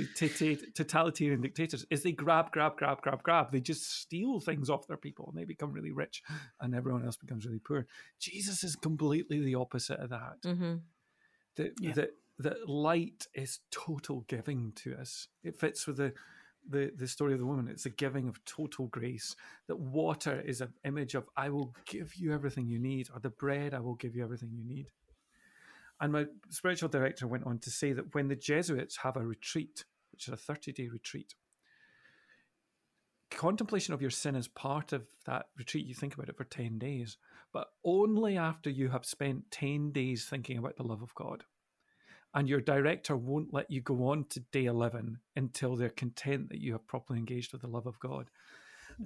totalitarian 0.74 1.40
dictators 1.40 1.86
is 1.90 2.02
they 2.02 2.12
grab, 2.12 2.50
grab, 2.50 2.76
grab, 2.76 3.00
grab, 3.00 3.22
grab. 3.22 3.52
They 3.52 3.60
just 3.60 4.00
steal 4.00 4.40
things 4.40 4.68
off 4.68 4.86
their 4.88 4.96
people, 4.96 5.26
and 5.28 5.36
they 5.40 5.44
become 5.44 5.72
really 5.72 5.92
rich, 5.92 6.22
and 6.60 6.74
everyone 6.74 7.04
else 7.04 7.16
becomes 7.16 7.46
really 7.46 7.60
poor. 7.60 7.86
Jesus 8.18 8.64
is 8.64 8.74
completely 8.76 9.40
the 9.40 9.54
opposite 9.54 10.00
of 10.00 10.10
that. 10.10 10.38
hmm 10.44 10.74
that 11.56 11.72
Yeah. 11.80 11.92
that 11.92 12.10
that 12.40 12.68
light 12.68 13.26
is 13.34 13.60
total 13.72 14.20
giving 14.28 14.72
to 14.76 14.94
us. 14.94 15.26
It 15.42 15.58
fits 15.58 15.86
with 15.88 15.96
the 15.96 16.12
the 16.68 16.92
the 16.96 17.08
story 17.08 17.32
of 17.32 17.38
the 17.38 17.46
woman. 17.46 17.68
It's 17.68 17.86
a 17.86 17.90
giving 17.90 18.28
of 18.28 18.44
total 18.44 18.86
grace. 18.86 19.34
That 19.66 19.78
water 19.78 20.40
is 20.40 20.60
an 20.60 20.72
image 20.84 21.14
of 21.14 21.28
I 21.36 21.50
will 21.50 21.74
give 21.86 22.14
you 22.16 22.32
everything 22.32 22.66
you 22.68 22.78
need, 22.78 23.08
or 23.12 23.20
the 23.20 23.30
bread 23.30 23.74
I 23.74 23.80
will 23.80 23.94
give 23.94 24.14
you 24.14 24.22
everything 24.22 24.50
you 24.52 24.64
need. 24.64 24.90
And 26.00 26.12
my 26.12 26.26
spiritual 26.50 26.88
director 26.88 27.26
went 27.26 27.44
on 27.44 27.58
to 27.60 27.70
say 27.70 27.92
that 27.92 28.14
when 28.14 28.28
the 28.28 28.36
Jesuits 28.36 28.98
have 28.98 29.16
a 29.16 29.26
retreat, 29.26 29.84
which 30.12 30.28
is 30.28 30.34
a 30.34 30.36
30 30.36 30.72
day 30.72 30.88
retreat, 30.88 31.34
contemplation 33.30 33.94
of 33.94 34.00
your 34.00 34.10
sin 34.10 34.34
is 34.34 34.48
part 34.48 34.92
of 34.92 35.06
that 35.26 35.46
retreat. 35.56 35.86
You 35.86 35.94
think 35.94 36.14
about 36.14 36.28
it 36.28 36.36
for 36.36 36.44
10 36.44 36.78
days, 36.78 37.16
but 37.52 37.68
only 37.84 38.36
after 38.36 38.70
you 38.70 38.88
have 38.88 39.04
spent 39.04 39.50
10 39.50 39.92
days 39.92 40.24
thinking 40.24 40.58
about 40.58 40.76
the 40.76 40.82
love 40.82 41.02
of 41.02 41.14
God. 41.14 41.44
And 42.38 42.48
your 42.48 42.60
director 42.60 43.16
won't 43.16 43.52
let 43.52 43.68
you 43.68 43.80
go 43.80 44.10
on 44.10 44.26
to 44.30 44.38
day 44.52 44.66
11 44.66 45.18
until 45.34 45.74
they're 45.74 45.88
content 45.88 46.50
that 46.50 46.60
you 46.60 46.70
have 46.70 46.86
properly 46.86 47.18
engaged 47.18 47.50
with 47.50 47.62
the 47.62 47.66
love 47.66 47.86
of 47.86 47.98
God. 47.98 48.30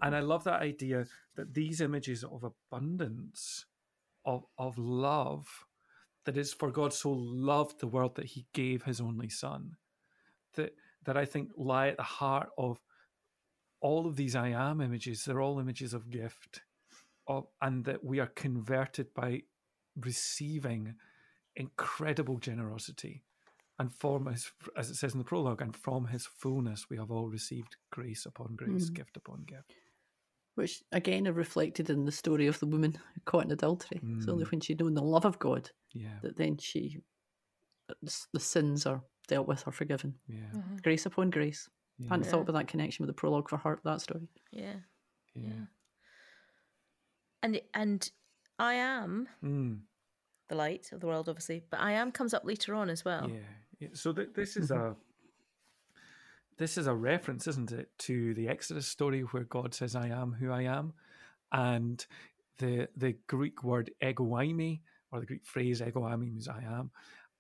And 0.03 0.15
I 0.15 0.19
mm-hmm. 0.19 0.29
love 0.29 0.45
that 0.45 0.61
idea 0.61 1.07
that 1.37 1.55
these 1.55 1.81
images 1.81 2.25
of 2.25 2.45
abundance, 2.45 3.65
of, 4.27 4.45
of 4.59 4.77
love, 4.77 5.47
that 6.27 6.37
is 6.37 6.53
for 6.53 6.71
God 6.71 6.93
so 6.93 7.11
loved 7.11 7.81
the 7.81 7.87
world 7.87 8.17
that 8.17 8.27
he 8.27 8.45
gave 8.53 8.83
his 8.83 9.01
only 9.01 9.31
son, 9.31 9.77
that, 10.57 10.75
that 11.07 11.17
I 11.17 11.25
think 11.25 11.53
lie 11.57 11.89
at 11.89 11.97
the 11.97 12.03
heart 12.03 12.51
of 12.59 12.83
all 13.81 14.07
of 14.07 14.17
these 14.17 14.37
I 14.37 14.49
am 14.49 14.83
images. 14.83 15.25
They're 15.25 15.41
all 15.41 15.59
images 15.59 15.95
of 15.95 16.11
gift, 16.11 16.61
of, 17.27 17.47
and 17.63 17.87
that 17.87 18.05
we 18.05 18.21
are 18.21 18.27
converted 18.27 19.15
by 19.15 19.45
receiving 19.99 20.97
incredible 21.57 22.39
generosity. 22.39 23.23
And 23.79 23.93
from 23.93 24.27
his, 24.27 24.53
as 24.77 24.91
it 24.91 24.95
says 24.97 25.13
in 25.15 25.19
the 25.19 25.25
prologue, 25.25 25.61
and 25.63 25.75
from 25.77 26.07
his 26.07 26.27
fullness 26.27 26.89
we 26.91 26.97
have 26.99 27.11
all 27.11 27.29
received 27.29 27.77
grace 27.91 28.27
upon 28.27 28.55
grace, 28.55 28.91
Mm. 28.91 28.95
gift 28.95 29.17
upon 29.17 29.45
gift. 29.45 29.73
Which 30.55 30.83
again 30.93 31.27
are 31.27 31.33
reflected 31.33 31.89
in 31.91 32.05
the 32.05 32.13
story 32.13 32.47
of 32.47 32.61
the 32.61 32.67
woman 32.67 32.99
caught 33.25 33.45
in 33.47 33.51
adultery. 33.51 34.01
It's 34.17 34.29
only 34.29 34.45
Mm. 34.45 34.51
when 34.51 34.61
she'd 34.61 34.81
known 34.81 34.95
the 34.95 35.03
love 35.03 35.25
of 35.25 35.39
God 35.39 35.71
Yeah, 35.93 36.19
that 36.23 36.37
then 36.37 36.59
she 36.59 37.03
the 38.01 38.27
the 38.33 38.41
sins 38.41 38.87
are 38.87 39.03
dealt 39.27 39.49
with 39.49 39.67
or 39.67 39.73
forgiven. 39.73 40.19
yeah, 40.29 40.51
Mm-hmm. 40.53 40.77
Grace 40.77 41.07
upon 41.07 41.31
grace. 41.31 41.69
yeah, 41.99 42.09
hadn't 42.11 42.25
Yeah. 42.27 42.31
thought 42.31 42.43
about 42.43 42.53
that 42.55 42.69
connection 42.69 43.03
with 43.05 43.15
the 43.15 43.19
prologue 43.21 43.49
for 43.49 43.57
her 43.59 43.81
that 43.85 44.01
story. 44.01 44.29
Yeah. 44.51 44.81
yeah. 45.35 45.49
Yeah. 45.49 45.67
And 47.43 47.61
and 47.75 48.11
I 48.59 48.75
am 48.75 49.29
Mm. 49.43 49.81
The 50.53 50.59
light 50.59 50.93
of 50.93 51.01
the 51.01 51.07
world, 51.07 51.31
obviously, 51.31 51.65
but 51.71 51.81
I 51.81 51.93
am 51.93 52.13
comes 52.13 52.35
up 52.35 52.45
later 52.45 52.75
on 52.75 52.91
as 52.91 53.07
well. 53.07 53.31
Yeah. 53.81 53.89
So 53.95 54.13
th- 54.13 54.35
this 54.35 54.59
is 54.59 54.71
Mm-hmm. 54.71 54.93
a 54.93 54.97
this 56.59 56.77
is 56.77 56.87
a 56.87 56.95
reference, 56.95 57.47
isn't 57.47 57.73
it, 57.73 57.89
to 58.01 58.35
the 58.35 58.49
Exodus 58.49 58.87
story 58.87 59.23
where 59.23 59.45
God 59.45 59.73
says, 59.73 59.97
"I 59.97 60.09
am 60.09 60.33
who 60.33 60.51
I 60.53 60.65
am," 60.65 60.93
and 61.53 62.05
the 62.59 62.87
the 62.99 63.17
Greek 63.29 63.65
word 63.65 63.93
ego 64.03 64.25
eimi 64.25 64.81
or 65.11 65.21
the 65.21 65.27
Greek 65.27 65.47
phrase 65.47 65.81
ego 65.81 66.03
eimi 66.03 66.31
means 66.31 66.49
"I 66.49 66.63
am," 66.65 66.91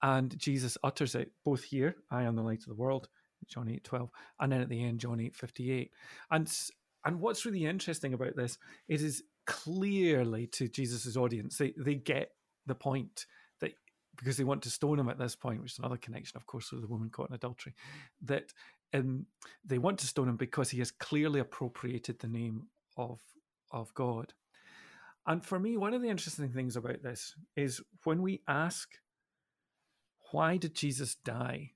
and 0.00 0.38
Jesus 0.38 0.78
utters 0.82 1.14
it 1.14 1.32
both 1.44 1.64
here, 1.64 1.96
"I 2.10 2.22
am 2.22 2.34
the 2.34 2.42
light 2.42 2.60
of 2.60 2.68
the 2.68 2.82
world," 2.82 3.10
John 3.46 3.68
eight 3.68 3.84
twelve, 3.84 4.10
and 4.40 4.50
then 4.50 4.62
at 4.62 4.70
the 4.70 4.82
end, 4.82 5.00
John 5.00 5.20
eight 5.20 5.36
fifty 5.36 5.70
eight, 5.70 5.90
and 6.30 6.50
and 7.04 7.20
what's 7.20 7.44
really 7.44 7.66
interesting 7.66 8.14
about 8.14 8.36
this, 8.36 8.56
it 8.88 9.02
is 9.02 9.22
clearly 9.44 10.46
to 10.46 10.66
Jesus's 10.68 11.16
audience, 11.18 11.58
they 11.58 11.74
they 11.76 11.96
get 11.96 12.30
the 12.66 12.74
point 12.74 13.26
that 13.60 13.72
because 14.16 14.36
they 14.36 14.44
want 14.44 14.62
to 14.62 14.70
stone 14.70 14.98
him 14.98 15.08
at 15.08 15.18
this 15.18 15.36
point, 15.36 15.62
which 15.62 15.72
is 15.72 15.78
another 15.78 15.96
connection, 15.96 16.36
of 16.36 16.46
course, 16.46 16.70
with 16.70 16.82
the 16.82 16.88
woman 16.88 17.10
caught 17.10 17.30
in 17.30 17.34
adultery, 17.34 17.74
that 18.22 18.52
um, 18.94 19.26
they 19.64 19.78
want 19.78 19.98
to 19.98 20.06
stone 20.06 20.28
him 20.28 20.36
because 20.36 20.70
he 20.70 20.78
has 20.78 20.90
clearly 20.90 21.40
appropriated 21.40 22.18
the 22.18 22.28
name 22.28 22.68
of 22.96 23.20
of 23.70 23.92
God. 23.94 24.34
And 25.26 25.44
for 25.44 25.58
me, 25.58 25.76
one 25.76 25.94
of 25.94 26.02
the 26.02 26.08
interesting 26.08 26.50
things 26.50 26.76
about 26.76 27.02
this 27.02 27.34
is 27.56 27.80
when 28.04 28.22
we 28.22 28.42
ask, 28.48 28.88
why 30.32 30.56
did 30.56 30.74
Jesus 30.74 31.14
die? 31.14 31.72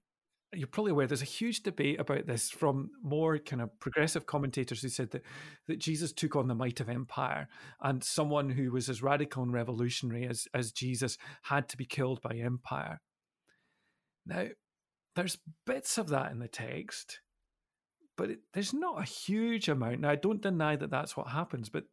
You're 0.57 0.67
probably 0.67 0.93
aware 0.93 1.07
there's 1.07 1.23
a 1.23 1.27
huge 1.27 1.63
debate 1.63 2.01
about 2.01 2.27
this 2.27 2.51
from 2.51 2.91
more 3.03 3.39
kind 3.39 3.61
of 3.61 3.79
progressive 3.79 4.27
commentators 4.27 4.83
who 4.83 4.89
said 4.89 5.11
that, 5.11 5.23
that 5.69 5.79
Jesus 5.79 6.13
took 6.13 6.35
on 6.35 6.49
the 6.49 6.55
might 6.55 6.81
of 6.81 6.89
empire 6.89 7.49
and 7.83 8.03
someone 8.03 8.49
who 8.51 8.73
was 8.73 8.89
as 8.89 9.03
radical 9.03 9.43
and 9.43 9.53
revolutionary 9.53 10.27
as, 10.27 10.49
as 10.55 10.73
Jesus 10.73 11.19
had 11.43 11.69
to 11.69 11.77
be 11.77 11.85
killed 11.85 12.23
by 12.23 12.37
empire. 12.37 13.01
Now, 14.25 14.47
there's 15.15 15.39
bits 15.67 15.99
of 15.99 16.09
that 16.09 16.33
in 16.33 16.39
the 16.39 16.49
text, 16.49 17.21
but 18.17 18.31
it, 18.31 18.39
there's 18.55 18.73
not 18.73 19.01
a 19.01 19.05
huge 19.05 19.69
amount. 19.69 20.01
Now, 20.01 20.11
I 20.11 20.17
don't 20.17 20.43
deny 20.43 20.77
that 20.77 20.91
that's 20.91 21.17
what 21.17 21.29
happens, 21.29 21.69
but 21.69 21.85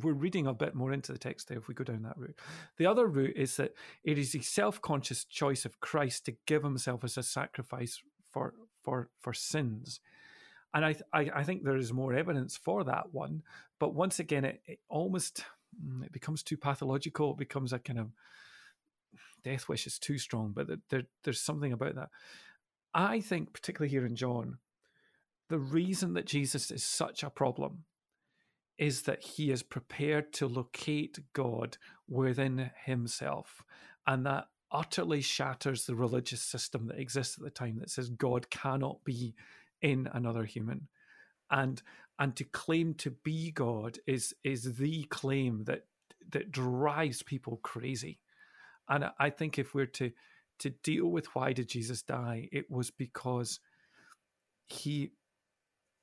we're 0.00 0.12
reading 0.12 0.46
a 0.46 0.54
bit 0.54 0.74
more 0.74 0.92
into 0.92 1.12
the 1.12 1.18
text 1.18 1.48
there 1.48 1.58
if 1.58 1.68
we 1.68 1.74
go 1.74 1.84
down 1.84 2.02
that 2.02 2.16
route. 2.16 2.38
The 2.78 2.86
other 2.86 3.06
route 3.06 3.36
is 3.36 3.56
that 3.56 3.74
it 4.04 4.18
is 4.18 4.32
the 4.32 4.40
self-conscious 4.40 5.24
choice 5.24 5.64
of 5.64 5.80
Christ 5.80 6.26
to 6.26 6.36
give 6.46 6.62
himself 6.62 7.04
as 7.04 7.18
a 7.18 7.22
sacrifice 7.22 8.00
for 8.32 8.54
for 8.82 9.10
for 9.20 9.32
sins. 9.32 10.00
And 10.74 10.86
I, 10.86 10.96
I, 11.12 11.30
I 11.34 11.44
think 11.44 11.64
there 11.64 11.76
is 11.76 11.92
more 11.92 12.14
evidence 12.14 12.56
for 12.56 12.82
that 12.84 13.12
one. 13.12 13.42
But 13.78 13.94
once 13.94 14.18
again, 14.18 14.44
it, 14.46 14.62
it 14.64 14.78
almost 14.88 15.44
mm, 15.78 16.04
it 16.04 16.12
becomes 16.12 16.42
too 16.42 16.56
pathological. 16.56 17.32
It 17.32 17.38
becomes 17.38 17.72
a 17.72 17.78
kind 17.78 17.98
of 17.98 18.12
death 19.44 19.68
wish 19.68 19.86
is 19.86 19.98
too 19.98 20.18
strong, 20.18 20.52
but 20.54 20.68
there, 20.88 21.02
there's 21.24 21.40
something 21.40 21.72
about 21.72 21.96
that. 21.96 22.08
I 22.94 23.20
think, 23.20 23.52
particularly 23.52 23.90
here 23.90 24.06
in 24.06 24.16
John, 24.16 24.58
the 25.48 25.58
reason 25.58 26.14
that 26.14 26.26
Jesus 26.26 26.70
is 26.70 26.84
such 26.84 27.22
a 27.22 27.30
problem 27.30 27.84
is 28.78 29.02
that 29.02 29.22
he 29.22 29.50
is 29.50 29.62
prepared 29.62 30.32
to 30.34 30.46
locate 30.46 31.18
God 31.32 31.76
within 32.08 32.70
himself. 32.84 33.62
And 34.06 34.26
that 34.26 34.46
utterly 34.70 35.20
shatters 35.20 35.84
the 35.84 35.94
religious 35.94 36.42
system 36.42 36.86
that 36.86 36.98
exists 36.98 37.36
at 37.38 37.44
the 37.44 37.50
time 37.50 37.78
that 37.78 37.90
says 37.90 38.08
God 38.08 38.50
cannot 38.50 39.04
be 39.04 39.34
in 39.80 40.08
another 40.12 40.44
human. 40.44 40.88
And 41.50 41.82
and 42.18 42.34
to 42.36 42.44
claim 42.44 42.94
to 42.94 43.10
be 43.10 43.50
God 43.50 43.98
is 44.06 44.34
is 44.44 44.76
the 44.76 45.04
claim 45.04 45.64
that 45.64 45.86
that 46.30 46.50
drives 46.50 47.22
people 47.22 47.60
crazy. 47.62 48.20
And 48.88 49.10
I 49.18 49.30
think 49.30 49.58
if 49.58 49.74
we're 49.74 49.86
to 49.86 50.12
to 50.60 50.70
deal 50.70 51.06
with 51.06 51.34
why 51.34 51.52
did 51.52 51.68
Jesus 51.68 52.02
die, 52.02 52.48
it 52.52 52.70
was 52.70 52.90
because 52.90 53.60
he 54.68 55.10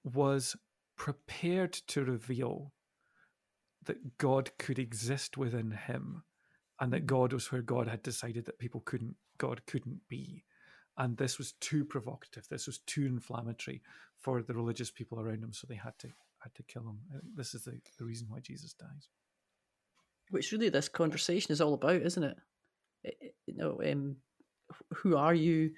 was 0.04 0.56
prepared 1.00 1.74
to 1.74 2.04
reveal 2.04 2.74
that 3.86 4.18
God 4.20 4.52
could 4.60 4.78
exist 4.78 5.38
within 5.38 5.72
him 5.72 6.24
and 6.80 6.94
that 6.94 7.08
God 7.08 7.34
was 7.34 7.52
where 7.52 7.62
God 7.64 7.88
had 7.88 8.04
decided 8.04 8.46
that 8.46 8.60
people 8.60 8.82
couldn't 8.82 9.16
God 9.40 9.66
couldn't 9.66 10.02
be. 10.10 10.44
And 10.98 11.16
this 11.18 11.38
was 11.38 11.54
too 11.62 11.86
provocative. 11.86 12.46
This 12.50 12.68
was 12.68 12.80
too 12.80 13.06
inflammatory 13.06 13.82
for 14.18 14.44
the 14.44 14.54
religious 14.54 14.92
people 14.92 15.20
around 15.20 15.42
him, 15.42 15.54
so 15.54 15.66
they 15.68 15.76
had 15.76 15.98
to 16.00 16.10
had 16.44 16.54
to 16.56 16.64
kill 16.64 16.84
him. 16.84 17.00
I 17.16 17.20
think 17.20 17.36
this 17.36 17.56
is 17.56 17.64
the, 17.64 17.80
the 17.98 18.06
reason 18.06 18.28
why 18.30 18.40
Jesus 18.42 18.74
dies. 18.74 19.08
Which 20.30 20.52
really 20.52 20.70
this 20.70 20.90
conversation 20.90 21.54
is 21.54 21.62
all 21.62 21.74
about, 21.74 22.02
isn't 22.02 22.24
it? 22.24 22.38
It- 23.04 23.18
it- 23.22 23.36
you 23.48 23.56
know, 23.56 23.82
um, 23.90 24.18
who 24.94 25.16
are 25.16 25.34
you? 25.34 25.72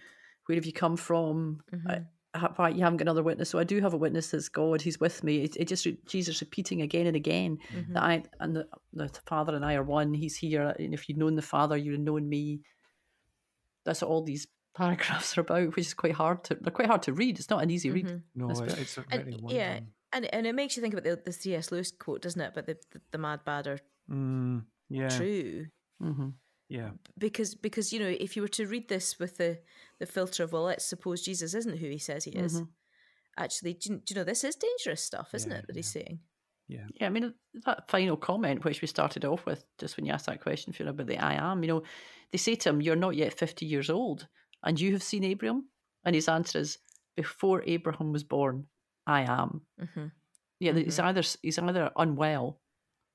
Where 0.47 0.55
have 0.55 0.65
you 0.65 0.73
come 0.73 0.97
from? 0.97 1.63
Mhm. 1.71 1.89
I, 1.89 2.05
ha- 2.35 2.53
why 2.55 2.69
you 2.69 2.81
haven't 2.83 2.97
got 2.97 3.03
another 3.03 3.23
witness? 3.23 3.49
So 3.49 3.59
I 3.59 3.63
do 3.63 3.79
have 3.81 3.93
a 3.93 3.97
witness 3.97 4.31
that's 4.31 4.49
God. 4.49 4.81
He's 4.81 4.99
with 4.99 5.23
me. 5.23 5.43
It, 5.43 5.55
it 5.57 5.67
just 5.67 5.87
Jesus 6.05 6.41
repeating 6.41 6.81
again 6.81 7.07
and 7.07 7.15
again 7.15 7.57
Mhm. 7.73 7.93
that 7.93 8.03
I 8.03 8.23
and 8.39 8.55
the, 8.55 8.67
the 8.93 9.09
Father 9.25 9.55
and 9.55 9.65
I 9.65 9.75
are 9.75 9.83
one. 9.83 10.13
He's 10.13 10.35
here, 10.37 10.73
and 10.79 10.93
if 10.93 11.07
you'd 11.09 11.17
known 11.17 11.35
the 11.35 11.41
Father, 11.41 11.77
you'd 11.77 11.93
have 11.93 12.01
known 12.01 12.27
me. 12.29 12.61
That's 13.85 14.01
what 14.01 14.09
all 14.09 14.23
these 14.23 14.47
paragraphs 14.75 15.37
are 15.37 15.41
about, 15.41 15.75
which 15.75 15.87
is 15.87 15.93
quite 15.93 16.13
hard 16.13 16.43
to. 16.45 16.55
They're 16.55 16.71
quite 16.71 16.87
hard 16.87 17.01
to 17.03 17.13
read. 17.13 17.39
It's 17.39 17.49
not 17.49 17.63
an 17.63 17.71
easy 17.71 17.89
read. 17.91 18.07
Mhm. 18.07 18.21
No, 18.35 18.47
That's 18.47 18.73
it's 18.79 18.97
a 18.97 19.05
And, 19.11 19.27
yeah, 19.49 19.69
wondering- 19.73 19.87
and 20.13 20.25
and 20.33 20.47
it 20.47 20.55
makes 20.55 20.75
you 20.77 20.81
think 20.81 20.93
about 20.93 21.03
the, 21.03 21.21
the 21.23 21.31
C.S. 21.33 21.71
Lewis 21.71 21.91
quote, 21.91 22.21
doesn't 22.21 22.39
it? 22.41 22.53
But 22.53 22.65
the 22.67 22.77
the, 22.91 23.01
the 23.11 23.17
mad, 23.17 23.41
bad, 23.45 23.67
or 23.67 23.79
Mm, 24.09 24.63
yeah, 24.89 25.07
true. 25.09 25.67
Mm-hmm. 26.03 26.29
Yeah, 26.79 26.91
Because 27.17 27.53
because 27.55 27.91
you 27.93 27.99
know, 27.99 28.13
if 28.19 28.35
you 28.35 28.41
were 28.41 28.55
to 28.59 28.65
read 28.65 28.87
this 28.87 29.19
with 29.19 29.37
the 29.37 29.59
the 29.99 30.05
filter 30.05 30.43
of 30.43 30.51
well, 30.53 30.63
let's 30.63 30.85
suppose 30.85 31.21
Jesus 31.21 31.53
isn't 31.53 31.77
who 31.79 31.87
he 31.89 31.97
says 31.97 32.23
he 32.23 32.31
is. 32.31 32.61
Mhm. 32.61 32.67
Actually, 33.37 33.73
do 33.73 33.89
you, 33.89 33.95
do 34.05 34.13
you 34.13 34.15
know 34.19 34.23
this 34.25 34.43
is 34.43 34.55
dangerous 34.55 35.03
stuff, 35.03 35.33
isn't 35.33 35.51
Yeah, 35.51 35.59
it? 35.59 35.65
That 35.67 35.75
he's 35.75 35.91
saying. 35.91 36.19
yeah. 36.67 36.87
Yeah, 36.99 37.07
I 37.07 37.09
mean 37.09 37.33
that 37.65 37.89
final 37.89 38.17
comment, 38.17 38.63
which 38.65 38.81
we 38.81 38.87
started 38.87 39.25
off 39.25 39.45
with, 39.45 39.65
just 39.79 39.97
when 39.97 40.05
you 40.05 40.13
asked 40.13 40.27
that 40.27 40.41
question, 40.41 40.73
Fiona, 40.73 40.91
about 40.91 41.07
the 41.07 41.17
I 41.17 41.33
am. 41.51 41.63
You 41.63 41.67
know, 41.71 41.83
they 42.31 42.37
say 42.37 42.55
to 42.55 42.69
him, 42.69 42.81
"You're 42.81 42.95
not 43.05 43.15
yet 43.15 43.37
fifty 43.37 43.65
years 43.65 43.89
old, 43.89 44.27
and 44.63 44.79
you 44.79 44.91
have 44.93 45.03
seen 45.03 45.23
Abraham," 45.23 45.69
and 46.05 46.15
his 46.15 46.27
answer 46.29 46.59
is, 46.59 46.77
"Before 47.17 47.63
Abraham 47.65 48.11
was 48.13 48.23
born, 48.23 48.67
I 49.05 49.21
am." 49.21 49.61
Mm-hmm. 49.81 50.07
Yeah, 50.59 50.73
he's 50.73 50.99
either 50.99 51.23
he's 51.41 51.59
either 51.59 51.91
unwell 51.95 52.59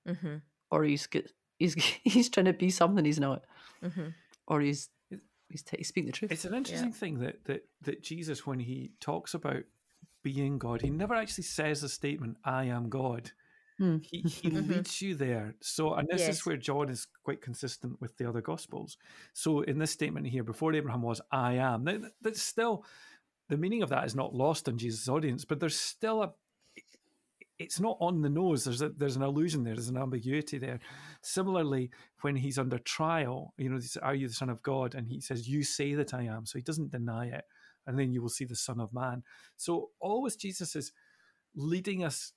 Mm-hmm. 0.08 0.36
or 0.70 0.84
he's 0.84 1.06
get, 1.08 1.32
he's 1.58 1.74
he's 2.02 2.28
trying 2.28 2.46
to 2.46 2.52
be 2.52 2.70
something 2.70 3.04
he's 3.04 3.20
not, 3.20 3.44
Mm-hmm. 3.82 4.08
or 4.46 4.60
he's 4.60 4.88
he's, 5.48 5.62
t- 5.62 5.76
he's 5.78 5.88
speaking 5.88 6.06
the 6.06 6.12
truth. 6.12 6.32
It's 6.32 6.44
an 6.44 6.54
interesting 6.54 6.92
thing 6.92 7.18
that 7.20 7.44
that 7.44 7.66
that 7.82 8.02
Jesus, 8.02 8.46
when 8.46 8.58
he 8.60 8.92
talks 9.00 9.34
about 9.34 9.62
being 10.22 10.58
God, 10.58 10.82
he 10.82 10.90
never 10.90 11.14
actually 11.14 11.44
says 11.44 11.80
the 11.80 11.88
statement 11.88 12.36
"I 12.44 12.64
am 12.64 12.88
God." 12.88 13.30
Hmm. 13.78 13.98
He 14.02 14.22
he 14.22 14.48
Mhm. 14.50 14.68
leads 14.68 15.02
you 15.02 15.14
there. 15.14 15.54
So, 15.60 15.92
and 15.94 16.08
this 16.10 16.22
Yes. 16.22 16.36
is 16.36 16.46
where 16.46 16.56
John 16.56 16.88
is 16.88 17.06
quite 17.22 17.42
consistent 17.42 18.00
with 18.00 18.16
the 18.16 18.26
other 18.28 18.40
Gospels. 18.40 18.96
So, 19.34 19.60
in 19.60 19.78
this 19.78 19.90
statement 19.90 20.26
here, 20.26 20.42
before 20.42 20.72
Abraham 20.74 21.02
was, 21.02 21.20
"I 21.30 21.54
am." 21.54 21.84
Now, 21.84 22.00
that's 22.22 22.42
still 22.42 22.84
the 23.48 23.56
meaning 23.58 23.82
of 23.82 23.90
that 23.90 24.04
is 24.06 24.14
not 24.14 24.34
lost 24.34 24.68
on 24.68 24.78
Jesus' 24.78 25.08
audience, 25.08 25.44
but 25.44 25.60
there's 25.60 25.78
still 25.78 26.22
a 26.22 26.32
it's 27.58 27.80
not 27.80 27.96
on 28.00 28.20
the 28.20 28.28
nose. 28.28 28.64
There's 28.64 28.82
a, 28.82 28.90
there's 28.90 29.16
an 29.16 29.22
illusion 29.22 29.64
there. 29.64 29.74
There's 29.74 29.88
an 29.88 29.96
ambiguity 29.96 30.58
there. 30.58 30.78
Similarly, 31.22 31.90
when 32.20 32.36
he's 32.36 32.58
under 32.58 32.78
trial, 32.78 33.54
you 33.56 33.70
know, 33.70 33.80
"Are 34.02 34.14
you 34.14 34.28
the 34.28 34.34
Son 34.34 34.50
of 34.50 34.62
God?" 34.62 34.94
and 34.94 35.06
he 35.08 35.20
says, 35.20 35.48
"You 35.48 35.62
say 35.62 35.94
that 35.94 36.12
I 36.14 36.24
am." 36.24 36.46
So 36.46 36.58
he 36.58 36.62
doesn't 36.62 36.90
deny 36.90 37.26
it, 37.26 37.44
and 37.86 37.98
then 37.98 38.12
you 38.12 38.20
will 38.22 38.28
see 38.28 38.44
the 38.44 38.56
Son 38.56 38.80
of 38.80 38.92
Man. 38.92 39.22
So 39.56 39.90
always 40.00 40.36
Jesus 40.36 40.76
is 40.76 40.92
leading 41.54 42.04
us 42.04 42.32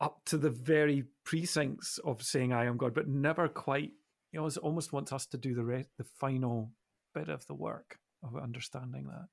up 0.00 0.24
to 0.26 0.38
the 0.38 0.50
very 0.50 1.04
precincts 1.24 1.98
of 1.98 2.22
saying, 2.22 2.52
"I 2.52 2.64
am 2.64 2.76
God," 2.76 2.94
but 2.94 3.08
never 3.08 3.48
quite. 3.48 3.92
Know, 4.32 4.46
it 4.46 4.56
almost 4.56 4.92
wants 4.92 5.12
us 5.12 5.26
to 5.26 5.38
do 5.38 5.54
the 5.54 5.64
rest, 5.64 5.90
the 5.96 6.02
final 6.02 6.72
bit 7.14 7.28
of 7.28 7.46
the 7.46 7.54
work 7.54 8.00
of 8.24 8.36
understanding 8.36 9.06
that. 9.06 9.28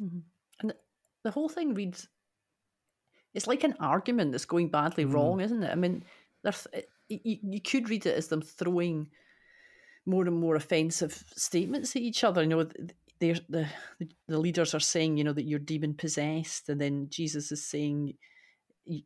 Mhm. 0.00 0.22
And 0.60 0.74
the 1.24 1.32
whole 1.32 1.48
thing 1.48 1.74
reads, 1.74 2.08
it's 3.36 3.46
like 3.46 3.64
an 3.64 3.74
argument 3.80 4.32
that's 4.32 4.46
going 4.46 4.70
badly 4.70 5.04
Mm. 5.04 5.12
wrong, 5.12 5.40
isn't 5.40 5.62
it? 5.62 5.70
I 5.70 5.74
mean, 5.74 6.02
there's, 6.42 6.66
it, 6.72 6.88
you, 7.08 7.38
you 7.42 7.60
could 7.60 7.90
read 7.90 8.06
it 8.06 8.16
as 8.16 8.28
them 8.28 8.42
throwing 8.42 9.08
more 10.06 10.24
and 10.26 10.40
more 10.40 10.56
offensive 10.56 11.22
statements 11.36 11.94
at 11.94 12.02
each 12.02 12.24
other. 12.24 12.42
You 12.42 12.48
know, 12.48 12.68
they're, 13.20 13.36
the 13.48 13.68
the 14.26 14.38
leaders 14.38 14.74
are 14.74 14.80
saying, 14.80 15.16
you 15.18 15.24
know, 15.24 15.32
that 15.34 15.44
you're 15.44 15.58
demon 15.58 15.94
possessed, 15.94 16.68
and 16.70 16.80
then 16.80 17.08
Jesus 17.10 17.52
is 17.52 17.64
saying, 17.64 18.14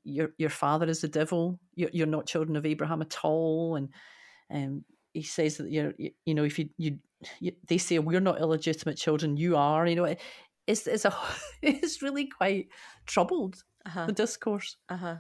your 0.05 0.31
your 0.39 0.51
father 0.51 0.89
is 0.89 1.01
the 1.01 1.09
devil. 1.09 1.59
You're, 1.75 1.91
you're 1.93 2.07
not 2.07 2.27
children 2.27 2.57
of 2.57 2.67
Abraham 2.67 3.03
at 3.03 3.17
all, 3.25 3.77
and 3.77 3.89
um, 4.51 4.85
he 5.13 5.23
says 5.23 5.57
that 5.57 5.71
you're, 5.71 5.95
you 6.25 6.35
know, 6.35 6.45
if 6.45 6.59
you, 6.59 6.69
you, 6.77 6.99
you 7.41 7.53
they 7.69 7.79
say 7.79 7.99
we're 7.99 8.21
not 8.21 8.41
illegitimate 8.41 8.97
children, 8.97 9.37
you 9.37 9.57
are. 9.57 9.87
You 9.87 9.97
know, 9.97 10.17
it's 10.67 10.87
it's 10.87 11.05
a 11.05 11.15
it's 11.63 12.03
really 12.03 12.27
quite 12.27 12.69
troubled 13.07 13.65
uh-huh. 13.87 14.07
the 14.07 14.13
discourse. 14.13 14.77
Uh 14.89 14.97
huh. 14.97 15.17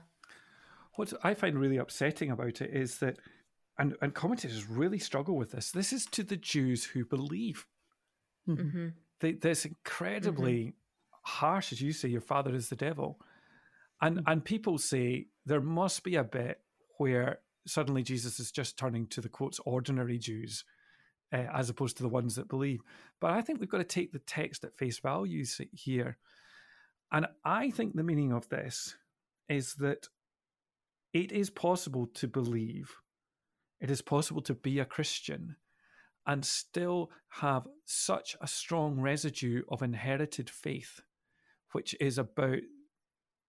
What 0.96 1.12
I 1.22 1.34
find 1.34 1.58
really 1.58 1.78
upsetting 1.78 2.30
about 2.30 2.60
it 2.60 2.70
is 2.72 2.98
that, 2.98 3.18
and 3.78 3.94
and 4.02 4.14
commentators 4.14 4.68
really 4.68 4.98
struggle 4.98 5.36
with 5.36 5.52
this. 5.52 5.70
This 5.70 5.92
is 5.92 6.06
to 6.06 6.22
the 6.22 6.36
Jews 6.36 6.84
who 6.84 7.04
believe. 7.04 7.66
Mm-hmm. 8.48 8.62
mm-hmm. 8.62 8.88
They, 9.20 9.32
this 9.32 9.66
incredibly 9.66 10.58
mm-hmm. 10.60 10.70
harsh, 11.22 11.72
as 11.72 11.82
you 11.82 11.92
say, 11.92 12.08
your 12.08 12.22
father 12.22 12.54
is 12.54 12.70
the 12.70 12.76
devil, 12.76 13.20
and 14.00 14.18
mm-hmm. 14.18 14.30
and 14.30 14.44
people 14.44 14.78
say 14.78 15.26
there 15.44 15.60
must 15.60 16.04
be 16.04 16.16
a 16.16 16.24
bit 16.24 16.60
where 16.98 17.40
suddenly 17.66 18.02
Jesus 18.02 18.40
is 18.40 18.50
just 18.50 18.78
turning 18.78 19.06
to 19.08 19.20
the 19.20 19.28
quotes 19.28 19.60
ordinary 19.60 20.18
Jews 20.18 20.64
uh, 21.32 21.46
as 21.54 21.70
opposed 21.70 21.96
to 21.96 22.02
the 22.02 22.08
ones 22.08 22.36
that 22.36 22.48
believe. 22.48 22.80
But 23.20 23.32
I 23.32 23.42
think 23.42 23.60
we've 23.60 23.68
got 23.68 23.78
to 23.78 23.84
take 23.84 24.12
the 24.12 24.18
text 24.20 24.64
at 24.64 24.76
face 24.76 24.98
value 24.98 25.44
here. 25.72 26.18
And 27.12 27.26
I 27.44 27.70
think 27.70 27.94
the 27.94 28.02
meaning 28.04 28.32
of 28.32 28.48
this 28.48 28.96
is 29.48 29.74
that 29.74 30.08
it 31.12 31.32
is 31.32 31.50
possible 31.50 32.06
to 32.14 32.28
believe, 32.28 32.94
it 33.80 33.90
is 33.90 34.02
possible 34.02 34.42
to 34.42 34.54
be 34.54 34.78
a 34.78 34.84
Christian 34.84 35.56
and 36.26 36.44
still 36.44 37.10
have 37.28 37.66
such 37.84 38.36
a 38.40 38.46
strong 38.46 39.00
residue 39.00 39.62
of 39.68 39.82
inherited 39.82 40.48
faith, 40.48 41.00
which 41.72 41.96
is 42.00 42.18
about 42.18 42.60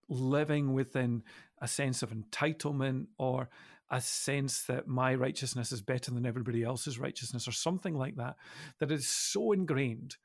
living 0.10 0.74
within 0.74 1.24
a 1.62 1.68
sense 1.68 2.02
of 2.02 2.12
entitlement 2.12 3.06
or 3.20 3.50
a 3.92 4.02
sense 4.02 4.64
that 4.64 4.88
my 4.88 5.14
righteousness 5.14 5.72
is 5.72 5.82
better 5.82 6.12
than 6.12 6.26
everybody 6.26 6.64
else's 6.64 6.98
righteousness 6.98 7.48
or 7.48 7.52
something 7.52 7.94
like 7.94 8.16
that, 8.16 8.36
that 8.80 8.92
is 8.92 9.08
so 9.08 9.52
ingrained 9.52 10.16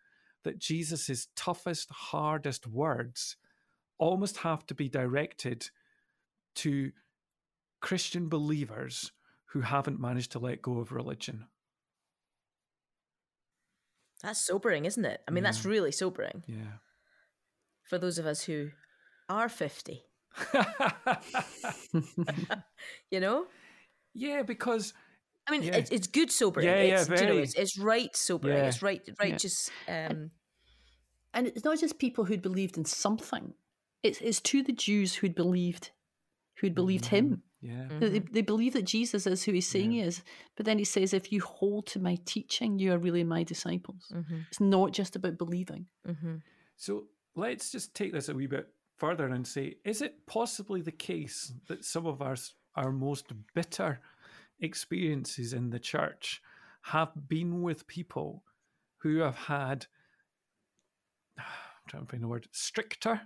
that 0.47 0.59
Jesus' 0.61 1.27
toughest, 1.35 1.91
hardest 1.91 2.69
words 2.69 3.37
almost 3.99 4.37
have 4.39 4.65
to 4.67 4.75
be 4.75 4.89
directed 4.89 5.69
to 6.55 6.93
Christian 7.81 8.29
believers 8.29 9.11
who 9.47 9.63
haven't 9.63 10.01
managed 10.01 10.31
to 10.33 10.39
let 10.39 10.63
go 10.63 10.79
of 10.79 10.93
religion. 10.93 11.47
That's 14.23 14.41
sobering, 14.41 14.85
isn't 14.85 15.05
it? 15.05 15.21
I 15.27 15.33
mean, 15.33 15.43
yeah. 15.43 15.51
that's 15.51 15.65
really 15.65 15.91
sobering. 15.91 16.45
Yeah. 16.47 16.79
For 17.83 17.99
those 17.99 18.19
of 18.19 18.27
us 18.27 18.45
who 18.45 18.71
are 19.29 19.49
50. 19.49 20.05
you 23.11 23.19
know? 23.19 23.47
Yeah, 24.15 24.43
because 24.43 24.95
I 25.49 25.53
mean, 25.53 25.63
yeah. 25.63 25.77
it's, 25.77 25.91
it's 25.91 26.07
good 26.07 26.31
sobering. 26.31 26.67
Yeah, 26.67 26.75
it's, 26.75 27.09
yeah, 27.09 27.17
very. 27.17 27.29
You 27.29 27.35
know, 27.35 27.43
it's, 27.43 27.55
it's 27.55 27.79
right 27.79 28.15
sobering. 28.17 28.57
Yeah. 28.57 28.67
It's 28.67 28.83
right, 28.83 29.03
right. 29.21 29.31
Yeah. 29.31 29.37
Just 29.37 29.71
um, 29.89 30.31
and 31.35 31.47
it's 31.47 31.65
not 31.65 31.79
just 31.79 31.99
people 31.99 32.25
who'd 32.25 32.43
believed 32.43 32.77
in 32.77 32.85
something. 32.85 33.55
It's 34.03 34.21
it's 34.21 34.41
to 34.41 34.63
the 34.63 34.73
Jews 34.73 35.15
who'd 35.15 35.35
believed, 35.35 35.91
who'd 36.61 36.75
believed 36.75 37.05
mm-hmm. 37.05 37.17
him. 37.17 37.43
Yeah, 37.61 37.73
mm-hmm. 37.73 37.99
they, 38.01 38.19
they 38.19 38.43
believe 38.43 38.75
that 38.75 38.85
Jesus 38.85 39.27
is 39.27 39.43
who 39.43 39.53
he's 39.53 39.67
saying 39.67 39.93
he 39.93 40.01
is. 40.01 40.23
But 40.57 40.67
then 40.67 40.79
he 40.79 40.85
says, 40.85 41.15
"If 41.15 41.33
you 41.33 41.41
hold 41.41 41.87
to 41.89 42.01
my 42.01 42.19
teaching, 42.25 42.79
you 42.79 42.93
are 42.93 42.99
really 42.99 43.25
my 43.25 43.43
disciples." 43.43 44.13
Mm-hmm. 44.15 44.41
It's 44.49 44.61
not 44.61 44.93
just 44.93 45.17
about 45.17 45.39
believing. 45.39 45.87
Mm-hmm. 46.07 46.37
So 46.77 47.05
let's 47.35 47.71
just 47.71 47.95
take 47.95 48.13
this 48.13 48.29
a 48.29 48.35
wee 48.35 48.47
bit 48.47 48.69
further 48.97 49.29
and 49.29 49.47
say, 49.47 49.77
is 49.85 50.03
it 50.03 50.27
possibly 50.27 50.81
the 50.81 50.93
case 50.93 51.53
that 51.69 51.85
some 51.85 52.07
of 52.07 52.23
our, 52.23 52.37
our 52.75 52.91
most 52.91 53.27
bitter 53.55 54.01
experiences 54.61 55.53
in 55.53 55.71
the 55.71 55.79
church 55.79 56.41
have 56.83 57.29
been 57.29 57.63
with 57.63 57.87
people 57.87 58.45
who 58.99 59.19
have 59.19 59.37
had, 59.37 59.87
I'm 61.39 61.45
trying 61.89 62.05
to 62.05 62.11
find 62.11 62.23
the 62.23 62.29
word, 62.29 62.49
stricter 62.53 63.23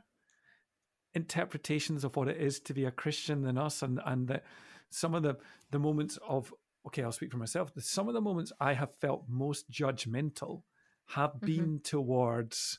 interpretations 1.14 2.04
of 2.04 2.16
what 2.16 2.28
it 2.28 2.36
is 2.36 2.60
to 2.60 2.74
be 2.74 2.84
a 2.84 2.90
Christian 2.90 3.42
than 3.42 3.58
us, 3.58 3.82
and, 3.82 4.00
and 4.06 4.28
that 4.28 4.44
some 4.90 5.14
of 5.14 5.22
the, 5.22 5.36
the 5.70 5.78
moments 5.78 6.18
of, 6.26 6.52
okay, 6.86 7.02
I'll 7.02 7.12
speak 7.12 7.32
for 7.32 7.38
myself, 7.38 7.72
some 7.78 8.08
of 8.08 8.14
the 8.14 8.20
moments 8.20 8.52
I 8.60 8.74
have 8.74 8.94
felt 8.94 9.24
most 9.28 9.70
judgmental 9.70 10.62
have 11.08 11.32
mm-hmm. 11.32 11.46
been 11.46 11.80
towards 11.82 12.78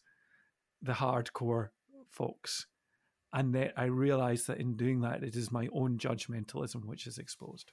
the 0.81 0.93
hardcore 0.93 1.69
folks 2.09 2.67
and 3.33 3.53
that 3.55 3.73
I 3.77 3.85
realize 3.85 4.45
that 4.45 4.59
in 4.59 4.75
doing 4.75 5.01
that, 5.01 5.23
it 5.23 5.35
is 5.35 5.51
my 5.51 5.69
own 5.73 5.97
judgmentalism 5.97 6.85
which 6.85 7.07
is 7.07 7.17
exposed. 7.17 7.71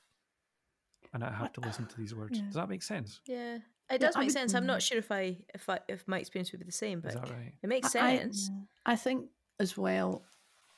And 1.14 1.24
I 1.24 1.32
have 1.32 1.52
to 1.54 1.60
listen 1.60 1.86
to 1.86 1.96
these 1.96 2.14
words. 2.14 2.38
Yeah. 2.38 2.44
Does 2.44 2.54
that 2.54 2.68
make 2.68 2.82
sense? 2.82 3.20
Yeah, 3.26 3.58
it 3.90 3.98
does 4.00 4.14
yeah, 4.14 4.20
make 4.20 4.30
sense. 4.30 4.54
I'm 4.54 4.66
not 4.66 4.82
sure 4.82 4.98
if 4.98 5.10
I 5.10 5.38
if 5.54 5.68
I 5.68 5.78
if 5.88 6.06
my 6.06 6.18
experience 6.18 6.52
would 6.52 6.60
be 6.60 6.66
the 6.66 6.72
same, 6.72 7.00
but 7.00 7.14
right? 7.14 7.54
it 7.62 7.68
makes 7.68 7.92
sense. 7.92 8.50
I, 8.84 8.92
I 8.92 8.96
think 8.96 9.26
as 9.58 9.76
well. 9.76 10.24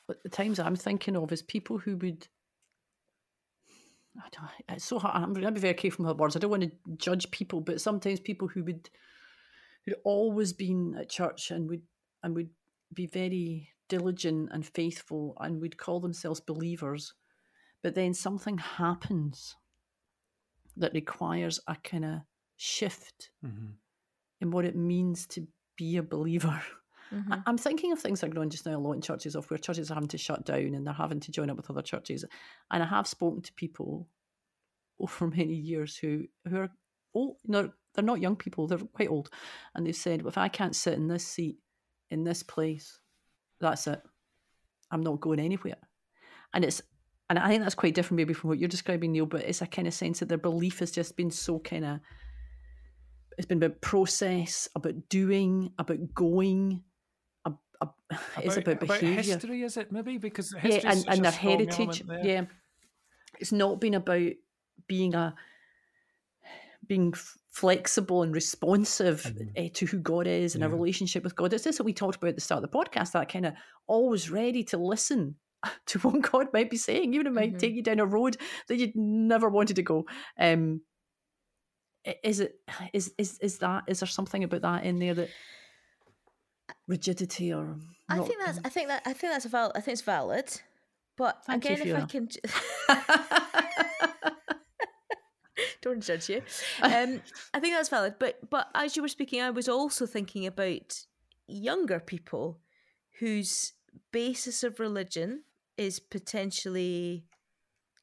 But 0.07 0.23
the 0.23 0.29
times 0.29 0.59
I'm 0.59 0.77
thinking 0.77 1.17
of 1.17 1.33
is 1.33 1.43
people 1.43 1.79
who 1.79 1.97
would 1.99 2.27
I 4.17 4.29
don't, 4.33 4.51
it's 4.69 4.85
so 4.85 4.99
hard. 4.99 5.23
I'm 5.23 5.33
going 5.33 5.47
to 5.47 5.53
be 5.53 5.61
very 5.61 5.75
careful 5.75 6.05
with 6.05 6.17
my 6.17 6.21
words. 6.21 6.37
I 6.37 6.41
don't 6.41 6.51
want 6.51 6.65
to 6.65 6.73
judge 6.97 7.31
people, 7.31 7.61
but 7.61 7.81
sometimes 7.81 8.21
people 8.21 8.49
who 8.49 8.65
would 8.65 8.91
who'd 9.85 9.97
always 10.05 10.53
been 10.53 10.97
at 10.99 11.09
church 11.09 11.51
and 11.51 11.69
would 11.69 11.83
and 12.23 12.35
would 12.35 12.51
be 12.93 13.07
very 13.07 13.69
diligent 13.89 14.51
and 14.53 14.67
faithful 14.67 15.37
and 15.41 15.61
would 15.61 15.77
call 15.77 16.01
themselves 16.01 16.41
believers, 16.41 17.15
but 17.83 17.95
then 17.95 18.15
something 18.15 18.59
happens 18.59 19.57
that 20.81 20.95
requires 20.95 21.61
a 21.67 21.77
kind 21.77 22.05
of 22.05 22.21
shift 22.57 23.31
mm-hmm. 23.45 23.73
in 24.41 24.51
what 24.51 24.65
it 24.65 24.77
means 24.77 25.27
to 25.29 25.47
be 25.77 25.97
a 25.97 26.03
believer. 26.03 26.61
Mm-hmm. 27.13 27.35
I'm 27.47 27.59
thinking 27.59 27.93
of 27.93 27.99
things 27.99 28.21
that 28.21 28.31
are 28.31 28.35
going 28.35 28.51
just 28.51 28.67
now 28.67 28.77
a 28.77 28.79
lot 28.79 28.93
in 28.93 29.01
churches 29.01 29.35
of 29.35 29.51
where 29.51 29.59
churches 29.59 29.91
are 29.91 29.95
having 29.95 30.09
to 30.11 30.19
shut 30.19 30.45
down 30.45 30.75
and 30.75 30.87
they're 30.87 30.95
having 30.95 31.21
to 31.21 31.33
join 31.33 31.51
up 31.51 31.57
with 31.57 31.71
other 31.71 31.83
churches. 31.83 32.25
And 32.71 32.83
I 32.83 32.87
have 32.87 33.07
spoken 33.07 33.43
to 33.43 33.53
people 33.55 34.09
over 35.01 35.27
many 35.29 35.55
years 35.55 35.97
who 35.97 36.25
who 36.49 36.57
are 36.57 36.71
old, 37.15 37.37
they're, 37.45 37.71
they're 37.95 38.05
not 38.05 38.21
young 38.21 38.37
people, 38.37 38.67
they're 38.67 38.79
quite 38.79 39.09
old. 39.09 39.31
And 39.75 39.87
they've 39.87 39.97
said, 39.97 40.23
well, 40.23 40.29
if 40.29 40.39
I 40.39 40.49
can't 40.49 40.77
sit 40.77 40.95
in 40.95 41.09
this 41.09 41.27
seat 41.27 41.57
in 42.11 42.25
this 42.25 42.43
place, 42.43 43.01
that's 43.61 43.87
it. 43.87 44.03
I'm 44.91 45.03
not 45.03 45.21
going 45.21 45.41
anywhere. 45.41 45.79
And 46.53 46.65
it's 46.65 46.83
and 47.31 47.39
I 47.39 47.49
think 47.49 47.63
that's 47.63 47.77
quite 47.77 47.95
different 47.95 48.17
maybe 48.17 48.35
from 48.35 48.51
what 48.51 48.59
you're 48.59 48.69
describing, 48.69 49.13
Neil, 49.13 49.25
but 49.25 49.43
it's 49.43 49.63
a 49.63 49.67
kind 49.67 49.87
of 49.87 49.95
sense 49.95 50.19
that 50.19 50.29
their 50.29 50.37
belief 50.37 50.81
has 50.81 50.91
just 50.91 51.17
been 51.17 51.31
so 51.31 51.61
kind 51.61 51.85
of 51.85 52.01
it's 53.39 53.47
been 53.47 53.63
about 53.63 53.81
process, 53.81 54.69
about 54.75 55.09
doing, 55.09 55.73
about 55.79 56.13
going, 56.13 56.83
a, 57.47 57.53
a, 57.81 57.89
it's 58.43 58.57
about, 58.57 58.83
about 58.83 59.01
behavior. 59.01 59.23
history, 59.23 59.63
is 59.63 59.77
it 59.77 59.93
maybe? 59.93 60.19
Because 60.19 60.53
yeah, 60.63 60.81
and, 60.85 61.05
and 61.07 61.25
their 61.25 61.31
heritage. 61.31 62.03
Yeah, 62.23 62.47
it's 63.39 63.53
not 63.53 63.81
been 63.81 63.95
about 63.95 64.33
being 64.89 65.15
a 65.15 65.35
being 66.89 67.15
flexible 67.53 68.25
and 68.25 68.35
responsive 68.35 69.23
mm-hmm. 69.23 69.67
uh, 69.67 69.69
to 69.75 69.87
who 69.87 69.99
God 69.99 70.27
is 70.27 70.57
and 70.57 70.63
yeah. 70.63 70.69
a 70.69 70.73
relationship 70.73 71.23
with 71.23 71.37
God. 71.37 71.53
It's 71.53 71.63
this 71.63 71.79
what 71.79 71.87
we 71.87 71.93
talked 71.93 72.17
about 72.17 72.31
at 72.31 72.35
the 72.35 72.41
start 72.41 72.65
of 72.65 72.71
the 72.71 72.77
podcast, 72.77 73.13
that 73.13 73.33
kind 73.33 73.47
of 73.47 73.55
always 73.87 74.31
ready 74.31 74.65
to 74.65 74.77
listen 74.77 75.37
to 75.87 75.99
what 76.01 76.23
God 76.23 76.49
might 76.53 76.71
be 76.71 76.77
saying, 76.77 77.15
even 77.15 77.27
if 77.27 77.33
it 77.33 77.35
might 77.35 77.49
mm-hmm. 77.51 77.59
take 77.59 77.75
you 77.75 77.83
down 77.83 78.01
a 78.01 78.07
road 78.07 78.37
that 78.69 78.77
you'd 78.77 78.97
never 78.97 79.49
wanted 79.49 79.77
to 79.77 79.83
go. 79.83 80.07
Um, 80.39 80.83
is 82.23 82.41
it 82.41 82.57
is 82.93 83.13
is 83.19 83.39
is 83.41 83.59
that 83.59 83.85
is 83.87 84.01
there 84.01 84.07
something 84.07 84.45
about 84.45 84.63
that 84.63 84.85
in 84.85 84.99
there 84.99 85.15
that 85.15 85.29
rigidity 86.87 87.53
or 87.53 87.77
I 88.09 88.19
think 88.19 88.41
that's 88.45 88.59
I 88.65 88.69
think 88.69 88.89
that 88.89 89.03
I 89.07 89.13
think 89.13 89.33
that's 89.33 89.45
a 89.45 89.49
valid 89.49 89.73
I 89.77 89.81
think 89.81 89.93
it's 89.95 90.03
valid. 90.03 90.61
But 91.17 91.45
Thank 91.45 91.67
again, 91.67 91.87
you, 91.87 91.97
if 91.97 92.03
I 92.03 92.07
can 92.07 92.29
don't 95.83 96.03
judge 96.03 96.29
you. 96.31 96.43
Um, 96.83 97.21
I 97.53 97.61
think 97.61 97.75
that's 97.75 97.89
valid. 97.89 98.15
But 98.19 98.49
but 98.49 98.69
as 98.75 98.97
you 98.97 99.03
were 99.03 99.09
speaking, 99.09 99.41
I 99.43 99.51
was 99.51 99.69
also 99.69 100.07
thinking 100.07 100.47
about 100.47 101.05
younger 101.47 102.01
people 102.01 102.61
whose 103.19 103.75
basis 104.13 104.63
of 104.63 104.81
religion 104.81 105.43
is 105.81 105.99
potentially 105.99 107.25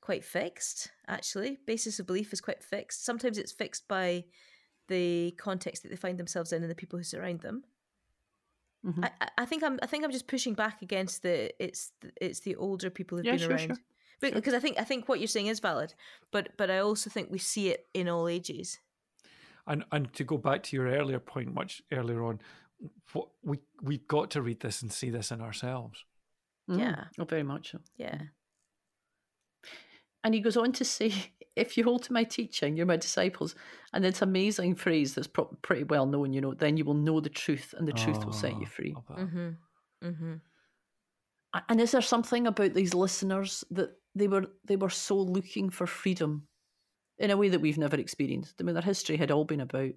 quite 0.01 0.25
fixed. 0.25 0.89
Actually, 1.07 1.59
basis 1.67 1.99
of 1.99 2.07
belief 2.07 2.33
is 2.33 2.41
quite 2.41 2.63
fixed. 2.63 3.05
Sometimes 3.05 3.37
it's 3.37 3.51
fixed 3.51 3.87
by 3.87 4.25
the 4.87 5.31
context 5.37 5.83
that 5.83 5.89
they 5.89 5.95
find 5.95 6.17
themselves 6.17 6.51
in 6.51 6.63
and 6.63 6.71
the 6.71 6.75
people 6.75 6.97
who 6.97 7.03
surround 7.03 7.41
them. 7.41 7.63
Mm-hmm. 8.83 9.03
I, 9.03 9.11
I, 9.37 9.45
think 9.45 9.63
I'm. 9.63 9.77
I 9.83 9.85
think 9.85 10.03
I'm 10.03 10.11
just 10.11 10.27
pushing 10.27 10.55
back 10.55 10.81
against 10.81 11.21
the. 11.21 11.51
It's 11.63 11.91
it's 12.19 12.39
the 12.39 12.55
older 12.55 12.89
people 12.89 13.17
who've 13.17 13.25
yeah, 13.25 13.33
been 13.33 13.39
sure, 13.39 13.51
around. 13.51 13.67
Sure 13.67 13.77
because 14.19 14.55
I 14.55 14.59
think 14.59 14.79
I 14.79 14.83
think 14.83 15.07
what 15.07 15.19
you're 15.19 15.27
saying 15.27 15.47
is 15.47 15.59
valid, 15.59 15.93
but 16.31 16.49
but 16.57 16.71
I 16.71 16.79
also 16.79 17.09
think 17.09 17.29
we 17.29 17.37
see 17.37 17.69
it 17.69 17.85
in 17.93 18.09
all 18.09 18.27
ages. 18.27 18.79
And 19.67 19.83
and 19.91 20.11
to 20.13 20.23
go 20.23 20.37
back 20.37 20.63
to 20.63 20.75
your 20.75 20.87
earlier 20.87 21.19
point, 21.19 21.53
much 21.53 21.83
earlier 21.91 22.23
on, 22.23 22.39
what 23.13 23.27
we 23.43 23.59
we've 23.81 24.07
got 24.07 24.31
to 24.31 24.41
read 24.41 24.61
this 24.61 24.81
and 24.81 24.91
see 24.91 25.11
this 25.11 25.31
in 25.31 25.41
ourselves. 25.41 26.05
Mm. 26.69 26.79
Yeah. 26.79 27.03
Oh, 27.19 27.25
very 27.25 27.43
much 27.43 27.71
so. 27.71 27.79
Yeah. 27.97 28.19
And 30.23 30.33
he 30.33 30.41
goes 30.41 30.57
on 30.57 30.71
to 30.73 30.85
say, 30.85 31.13
if 31.55 31.77
you 31.77 31.83
hold 31.83 32.03
to 32.03 32.13
my 32.13 32.23
teaching, 32.23 32.75
you're 32.75 32.85
my 32.85 32.97
disciples. 32.97 33.55
And 33.93 34.05
it's 34.05 34.21
an 34.21 34.29
amazing 34.29 34.75
phrase 34.75 35.15
that's 35.15 35.27
pro- 35.27 35.55
pretty 35.61 35.83
well 35.83 36.05
known, 36.05 36.33
you 36.33 36.41
know, 36.41 36.53
then 36.53 36.77
you 36.77 36.85
will 36.85 36.93
know 36.93 37.19
the 37.19 37.29
truth 37.29 37.73
and 37.77 37.87
the 37.87 37.93
truth 37.93 38.25
will 38.25 38.33
set 38.33 38.53
you 38.53 38.63
Oh, 38.65 38.69
free. 38.69 38.95
Mm-hmm. 39.11 39.49
Mm-hmm. 40.03 40.33
And 41.69 41.81
is 41.81 41.91
there 41.91 42.01
something 42.01 42.45
about 42.45 42.73
these 42.73 42.93
listeners 42.93 43.63
that 43.71 43.91
they 44.13 44.27
were 44.27 44.45
they 44.65 44.75
were 44.75 44.89
so 44.89 45.17
looking 45.17 45.69
for 45.69 45.87
freedom 45.87 46.47
in 47.17 47.31
a 47.31 47.37
way 47.37 47.49
that 47.49 47.61
we've 47.61 47.77
never 47.77 47.95
experienced? 47.95 48.55
I 48.59 48.63
mean, 48.63 48.75
their 48.75 48.83
history 48.83 49.17
had 49.17 49.31
all 49.31 49.45
been 49.45 49.61
about 49.61 49.91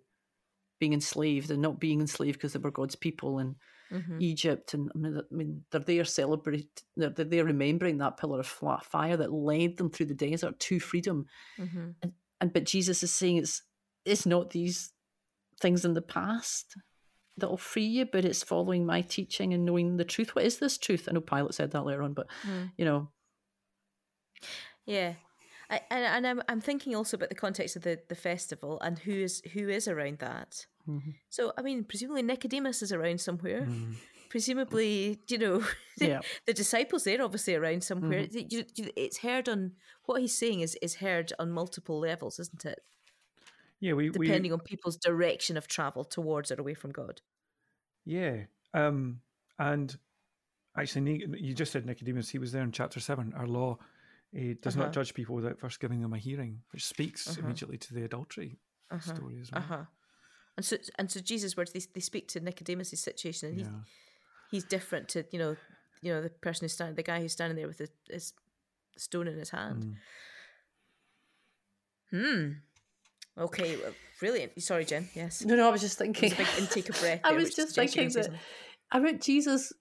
being 0.78 0.94
enslaved 0.94 1.50
and 1.50 1.60
not 1.60 1.80
being 1.80 2.00
enslaved 2.00 2.38
because 2.38 2.54
they 2.54 2.58
were 2.60 2.70
God's 2.70 2.96
people 2.96 3.38
and 3.38 3.56
Mm-hmm. 3.92 4.18
Egypt. 4.20 4.74
And 4.74 4.90
I 4.94 4.98
mean, 4.98 5.18
I 5.18 5.34
mean 5.34 5.64
they're 5.70 5.80
there 5.80 6.04
celebrating, 6.04 6.68
they're, 6.96 7.10
they're 7.10 7.24
there 7.24 7.44
remembering 7.44 7.98
that 7.98 8.16
pillar 8.16 8.40
of 8.40 8.46
fire 8.46 9.16
that 9.16 9.32
led 9.32 9.76
them 9.76 9.90
through 9.90 10.06
the 10.06 10.14
desert 10.14 10.58
to 10.60 10.80
freedom. 10.80 11.26
Mm-hmm. 11.58 12.08
And 12.40 12.52
but 12.52 12.64
Jesus 12.64 13.02
is 13.02 13.12
saying 13.12 13.38
it's 13.38 13.62
it's 14.04 14.26
not 14.26 14.50
these 14.50 14.92
things 15.60 15.84
in 15.84 15.94
the 15.94 16.02
past 16.02 16.76
that'll 17.36 17.56
free 17.56 17.84
you, 17.84 18.06
but 18.06 18.24
it's 18.24 18.42
following 18.42 18.86
my 18.86 19.00
teaching 19.02 19.54
and 19.54 19.64
knowing 19.64 19.96
the 19.96 20.04
truth. 20.04 20.34
What 20.34 20.44
is 20.44 20.58
this 20.58 20.78
truth? 20.78 21.06
I 21.08 21.12
know 21.12 21.20
Pilate 21.20 21.54
said 21.54 21.70
that 21.72 21.84
later 21.84 22.02
on, 22.02 22.14
but 22.14 22.28
Mm. 22.46 22.72
you 22.76 22.84
know, 22.84 23.08
Yeah. 24.86 25.14
I, 25.70 25.80
and 25.90 26.04
and 26.04 26.26
I'm 26.26 26.42
I'm 26.48 26.60
thinking 26.60 26.94
also 26.96 27.16
about 27.16 27.28
the 27.28 27.34
context 27.34 27.76
of 27.76 27.82
the, 27.82 28.00
the 28.08 28.14
festival 28.14 28.80
and 28.80 28.98
who 28.98 29.12
is 29.12 29.42
who 29.52 29.68
is 29.68 29.86
around 29.88 30.18
that. 30.18 30.66
Mhm. 30.88 31.14
So 31.28 31.52
I 31.56 31.62
mean, 31.62 31.84
presumably 31.84 32.22
Nicodemus 32.22 32.82
is 32.82 32.92
around 32.92 33.20
somewhere. 33.20 33.62
Mm. 33.62 33.94
Presumably, 34.28 35.18
you 35.28 35.38
know, 35.38 35.64
Yeah. 35.98 36.20
the 36.46 36.52
disciples 36.52 37.04
they're 37.04 37.22
obviously 37.22 37.54
around 37.54 37.82
somewhere. 37.84 38.26
You- 38.30 38.64
It's 38.96 39.18
heard 39.18 39.48
on 39.48 39.72
what 40.06 40.20
he's 40.20 40.36
saying 40.36 40.60
is 40.60 40.76
is 40.82 40.96
heard 40.96 41.32
on 41.38 41.50
multiple 41.52 41.98
levels, 41.98 42.38
isn't 42.40 42.64
it? 42.64 42.80
Yeah, 43.80 43.94
we, 43.94 44.10
we 44.10 44.26
Depending 44.26 44.52
on 44.52 44.60
people's 44.60 44.96
direction 44.98 45.56
of 45.56 45.66
travel 45.66 46.04
towards 46.04 46.50
or 46.50 46.60
away 46.60 46.74
from 46.74 46.92
God. 46.92 47.22
Yeah. 48.04 48.44
Um, 48.74 49.20
and 49.58 49.96
actually, 50.76 51.24
you 51.38 51.54
just 51.54 51.72
said 51.72 51.86
Nicodemus, 51.86 52.28
he 52.28 52.38
was 52.38 52.52
there 52.52 52.62
in 52.62 52.72
chapter 52.72 53.00
7. 53.00 53.32
Our 53.34 53.46
law 53.46 53.78
eh, 54.34 54.54
does 54.60 54.76
Uh-huh. 54.76 54.84
not 54.86 54.92
judge 54.94 55.14
people 55.14 55.34
without 55.34 55.58
first 55.58 55.80
giving 55.80 56.00
them 56.00 56.12
a 56.12 56.18
hearing, 56.18 56.62
which 56.72 56.86
speaks 56.86 57.26
Uh-huh. 57.28 57.40
immediately 57.40 57.78
to 57.78 57.94
the 57.94 58.04
adultery 58.04 58.58
Uh-huh. 58.90 59.14
story 59.14 59.40
as 59.40 59.50
well. 59.52 59.62
huh. 59.62 59.84
And 60.56 60.64
so 60.66 60.76
and 60.98 61.10
so 61.10 61.20
Jesus' 61.20 61.56
words 61.56 61.72
they 61.72 61.80
they 61.94 62.00
speak 62.00 62.28
to 62.28 62.40
Nicodemus' 62.40 63.00
situation, 63.00 63.48
and 63.50 63.58
he's 63.58 63.66
Yeah. 63.68 63.80
he's 64.50 64.64
different 64.64 65.08
to 65.10 65.24
you 65.32 65.38
know 65.38 65.56
you 66.02 66.12
know 66.12 66.20
the 66.22 66.30
person 66.30 66.64
who's 66.64 66.72
standing 66.72 66.96
the 66.96 67.02
guy 67.02 67.20
who's 67.20 67.32
standing 67.32 67.56
there 67.56 67.68
with 67.68 67.78
his, 67.78 67.90
his 68.08 68.32
stone 68.98 69.26
in 69.28 69.38
his 69.38 69.50
hand. 69.50 69.84
Mm. 69.84 69.96
Hmm. 72.10 72.52
Okay. 73.38 73.76
Well, 73.76 73.94
brilliant. 74.18 74.60
Sorry, 74.62 74.84
Jen. 74.84 75.08
Yes. 75.14 75.44
no, 75.44 75.54
no, 75.54 75.68
I 75.68 75.70
was 75.70 75.80
just 75.80 76.00
It 76.00 76.08
was 76.08 76.16
thinking. 76.18 76.32
a 76.32 76.36
big 76.36 76.48
intake 76.58 76.88
of 76.88 77.00
breath. 77.00 77.20
I 77.24 77.30
there, 77.30 77.38
was 77.38 77.54
just 77.54 77.74
thinking 77.74 78.08
gonna 78.08 78.14
that 78.14 78.24
something. 78.24 78.40
about 78.90 79.20
Jesus. 79.20 79.72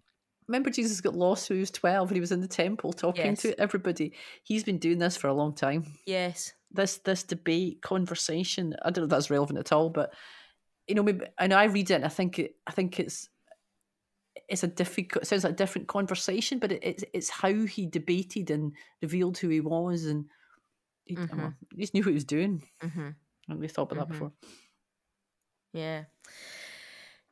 Remember, 0.49 0.69
Jesus 0.71 0.99
got 0.99 1.13
lost 1.15 1.47
when 1.49 1.57
he 1.57 1.61
was 1.61 1.71
twelve, 1.71 2.09
and 2.09 2.15
he 2.17 2.21
was 2.21 2.31
in 2.33 2.41
the 2.41 2.47
temple 2.47 2.91
talking 2.91 3.23
Yes. 3.27 3.41
to 3.43 3.57
everybody. 3.59 4.13
He's 4.43 4.63
been 4.63 4.79
doing 4.79 4.97
this 4.97 5.15
for 5.15 5.27
a 5.27 5.33
long 5.33 5.53
time. 5.55 5.85
Yes. 6.05 6.53
this 6.71 6.97
this 6.99 7.23
debate 7.23 7.81
conversation 7.81 8.75
i 8.83 8.91
don't 8.91 8.97
know 9.01 9.03
if 9.05 9.09
that's 9.09 9.31
relevant 9.31 9.57
at 9.57 9.71
all 9.71 9.89
but 9.89 10.13
you 10.87 10.93
know 10.93 11.01
maybe 11.01 11.25
and 11.39 11.51
i 11.51 11.63
read 11.63 11.89
it 11.89 11.95
and 11.95 12.05
i 12.05 12.07
think 12.09 12.37
it 12.37 12.57
i 12.67 12.71
think 12.71 12.99
it's 12.99 13.27
it's 14.47 14.61
a 14.63 14.67
difficult 14.67 15.23
it 15.23 15.25
sounds 15.25 15.43
like 15.43 15.53
a 15.53 15.55
different 15.63 15.87
conversation 15.87 16.59
but 16.59 16.71
it, 16.71 16.79
it's 16.83 17.03
it's 17.11 17.29
how 17.31 17.51
he 17.51 17.87
debated 17.87 18.51
and 18.51 18.71
revealed 19.01 19.35
who 19.39 19.49
he 19.49 19.59
was 19.61 20.05
and 20.05 20.25
he, 21.05 21.15
Mhm. 21.15 21.37
well, 21.37 21.53
he 21.73 21.81
just 21.81 21.95
knew 21.95 22.01
what 22.03 22.09
he 22.09 22.13
was 22.21 22.23
doing 22.37 22.61
Mm-hmm. 22.83 23.09
and 23.47 23.59
we 23.59 23.67
thought 23.67 23.91
about 23.91 24.05
Mhm. 24.05 24.09
that 24.09 24.13
before 24.13 24.31
Yeah. 25.73 26.03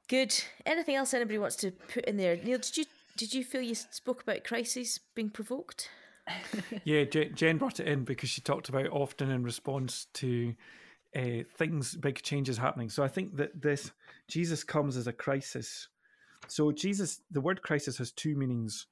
Good. 0.10 0.34
Anything 0.66 0.96
else 0.96 1.14
anybody 1.14 1.38
wants 1.38 1.58
to 1.58 1.70
put 1.72 2.06
in 2.06 2.18
there? 2.18 2.38
Neil, 2.38 2.58
did 2.58 2.76
you 2.78 2.86
did 3.18 3.34
you 3.34 3.44
feel 3.44 3.62
you 3.62 3.76
spoke 3.76 4.22
about 4.22 4.44
crises 4.44 5.00
being 5.16 5.30
provoked? 5.30 5.90
Yeah, 6.84 7.04
Jen, 7.06 7.58
brought 7.58 7.80
it 7.80 7.88
in 7.88 8.04
because 8.04 8.30
she 8.30 8.42
talked 8.42 8.68
about 8.70 8.88
often 8.88 9.32
in 9.32 9.44
response 9.44 10.08
to 10.16 10.54
uh, 11.16 11.44
things, 11.56 11.96
big 11.96 12.22
changes 12.22 12.58
happening. 12.58 12.90
So 12.90 13.04
I 13.04 13.08
think 13.08 13.38
that 13.38 13.62
this 13.62 13.92
Jesus 14.28 14.64
comes 14.64 14.98
as 14.98 15.08
a 15.08 15.14
crisis. 15.14 15.88
So 16.48 16.72
Jesus, 16.72 17.22
the 17.32 17.42
word 17.42 17.62
crisis 17.62 17.98
has 17.98 18.12
two 18.12 18.36
meanings. 18.36 18.88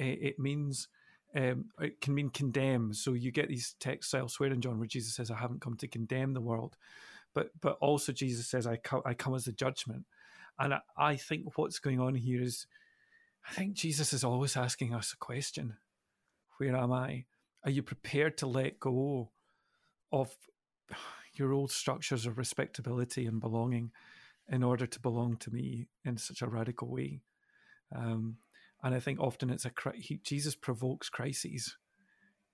Uh, 0.00 0.04
it 0.04 0.38
means 0.38 0.88
um, 1.34 1.66
it 1.80 2.00
can 2.00 2.14
mean 2.14 2.30
condemn. 2.30 2.92
So 2.94 3.12
you 3.12 3.30
get 3.30 3.48
these 3.48 3.74
texts 3.80 4.14
elsewhere 4.14 4.52
in 4.52 4.60
John 4.60 4.78
where 4.78 4.88
Jesus 4.88 5.14
says, 5.14 5.30
"I 5.30 5.36
haven't 5.36 5.60
come 5.60 5.76
to 5.76 5.88
condemn 5.88 6.32
the 6.32 6.40
world," 6.40 6.76
but 7.34 7.50
but 7.60 7.78
also 7.80 8.12
Jesus 8.12 8.48
says, 8.48 8.66
"I 8.66 8.76
come, 8.76 9.02
I 9.04 9.14
come 9.14 9.34
as 9.34 9.44
the 9.44 9.52
judgment." 9.52 10.04
And 10.58 10.74
I, 10.74 10.80
I 10.96 11.16
think 11.16 11.58
what's 11.58 11.78
going 11.78 12.00
on 12.00 12.14
here 12.14 12.42
is, 12.42 12.66
I 13.48 13.52
think 13.52 13.74
Jesus 13.74 14.12
is 14.12 14.24
always 14.24 14.56
asking 14.56 14.94
us 14.94 15.12
a 15.12 15.16
question 15.16 15.76
where 16.58 16.76
am 16.76 16.92
I? 16.92 17.24
Are 17.64 17.70
you 17.70 17.82
prepared 17.82 18.38
to 18.38 18.46
let 18.46 18.80
go 18.80 19.30
of 20.10 20.34
your 21.34 21.52
old 21.52 21.70
structures 21.70 22.24
of 22.24 22.38
respectability 22.38 23.26
and 23.26 23.40
belonging 23.40 23.90
in 24.48 24.62
order 24.62 24.86
to 24.86 25.00
belong 25.00 25.36
to 25.38 25.50
me 25.50 25.88
in 26.04 26.16
such 26.16 26.40
a 26.40 26.46
radical 26.46 26.88
way? 26.88 27.20
Um, 27.94 28.38
and 28.82 28.94
I 28.94 29.00
think 29.00 29.20
often 29.20 29.50
it's 29.50 29.66
a 29.66 29.72
he, 29.94 30.18
Jesus 30.22 30.54
provokes 30.54 31.08
crises 31.08 31.76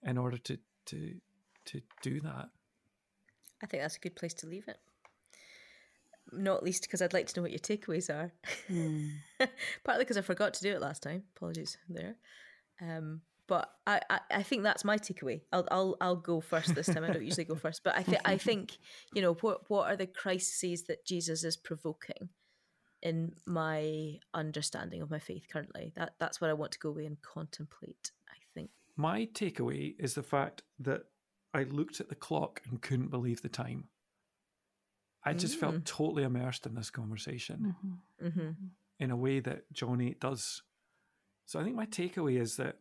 in 0.02 0.18
order 0.18 0.38
to 0.38 0.58
to 0.86 1.14
to 1.66 1.80
do 2.02 2.20
that. 2.20 2.48
I 3.62 3.66
think 3.66 3.82
that's 3.82 3.96
a 3.96 4.00
good 4.00 4.16
place 4.16 4.34
to 4.34 4.46
leave 4.46 4.66
it. 4.66 4.78
Not 6.30 6.62
least 6.62 6.82
because 6.82 7.02
I'd 7.02 7.12
like 7.12 7.26
to 7.28 7.38
know 7.38 7.42
what 7.42 7.50
your 7.50 7.58
takeaways 7.58 8.08
are. 8.08 8.32
Partly 9.84 10.04
because 10.04 10.16
I 10.16 10.22
forgot 10.22 10.54
to 10.54 10.62
do 10.62 10.72
it 10.72 10.80
last 10.80 11.02
time. 11.02 11.24
Apologies 11.36 11.76
there. 11.88 12.16
Um, 12.80 13.22
but 13.48 13.70
I, 13.86 14.00
I, 14.08 14.20
I 14.30 14.42
think 14.42 14.62
that's 14.62 14.84
my 14.84 14.96
takeaway. 14.96 15.42
I'll, 15.52 15.66
I'll 15.70 15.96
I'll 16.00 16.16
go 16.16 16.40
first 16.40 16.74
this 16.74 16.86
time. 16.86 17.04
I 17.04 17.12
don't 17.12 17.24
usually 17.24 17.44
go 17.44 17.54
first, 17.54 17.82
but 17.84 17.96
I 17.96 18.02
think 18.02 18.20
I 18.24 18.38
think 18.48 18.78
you 19.14 19.20
know 19.20 19.34
what 19.34 19.68
what 19.68 19.90
are 19.90 19.96
the 19.96 20.06
crises 20.06 20.84
that 20.84 21.04
Jesus 21.04 21.44
is 21.44 21.56
provoking 21.56 22.30
in 23.02 23.34
my 23.46 24.18
understanding 24.32 25.02
of 25.02 25.10
my 25.10 25.18
faith 25.18 25.46
currently. 25.52 25.92
That 25.96 26.14
that's 26.18 26.40
what 26.40 26.50
I 26.50 26.54
want 26.54 26.72
to 26.72 26.78
go 26.78 26.90
away 26.90 27.04
and 27.04 27.20
contemplate. 27.20 28.12
I 28.30 28.36
think. 28.54 28.70
My 28.96 29.26
takeaway 29.26 29.96
is 29.98 30.14
the 30.14 30.22
fact 30.22 30.62
that 30.78 31.02
I 31.52 31.64
looked 31.64 32.00
at 32.00 32.08
the 32.08 32.14
clock 32.14 32.62
and 32.68 32.80
couldn't 32.80 33.10
believe 33.10 33.42
the 33.42 33.48
time. 33.48 33.88
I 35.24 35.34
just 35.34 35.58
felt 35.58 35.76
mm. 35.76 35.84
totally 35.84 36.24
immersed 36.24 36.66
in 36.66 36.74
this 36.74 36.90
conversation. 36.90 37.74
Mm-hmm. 38.20 38.26
mm-hmm. 38.26 38.50
in 38.98 39.10
a 39.10 39.16
way 39.16 39.40
that 39.40 39.72
John 39.72 40.00
8 40.00 40.20
does. 40.20 40.62
So 41.46 41.60
I 41.60 41.64
think 41.64 41.76
my 41.76 41.86
takeaway 41.86 42.40
is 42.40 42.56
that 42.56 42.76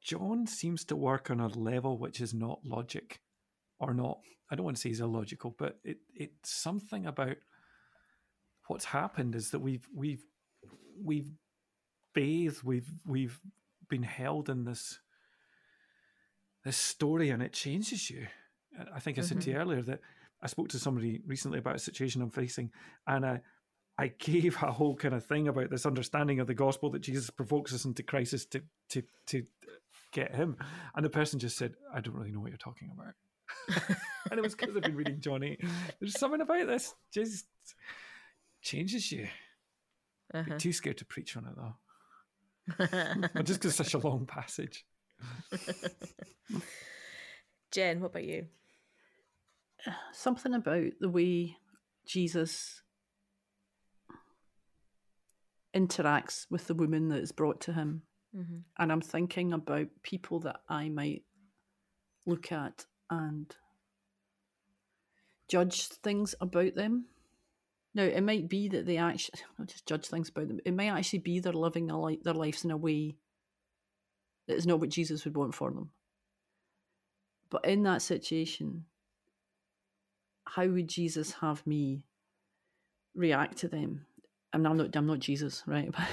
John 0.00 0.46
seems 0.46 0.84
to 0.86 0.96
work 0.96 1.30
on 1.30 1.40
a 1.40 1.48
level 1.48 1.98
which 1.98 2.20
is 2.20 2.32
not 2.32 2.60
logic 2.64 3.20
or 3.78 3.94
not, 3.94 4.18
I 4.50 4.56
don't 4.56 4.64
want 4.64 4.76
to 4.76 4.80
say 4.80 4.88
he's 4.88 5.00
illogical, 5.00 5.54
but 5.58 5.78
it, 5.84 5.98
it's 6.14 6.50
something 6.50 7.06
about 7.06 7.36
what's 8.68 8.86
happened 8.86 9.34
is 9.34 9.50
that 9.50 9.60
we've, 9.60 9.86
we've, 9.94 10.24
we've 11.02 11.30
bathed, 12.14 12.62
we've, 12.62 12.90
we've 13.06 13.38
been 13.88 14.02
held 14.02 14.48
in 14.48 14.64
this, 14.64 14.98
this 16.64 16.76
story 16.76 17.30
and 17.30 17.42
it 17.42 17.52
changes 17.52 18.10
you. 18.10 18.26
I 18.94 19.00
think 19.00 19.18
I 19.18 19.22
said 19.22 19.40
to 19.42 19.50
you 19.50 19.56
mm-hmm. 19.56 19.62
earlier 19.62 19.82
that 19.82 20.00
I 20.42 20.46
spoke 20.46 20.68
to 20.68 20.78
somebody 20.78 21.20
recently 21.26 21.58
about 21.58 21.76
a 21.76 21.80
situation 21.80 22.22
I'm 22.22 22.30
facing 22.30 22.70
and 23.06 23.26
I, 23.26 23.40
I 24.00 24.08
gave 24.18 24.56
a 24.62 24.72
whole 24.72 24.96
kind 24.96 25.14
of 25.14 25.26
thing 25.26 25.48
about 25.48 25.68
this 25.68 25.84
understanding 25.84 26.40
of 26.40 26.46
the 26.46 26.54
gospel 26.54 26.88
that 26.90 27.00
Jesus 27.02 27.28
provokes 27.28 27.74
us 27.74 27.84
into 27.84 28.02
crisis 28.02 28.46
to 28.46 28.62
to 28.88 29.02
to 29.26 29.44
get 30.12 30.34
him, 30.34 30.56
and 30.94 31.04
the 31.04 31.10
person 31.10 31.38
just 31.38 31.58
said, 31.58 31.74
"I 31.94 32.00
don't 32.00 32.14
really 32.14 32.32
know 32.32 32.40
what 32.40 32.48
you're 32.48 32.56
talking 32.56 32.90
about," 32.94 33.12
and 34.30 34.38
it 34.38 34.42
was 34.42 34.54
because 34.54 34.74
I've 34.74 34.84
been 34.84 34.96
reading 34.96 35.20
Johnny. 35.20 35.58
There's 36.00 36.18
something 36.18 36.40
about 36.40 36.66
this 36.66 36.94
just 37.12 37.44
changes 38.62 39.12
you. 39.12 39.28
Uh-huh. 40.32 40.56
Too 40.56 40.72
scared 40.72 40.96
to 40.98 41.04
preach 41.04 41.36
on 41.36 41.44
it 41.44 41.54
though, 41.56 43.42
just 43.42 43.60
because 43.60 43.78
it's 43.78 43.90
such 43.90 43.94
a 43.94 43.98
long 43.98 44.24
passage. 44.24 44.86
Jen, 47.70 48.00
what 48.00 48.12
about 48.12 48.24
you? 48.24 48.46
Something 50.12 50.54
about 50.54 50.92
the 51.00 51.08
way 51.08 51.56
Jesus 52.06 52.82
interacts 55.74 56.46
with 56.50 56.66
the 56.66 56.74
woman 56.74 57.08
that 57.08 57.20
is 57.20 57.32
brought 57.32 57.60
to 57.62 57.72
him. 57.72 58.02
Mm-hmm. 58.36 58.58
And 58.78 58.92
I'm 58.92 59.00
thinking 59.00 59.52
about 59.52 59.88
people 60.02 60.40
that 60.40 60.60
I 60.68 60.88
might 60.88 61.22
look 62.26 62.52
at 62.52 62.86
and 63.08 63.54
judge 65.48 65.88
things 65.88 66.34
about 66.40 66.74
them. 66.74 67.06
Now, 67.92 68.04
it 68.04 68.22
might 68.22 68.48
be 68.48 68.68
that 68.68 68.86
they 68.86 68.98
actually 68.98 69.40
not 69.58 69.68
just 69.68 69.86
judge 69.86 70.06
things 70.06 70.28
about 70.28 70.48
them. 70.48 70.60
It 70.64 70.74
might 70.74 70.90
actually 70.90 71.20
be 71.20 71.40
they're 71.40 71.52
living 71.52 71.86
their, 71.86 71.96
li- 71.96 72.20
their 72.22 72.34
lives 72.34 72.64
in 72.64 72.70
a 72.70 72.76
way 72.76 73.16
that 74.46 74.56
is 74.56 74.66
not 74.66 74.80
what 74.80 74.90
Jesus 74.90 75.24
would 75.24 75.36
want 75.36 75.54
for 75.54 75.70
them. 75.70 75.90
But 77.50 77.64
in 77.64 77.82
that 77.82 78.02
situation, 78.02 78.84
how 80.54 80.66
would 80.66 80.88
Jesus 80.88 81.32
have 81.40 81.66
me 81.66 82.02
react 83.14 83.58
to 83.58 83.68
them? 83.68 84.06
And 84.52 84.66
I'm 84.66 84.76
not, 84.76 84.96
I'm 84.96 85.06
not 85.06 85.20
Jesus, 85.20 85.62
right? 85.66 85.90
But 85.96 86.06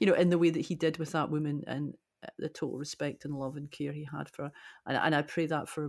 you 0.00 0.06
know, 0.06 0.14
in 0.14 0.28
the 0.28 0.38
way 0.38 0.50
that 0.50 0.66
he 0.66 0.74
did 0.74 0.98
with 0.98 1.12
that 1.12 1.30
woman 1.30 1.62
and 1.66 1.94
uh, 2.22 2.28
the 2.38 2.48
total 2.48 2.76
respect 2.78 3.24
and 3.24 3.34
love 3.34 3.56
and 3.56 3.70
care 3.70 3.92
he 3.92 4.06
had 4.10 4.28
for 4.28 4.44
her. 4.44 4.52
And, 4.86 4.96
and 4.96 5.14
I 5.14 5.22
pray 5.22 5.46
that 5.46 5.68
for 5.68 5.88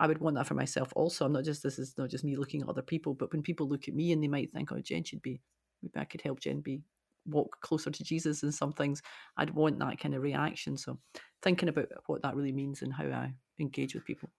I 0.00 0.06
would 0.06 0.18
want 0.18 0.36
that 0.36 0.46
for 0.46 0.54
myself 0.54 0.92
also. 0.96 1.24
I'm 1.24 1.32
not 1.32 1.44
just 1.44 1.62
this 1.62 1.78
is 1.78 1.94
not 1.98 2.10
just 2.10 2.24
me 2.24 2.36
looking 2.36 2.62
at 2.62 2.68
other 2.68 2.82
people, 2.82 3.14
but 3.14 3.32
when 3.32 3.42
people 3.42 3.68
look 3.68 3.86
at 3.86 3.94
me 3.94 4.12
and 4.12 4.22
they 4.22 4.28
might 4.28 4.52
think, 4.52 4.72
oh, 4.72 4.80
Jen 4.80 5.04
should 5.04 5.22
be 5.22 5.40
maybe 5.82 5.92
I 5.96 6.04
could 6.04 6.22
help 6.22 6.40
Jen 6.40 6.60
be 6.60 6.80
walk 7.26 7.60
closer 7.60 7.90
to 7.90 8.04
Jesus 8.04 8.42
and 8.42 8.54
some 8.54 8.72
things. 8.72 9.02
I'd 9.36 9.50
want 9.50 9.78
that 9.78 10.00
kind 10.00 10.14
of 10.14 10.22
reaction. 10.22 10.76
So 10.76 10.98
thinking 11.42 11.68
about 11.68 11.88
what 12.06 12.22
that 12.22 12.34
really 12.34 12.52
means 12.52 12.82
and 12.82 12.92
how 12.92 13.04
I 13.04 13.34
engage 13.60 13.94
with 13.94 14.04
people. 14.04 14.30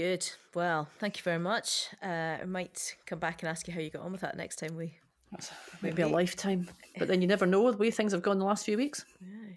Good. 0.00 0.26
Well, 0.54 0.88
thank 0.98 1.18
you 1.18 1.22
very 1.22 1.38
much. 1.38 1.88
Uh, 2.02 2.38
I 2.40 2.44
might 2.46 2.96
come 3.04 3.18
back 3.18 3.42
and 3.42 3.50
ask 3.50 3.68
you 3.68 3.74
how 3.74 3.80
you 3.80 3.90
got 3.90 4.00
on 4.00 4.12
with 4.12 4.22
that 4.22 4.34
next 4.34 4.56
time 4.56 4.74
we. 4.74 4.94
That's 5.30 5.50
maybe 5.82 6.00
a 6.00 6.08
lifetime, 6.08 6.70
but 6.98 7.06
then 7.06 7.20
you 7.20 7.28
never 7.28 7.44
know 7.44 7.70
the 7.70 7.76
way 7.76 7.90
things 7.90 8.12
have 8.12 8.22
gone 8.22 8.38
the 8.38 8.46
last 8.46 8.64
few 8.64 8.78
weeks. 8.78 9.04
Yeah. 9.20 9.56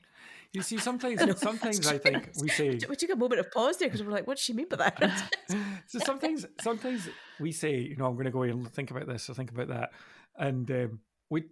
You 0.52 0.62
see, 0.62 0.80
sometimes, 0.80 1.22
sometimes 1.40 1.88
I 1.88 1.98
think 1.98 2.32
we 2.42 2.50
say 2.60 2.78
we 2.90 2.98
took 2.98 3.12
a 3.12 3.16
moment 3.16 3.40
of 3.40 3.52
pause 3.52 3.78
there 3.78 3.88
because 3.88 4.04
we're 4.04 4.12
like, 4.12 4.28
"What 4.28 4.36
does 4.36 4.44
she 4.44 4.52
mean 4.52 4.68
by 4.68 4.76
that?" 4.76 5.34
so 5.88 6.00
sometimes, 6.00 6.46
sometimes 6.60 7.08
we 7.40 7.54
say, 7.54 7.78
you 7.78 7.96
know, 7.96 8.08
I'm 8.08 8.16
going 8.16 8.26
to 8.26 8.32
go 8.32 8.42
and 8.42 8.70
think 8.74 8.92
about 8.92 9.08
this 9.08 9.30
or 9.30 9.36
think 9.36 9.50
about 9.50 9.70
that, 9.70 9.92
and 10.38 10.70
um, 10.72 11.00
we, 11.30 11.46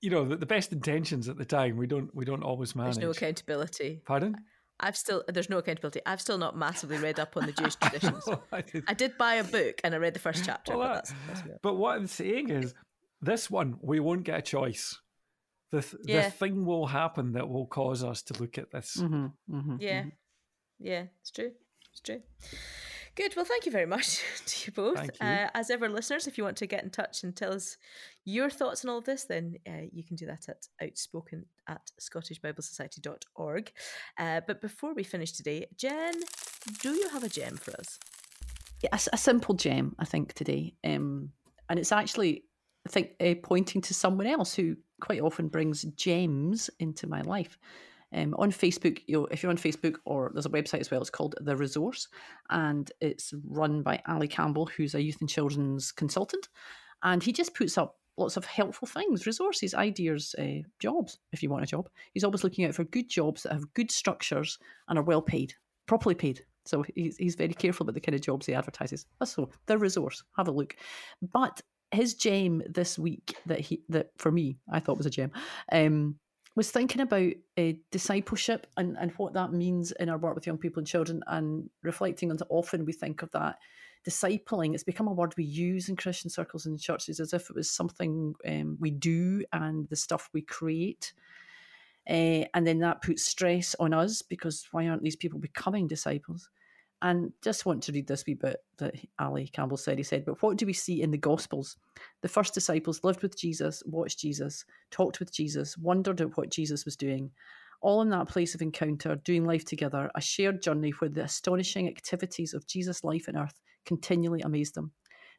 you 0.00 0.10
know, 0.10 0.24
the, 0.24 0.36
the, 0.36 0.46
best 0.46 0.72
intentions 0.72 1.28
at 1.28 1.36
the 1.36 1.44
time, 1.44 1.76
we 1.76 1.88
don't, 1.88 2.14
we 2.14 2.24
don't 2.24 2.44
always 2.44 2.76
manage. 2.76 2.94
There's 2.94 3.04
no 3.04 3.10
accountability. 3.10 4.02
Pardon? 4.04 4.36
I've 4.78 4.96
still 4.96 5.24
there's 5.28 5.48
no 5.48 5.58
accountability. 5.58 6.00
I've 6.04 6.20
still 6.20 6.38
not 6.38 6.56
massively 6.56 6.98
read 6.98 7.18
up 7.18 7.36
on 7.36 7.46
the 7.46 7.52
Jewish 7.52 7.74
traditions. 7.80 8.28
I, 8.28 8.58
I, 8.58 8.60
did. 8.62 8.84
I, 8.88 8.94
did. 8.94 9.18
buy 9.18 9.34
a 9.36 9.44
book 9.44 9.80
and 9.84 9.94
I 9.94 9.98
read 9.98 10.14
the 10.14 10.20
first 10.20 10.44
chapter. 10.44 10.76
Well, 10.76 10.88
but, 10.88 10.94
that's, 10.94 11.14
that's 11.28 11.42
but 11.62 11.74
what 11.74 11.96
I'm 11.96 12.06
saying 12.06 12.50
is, 12.50 12.74
this 13.22 13.50
one 13.50 13.78
we 13.80 14.00
won't 14.00 14.24
get 14.24 14.38
a 14.38 14.42
choice 14.42 15.00
the 15.70 15.82
th- 15.82 16.02
yeah. 16.04 16.24
the 16.24 16.30
thing 16.30 16.64
will 16.64 16.86
happen 16.86 17.32
that 17.32 17.48
will 17.48 17.66
cause 17.66 18.04
us 18.04 18.22
to 18.22 18.40
look 18.40 18.58
at 18.58 18.70
this. 18.70 18.96
Mm-hmm, 18.96 19.56
mm-hmm, 19.56 19.76
yeah, 19.80 20.00
mm-hmm. 20.00 20.08
yeah, 20.78 21.04
it's 21.20 21.30
true. 21.30 21.52
It's 21.90 22.00
true. 22.00 22.22
Good. 23.16 23.34
Well, 23.34 23.46
thank 23.46 23.64
you 23.64 23.72
very 23.72 23.86
much 23.86 24.20
to 24.46 24.66
you 24.66 24.72
both. 24.74 25.02
You. 25.02 25.26
Uh, 25.26 25.48
as 25.54 25.70
ever, 25.70 25.88
listeners, 25.88 26.26
if 26.26 26.36
you 26.36 26.44
want 26.44 26.58
to 26.58 26.66
get 26.66 26.84
in 26.84 26.90
touch 26.90 27.24
and 27.24 27.34
tell 27.34 27.52
us 27.52 27.78
your 28.26 28.50
thoughts 28.50 28.84
on 28.84 28.90
all 28.90 28.98
of 28.98 29.04
this, 29.04 29.24
then 29.24 29.56
uh, 29.66 29.86
you 29.90 30.04
can 30.04 30.16
do 30.16 30.26
that 30.26 30.50
at 30.50 30.68
outspoken 30.82 31.46
at 31.66 31.90
scottishbiblesociety.org. 31.98 33.72
Uh, 34.18 34.42
but 34.46 34.60
before 34.60 34.92
we 34.92 35.02
finish 35.02 35.32
today, 35.32 35.66
Jen, 35.78 36.12
do 36.82 36.92
you 36.92 37.08
have 37.08 37.24
a 37.24 37.30
gem 37.30 37.56
for 37.56 37.72
us? 37.78 37.98
Yeah, 38.82 38.90
a, 38.92 39.00
a 39.14 39.18
simple 39.18 39.54
gem, 39.54 39.96
I 39.98 40.04
think, 40.04 40.34
today. 40.34 40.74
Um, 40.84 41.30
and 41.70 41.78
it's 41.78 41.92
actually, 41.92 42.44
I 42.86 42.90
think, 42.90 43.12
uh, 43.18 43.34
pointing 43.42 43.80
to 43.80 43.94
someone 43.94 44.26
else 44.26 44.54
who 44.54 44.76
quite 45.00 45.22
often 45.22 45.48
brings 45.48 45.84
gems 45.84 46.68
into 46.78 47.06
my 47.06 47.22
life. 47.22 47.56
Um, 48.16 48.34
on 48.38 48.50
Facebook, 48.50 49.02
you 49.06 49.18
know, 49.18 49.26
if 49.26 49.42
you're 49.42 49.50
on 49.50 49.58
Facebook 49.58 49.96
or 50.06 50.30
there's 50.32 50.46
a 50.46 50.50
website 50.50 50.80
as 50.80 50.90
well, 50.90 51.00
it's 51.00 51.10
called 51.10 51.34
The 51.40 51.56
Resource, 51.56 52.08
and 52.50 52.90
it's 53.00 53.34
run 53.44 53.82
by 53.82 54.00
Ali 54.08 54.26
Campbell, 54.26 54.66
who's 54.66 54.94
a 54.94 55.02
youth 55.02 55.18
and 55.20 55.28
children's 55.28 55.92
consultant, 55.92 56.48
and 57.02 57.22
he 57.22 57.32
just 57.32 57.54
puts 57.54 57.76
up 57.76 57.98
lots 58.16 58.38
of 58.38 58.46
helpful 58.46 58.88
things, 58.88 59.26
resources, 59.26 59.74
ideas, 59.74 60.34
uh, 60.38 60.62
jobs. 60.78 61.18
If 61.32 61.42
you 61.42 61.50
want 61.50 61.64
a 61.64 61.66
job, 61.66 61.88
he's 62.14 62.24
always 62.24 62.42
looking 62.42 62.64
out 62.64 62.74
for 62.74 62.84
good 62.84 63.10
jobs 63.10 63.42
that 63.42 63.52
have 63.52 63.74
good 63.74 63.90
structures 63.90 64.58
and 64.88 64.98
are 64.98 65.02
well 65.02 65.22
paid, 65.22 65.52
properly 65.86 66.14
paid. 66.14 66.44
So 66.64 66.84
he's, 66.94 67.18
he's 67.18 67.34
very 67.34 67.52
careful 67.52 67.84
about 67.84 67.94
the 67.94 68.00
kind 68.00 68.14
of 68.14 68.22
jobs 68.22 68.46
he 68.46 68.54
advertises. 68.54 69.06
So 69.24 69.50
the 69.66 69.78
resource, 69.78 70.24
have 70.36 70.48
a 70.48 70.52
look. 70.52 70.74
But 71.20 71.60
his 71.92 72.14
gem 72.14 72.62
this 72.68 72.98
week 72.98 73.36
that 73.46 73.60
he 73.60 73.80
that 73.88 74.10
for 74.16 74.32
me 74.32 74.56
I 74.70 74.80
thought 74.80 74.96
was 74.96 75.06
a 75.06 75.10
gem 75.10 75.30
um, 75.70 76.16
was 76.56 76.70
thinking 76.70 77.02
about 77.02 77.32
uh, 77.58 77.72
discipleship 77.92 78.66
and, 78.78 78.96
and 78.98 79.12
what 79.12 79.34
that 79.34 79.52
means 79.52 79.92
in 79.92 80.08
our 80.08 80.16
work 80.16 80.34
with 80.34 80.46
young 80.46 80.56
people 80.56 80.80
and 80.80 80.86
children 80.86 81.22
and 81.28 81.68
reflecting 81.82 82.30
on 82.30 82.38
often 82.48 82.86
we 82.86 82.94
think 82.94 83.22
of 83.22 83.30
that 83.32 83.56
discipling. 84.08 84.72
It's 84.72 84.82
become 84.82 85.06
a 85.06 85.12
word 85.12 85.34
we 85.36 85.44
use 85.44 85.88
in 85.88 85.96
christian 85.96 86.30
circles 86.30 86.64
and 86.64 86.80
churches 86.80 87.20
as 87.20 87.32
if 87.32 87.50
it 87.50 87.56
was 87.56 87.70
something 87.70 88.34
um, 88.46 88.78
we 88.80 88.90
do 88.90 89.44
and 89.52 89.86
the 89.88 89.96
stuff 89.96 90.30
we 90.32 90.40
create. 90.42 91.12
Uh, 92.08 92.46
and 92.54 92.66
then 92.66 92.78
that 92.78 93.02
puts 93.02 93.24
stress 93.24 93.74
on 93.78 93.92
us 93.92 94.22
because 94.22 94.66
why 94.70 94.88
aren't 94.88 95.02
these 95.02 95.16
people 95.16 95.38
becoming 95.38 95.86
disciples 95.86 96.48
and 97.06 97.32
just 97.40 97.64
want 97.64 97.84
to 97.84 97.92
read 97.92 98.08
this 98.08 98.26
wee 98.26 98.34
bit 98.34 98.56
that 98.78 98.96
Ali 99.20 99.46
Campbell 99.46 99.76
said. 99.76 99.96
He 99.96 100.02
said, 100.02 100.24
But 100.24 100.42
what 100.42 100.56
do 100.56 100.66
we 100.66 100.72
see 100.72 101.02
in 101.02 101.12
the 101.12 101.16
Gospels? 101.16 101.76
The 102.22 102.28
first 102.28 102.52
disciples 102.52 103.04
lived 103.04 103.22
with 103.22 103.38
Jesus, 103.38 103.80
watched 103.86 104.18
Jesus, 104.18 104.64
talked 104.90 105.20
with 105.20 105.32
Jesus, 105.32 105.78
wondered 105.78 106.20
at 106.20 106.36
what 106.36 106.50
Jesus 106.50 106.84
was 106.84 106.96
doing, 106.96 107.30
all 107.80 108.02
in 108.02 108.10
that 108.10 108.28
place 108.28 108.56
of 108.56 108.60
encounter, 108.62 109.14
doing 109.14 109.44
life 109.44 109.64
together, 109.64 110.10
a 110.16 110.20
shared 110.20 110.60
journey 110.60 110.90
where 110.98 111.08
the 111.08 111.22
astonishing 111.22 111.86
activities 111.86 112.54
of 112.54 112.66
Jesus' 112.66 113.04
life 113.04 113.28
on 113.28 113.36
earth 113.36 113.60
continually 113.84 114.40
amazed 114.40 114.74
them. 114.74 114.90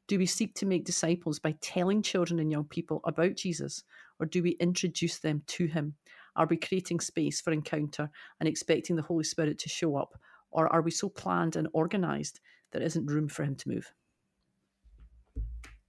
Do 0.08 0.18
we 0.18 0.26
seek 0.26 0.56
to 0.56 0.66
make 0.66 0.86
disciples 0.86 1.38
by 1.38 1.54
telling 1.60 2.02
children 2.02 2.40
and 2.40 2.50
young 2.50 2.64
people 2.64 3.02
about 3.04 3.36
Jesus, 3.36 3.84
or 4.22 4.26
do 4.26 4.42
we 4.42 4.52
introduce 4.52 5.20
them 5.20 5.44
to 5.48 5.66
him? 5.66 5.96
Are 6.38 6.46
we 6.46 6.56
creating 6.56 7.02
space 7.02 7.42
for 7.42 7.52
encounter 7.52 8.10
and 8.40 8.48
expecting 8.48 8.96
the 8.96 9.02
Holy 9.02 9.26
Spirit 9.26 9.60
to 9.60 9.70
show 9.70 9.98
up? 9.98 10.18
Or 10.58 10.68
are 10.74 10.82
we 10.82 10.90
so 10.90 11.08
planned 11.08 11.56
and 11.56 11.68
organised 11.76 12.42
there 12.72 12.82
isn't 12.82 13.06
room 13.06 13.30
for 13.30 13.44
him 13.44 13.56
to 13.56 13.70
move? 13.70 13.94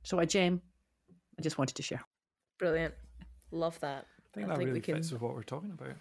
So, 0.03 0.19
a 0.19 0.27
gem 0.27 0.61
I 1.39 1.43
just 1.43 1.57
wanted 1.57 1.75
to 1.77 1.83
share. 1.83 2.05
Brilliant. 2.59 2.93
Love 3.51 3.81
that. 3.81 4.05
I 4.05 4.35
think 4.35 4.47
I 4.47 4.51
that 4.51 4.59
think 4.59 4.69
really 4.69 4.81
can... 4.81 4.97
fits 4.97 5.11
with 5.11 5.23
what 5.23 5.35
we're 5.35 5.43
talking 5.43 5.71
about. 5.71 5.95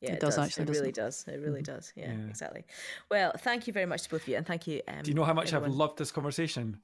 Yeah, 0.00 0.10
it, 0.10 0.14
it 0.14 0.20
does, 0.20 0.34
does, 0.34 0.46
actually. 0.46 0.64
It 0.64 0.70
really 0.70 0.88
it? 0.88 0.94
does. 0.96 1.24
It 1.28 1.40
really 1.40 1.62
mm-hmm. 1.62 1.74
does. 1.74 1.92
Yeah, 1.94 2.12
yeah, 2.12 2.28
exactly. 2.28 2.64
Well, 3.08 3.32
thank 3.38 3.68
you 3.68 3.72
very 3.72 3.86
much 3.86 4.02
to 4.02 4.10
both 4.10 4.22
of 4.22 4.28
you, 4.28 4.36
and 4.36 4.46
thank 4.46 4.66
you. 4.66 4.82
Um, 4.88 5.02
Do 5.02 5.10
you 5.10 5.14
know 5.14 5.24
how 5.24 5.32
much 5.32 5.52
everyone. 5.52 5.70
I've 5.70 5.76
loved 5.76 5.98
this 5.98 6.10
conversation? 6.10 6.80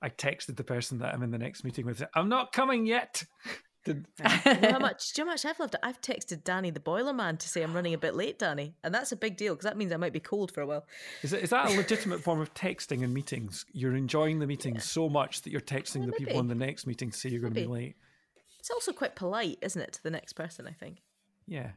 I 0.00 0.08
texted 0.08 0.56
the 0.56 0.64
person 0.64 0.98
that 0.98 1.14
I'm 1.14 1.22
in 1.22 1.30
the 1.30 1.38
next 1.38 1.62
meeting 1.62 1.86
with. 1.86 2.02
I'm 2.14 2.28
not 2.28 2.52
coming 2.52 2.86
yet. 2.86 3.22
Did... 3.84 4.06
how 4.20 4.78
much? 4.78 5.12
Do 5.12 5.22
you 5.22 5.24
know 5.24 5.30
how 5.30 5.34
much 5.34 5.44
I've 5.44 5.58
loved 5.58 5.74
it? 5.74 5.80
I've 5.82 6.00
texted 6.00 6.44
Danny 6.44 6.70
the 6.70 6.80
boiler 6.80 7.12
man 7.12 7.36
to 7.38 7.48
say 7.48 7.62
I'm 7.62 7.72
running 7.72 7.94
a 7.94 7.98
bit 7.98 8.14
late, 8.14 8.38
Danny, 8.38 8.74
and 8.84 8.94
that's 8.94 9.12
a 9.12 9.16
big 9.16 9.36
deal 9.36 9.54
because 9.54 9.64
that 9.64 9.76
means 9.76 9.92
I 9.92 9.96
might 9.96 10.12
be 10.12 10.20
cold 10.20 10.52
for 10.52 10.60
a 10.60 10.66
while. 10.66 10.84
Is, 11.22 11.32
it, 11.32 11.42
is 11.42 11.50
that 11.50 11.70
a 11.70 11.76
legitimate 11.76 12.20
form 12.20 12.40
of 12.40 12.54
texting 12.54 13.02
in 13.02 13.12
meetings? 13.12 13.66
You're 13.72 13.96
enjoying 13.96 14.38
the 14.38 14.46
meeting 14.46 14.76
yeah. 14.76 14.80
so 14.80 15.08
much 15.08 15.42
that 15.42 15.50
you're 15.50 15.60
texting 15.60 16.00
well, 16.00 16.06
the 16.06 16.12
people 16.12 16.38
in 16.40 16.48
the 16.48 16.54
next 16.54 16.86
meeting 16.86 17.10
to 17.10 17.18
say 17.18 17.28
you're 17.28 17.40
going 17.40 17.54
to 17.54 17.60
be 17.60 17.66
late. 17.66 17.96
It's 18.60 18.70
also 18.70 18.92
quite 18.92 19.16
polite, 19.16 19.58
isn't 19.62 19.80
it, 19.80 19.92
to 19.94 20.02
the 20.02 20.10
next 20.10 20.34
person? 20.34 20.66
I 20.68 20.72
think. 20.72 20.98
Yeah. 21.46 21.70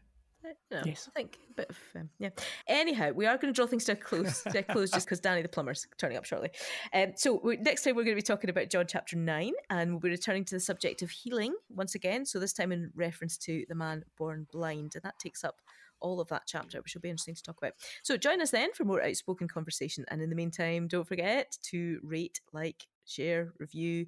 You 0.72 0.78
know, 0.78 0.84
yes. 0.86 1.10
I 1.16 1.20
think 1.20 1.38
a 1.50 1.54
bit 1.54 1.70
of 1.70 1.78
um, 1.96 2.10
yeah. 2.20 2.30
Anyhow, 2.68 3.12
we 3.12 3.26
are 3.26 3.38
going 3.38 3.54
to 3.54 3.56
draw 3.56 3.68
things 3.68 3.86
to 3.86 3.94
a 3.94 3.96
close, 3.96 4.44
to 4.44 4.60
a 4.60 4.64
close 4.64 4.92
just 4.92 5.06
because 5.06 5.20
Danny 5.20 5.42
the 5.42 5.50
plumber's 5.50 5.88
turning 5.98 6.18
up 6.18 6.26
shortly. 6.26 6.50
Um, 6.94 7.14
so 7.16 7.40
we, 7.44 7.58
next 7.58 7.84
time 7.84 7.96
we're 7.96 8.04
going 8.04 8.16
to 8.16 8.22
be 8.22 8.26
talking 8.26 8.50
about 8.50 8.70
John 8.70 8.86
chapter 8.88 9.16
nine, 9.16 9.54
and 9.70 9.92
we'll 9.92 10.00
be 10.00 10.10
returning 10.10 10.46
to 10.46 10.56
the 10.56 10.60
subject 10.60 11.02
of 11.02 11.10
healing 11.10 11.54
once 11.70 11.96
again. 11.96 12.26
So 12.26 12.40
this 12.40 12.54
time 12.54 12.72
in 12.72 12.92
reference 12.96 13.38
to 13.40 13.66
the 13.68 13.76
man 13.76 14.04
born 14.18 14.48
blind, 14.52 14.94
and 14.96 15.04
that 15.04 15.20
takes 15.20 15.44
up 15.44 15.62
all 16.02 16.20
of 16.20 16.28
that 16.28 16.44
chapter, 16.46 16.82
which 16.82 16.94
will 16.94 17.02
be 17.02 17.10
interesting 17.10 17.36
to 17.36 17.42
talk 17.42 17.58
about. 17.58 17.74
So 18.04 18.18
join 18.18 18.42
us 18.42 18.52
then 18.52 18.74
for 18.74 18.84
more 18.84 19.04
outspoken 19.04 19.48
conversation, 19.48 20.06
and 20.10 20.22
in 20.22 20.30
the 20.30 20.36
meantime, 20.36 20.88
don't 20.88 21.08
forget 21.08 21.58
to 21.64 22.00
rate, 22.04 22.42
like, 22.54 22.88
share, 23.06 23.54
review, 23.60 24.08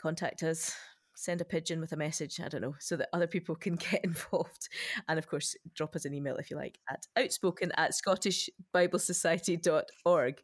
contact 0.00 0.42
us 0.42 0.74
send 1.20 1.40
a 1.42 1.44
pigeon 1.44 1.80
with 1.80 1.92
a 1.92 1.96
message, 1.96 2.40
I 2.40 2.48
don't 2.48 2.62
know, 2.62 2.74
so 2.78 2.96
that 2.96 3.10
other 3.12 3.26
people 3.26 3.54
can 3.54 3.74
get 3.76 4.02
involved. 4.02 4.70
And 5.08 5.18
of 5.18 5.28
course, 5.28 5.54
drop 5.74 5.94
us 5.94 6.06
an 6.06 6.14
email 6.14 6.36
if 6.36 6.50
you 6.50 6.56
like 6.56 6.78
at 6.88 7.06
outspoken 7.16 7.72
at 7.76 7.92
scottishbiblesociety.org. 7.92 10.42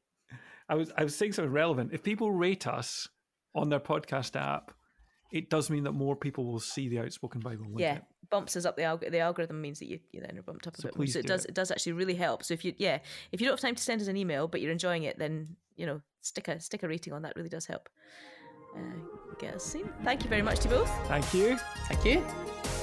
I 0.68 0.74
was 0.74 0.90
I 0.96 1.04
was 1.04 1.14
saying 1.16 1.32
something 1.32 1.52
relevant. 1.52 1.92
If 1.92 2.02
people 2.02 2.32
rate 2.32 2.66
us 2.66 3.08
on 3.54 3.70
their 3.70 3.80
podcast 3.80 4.36
app, 4.36 4.72
it 5.32 5.48
does 5.48 5.70
mean 5.70 5.84
that 5.84 5.92
more 5.92 6.16
people 6.16 6.44
will 6.44 6.60
see 6.60 6.88
the 6.88 6.98
outspoken 6.98 7.40
Bible. 7.40 7.64
Yeah, 7.76 7.96
it? 7.96 8.02
bumps 8.28 8.56
us 8.56 8.66
up 8.66 8.76
the 8.76 8.82
alg- 8.82 9.10
the 9.10 9.20
algorithm 9.20 9.62
means 9.62 9.78
that 9.78 9.86
you, 9.86 10.00
you 10.12 10.20
then 10.20 10.36
are 10.36 10.42
bumped 10.42 10.66
up 10.66 10.74
a 10.74 10.82
so 10.82 10.88
bit 10.88 10.96
more. 10.96 11.06
So 11.06 11.20
it 11.20 11.26
does 11.26 11.44
it. 11.44 11.50
it. 11.50 11.54
does 11.54 11.70
actually 11.70 11.92
really 11.92 12.16
help. 12.16 12.42
So 12.42 12.52
if 12.52 12.64
you 12.64 12.74
yeah 12.76 12.98
if 13.32 13.40
you 13.40 13.46
don't 13.46 13.54
have 13.54 13.60
time 13.60 13.76
to 13.76 13.82
send 13.82 14.02
us 14.02 14.08
an 14.08 14.16
email 14.16 14.48
but 14.48 14.60
you're 14.60 14.72
enjoying 14.72 15.04
it, 15.04 15.16
then 15.18 15.56
you 15.76 15.86
know 15.86 16.02
stick 16.20 16.48
a 16.48 16.58
stick 16.60 16.82
a 16.82 16.88
rating 16.88 17.12
on 17.12 17.22
that 17.22 17.36
really 17.36 17.48
does 17.48 17.66
help 17.66 17.88
get 19.38 19.54
us 19.54 19.64
seen. 19.64 19.88
Thank 20.04 20.24
you 20.24 20.30
very 20.30 20.42
much 20.42 20.60
to 20.60 20.68
both. 20.68 20.90
Thank 21.08 21.32
you. 21.34 21.58
Thank 21.88 22.04
you. 22.04 22.75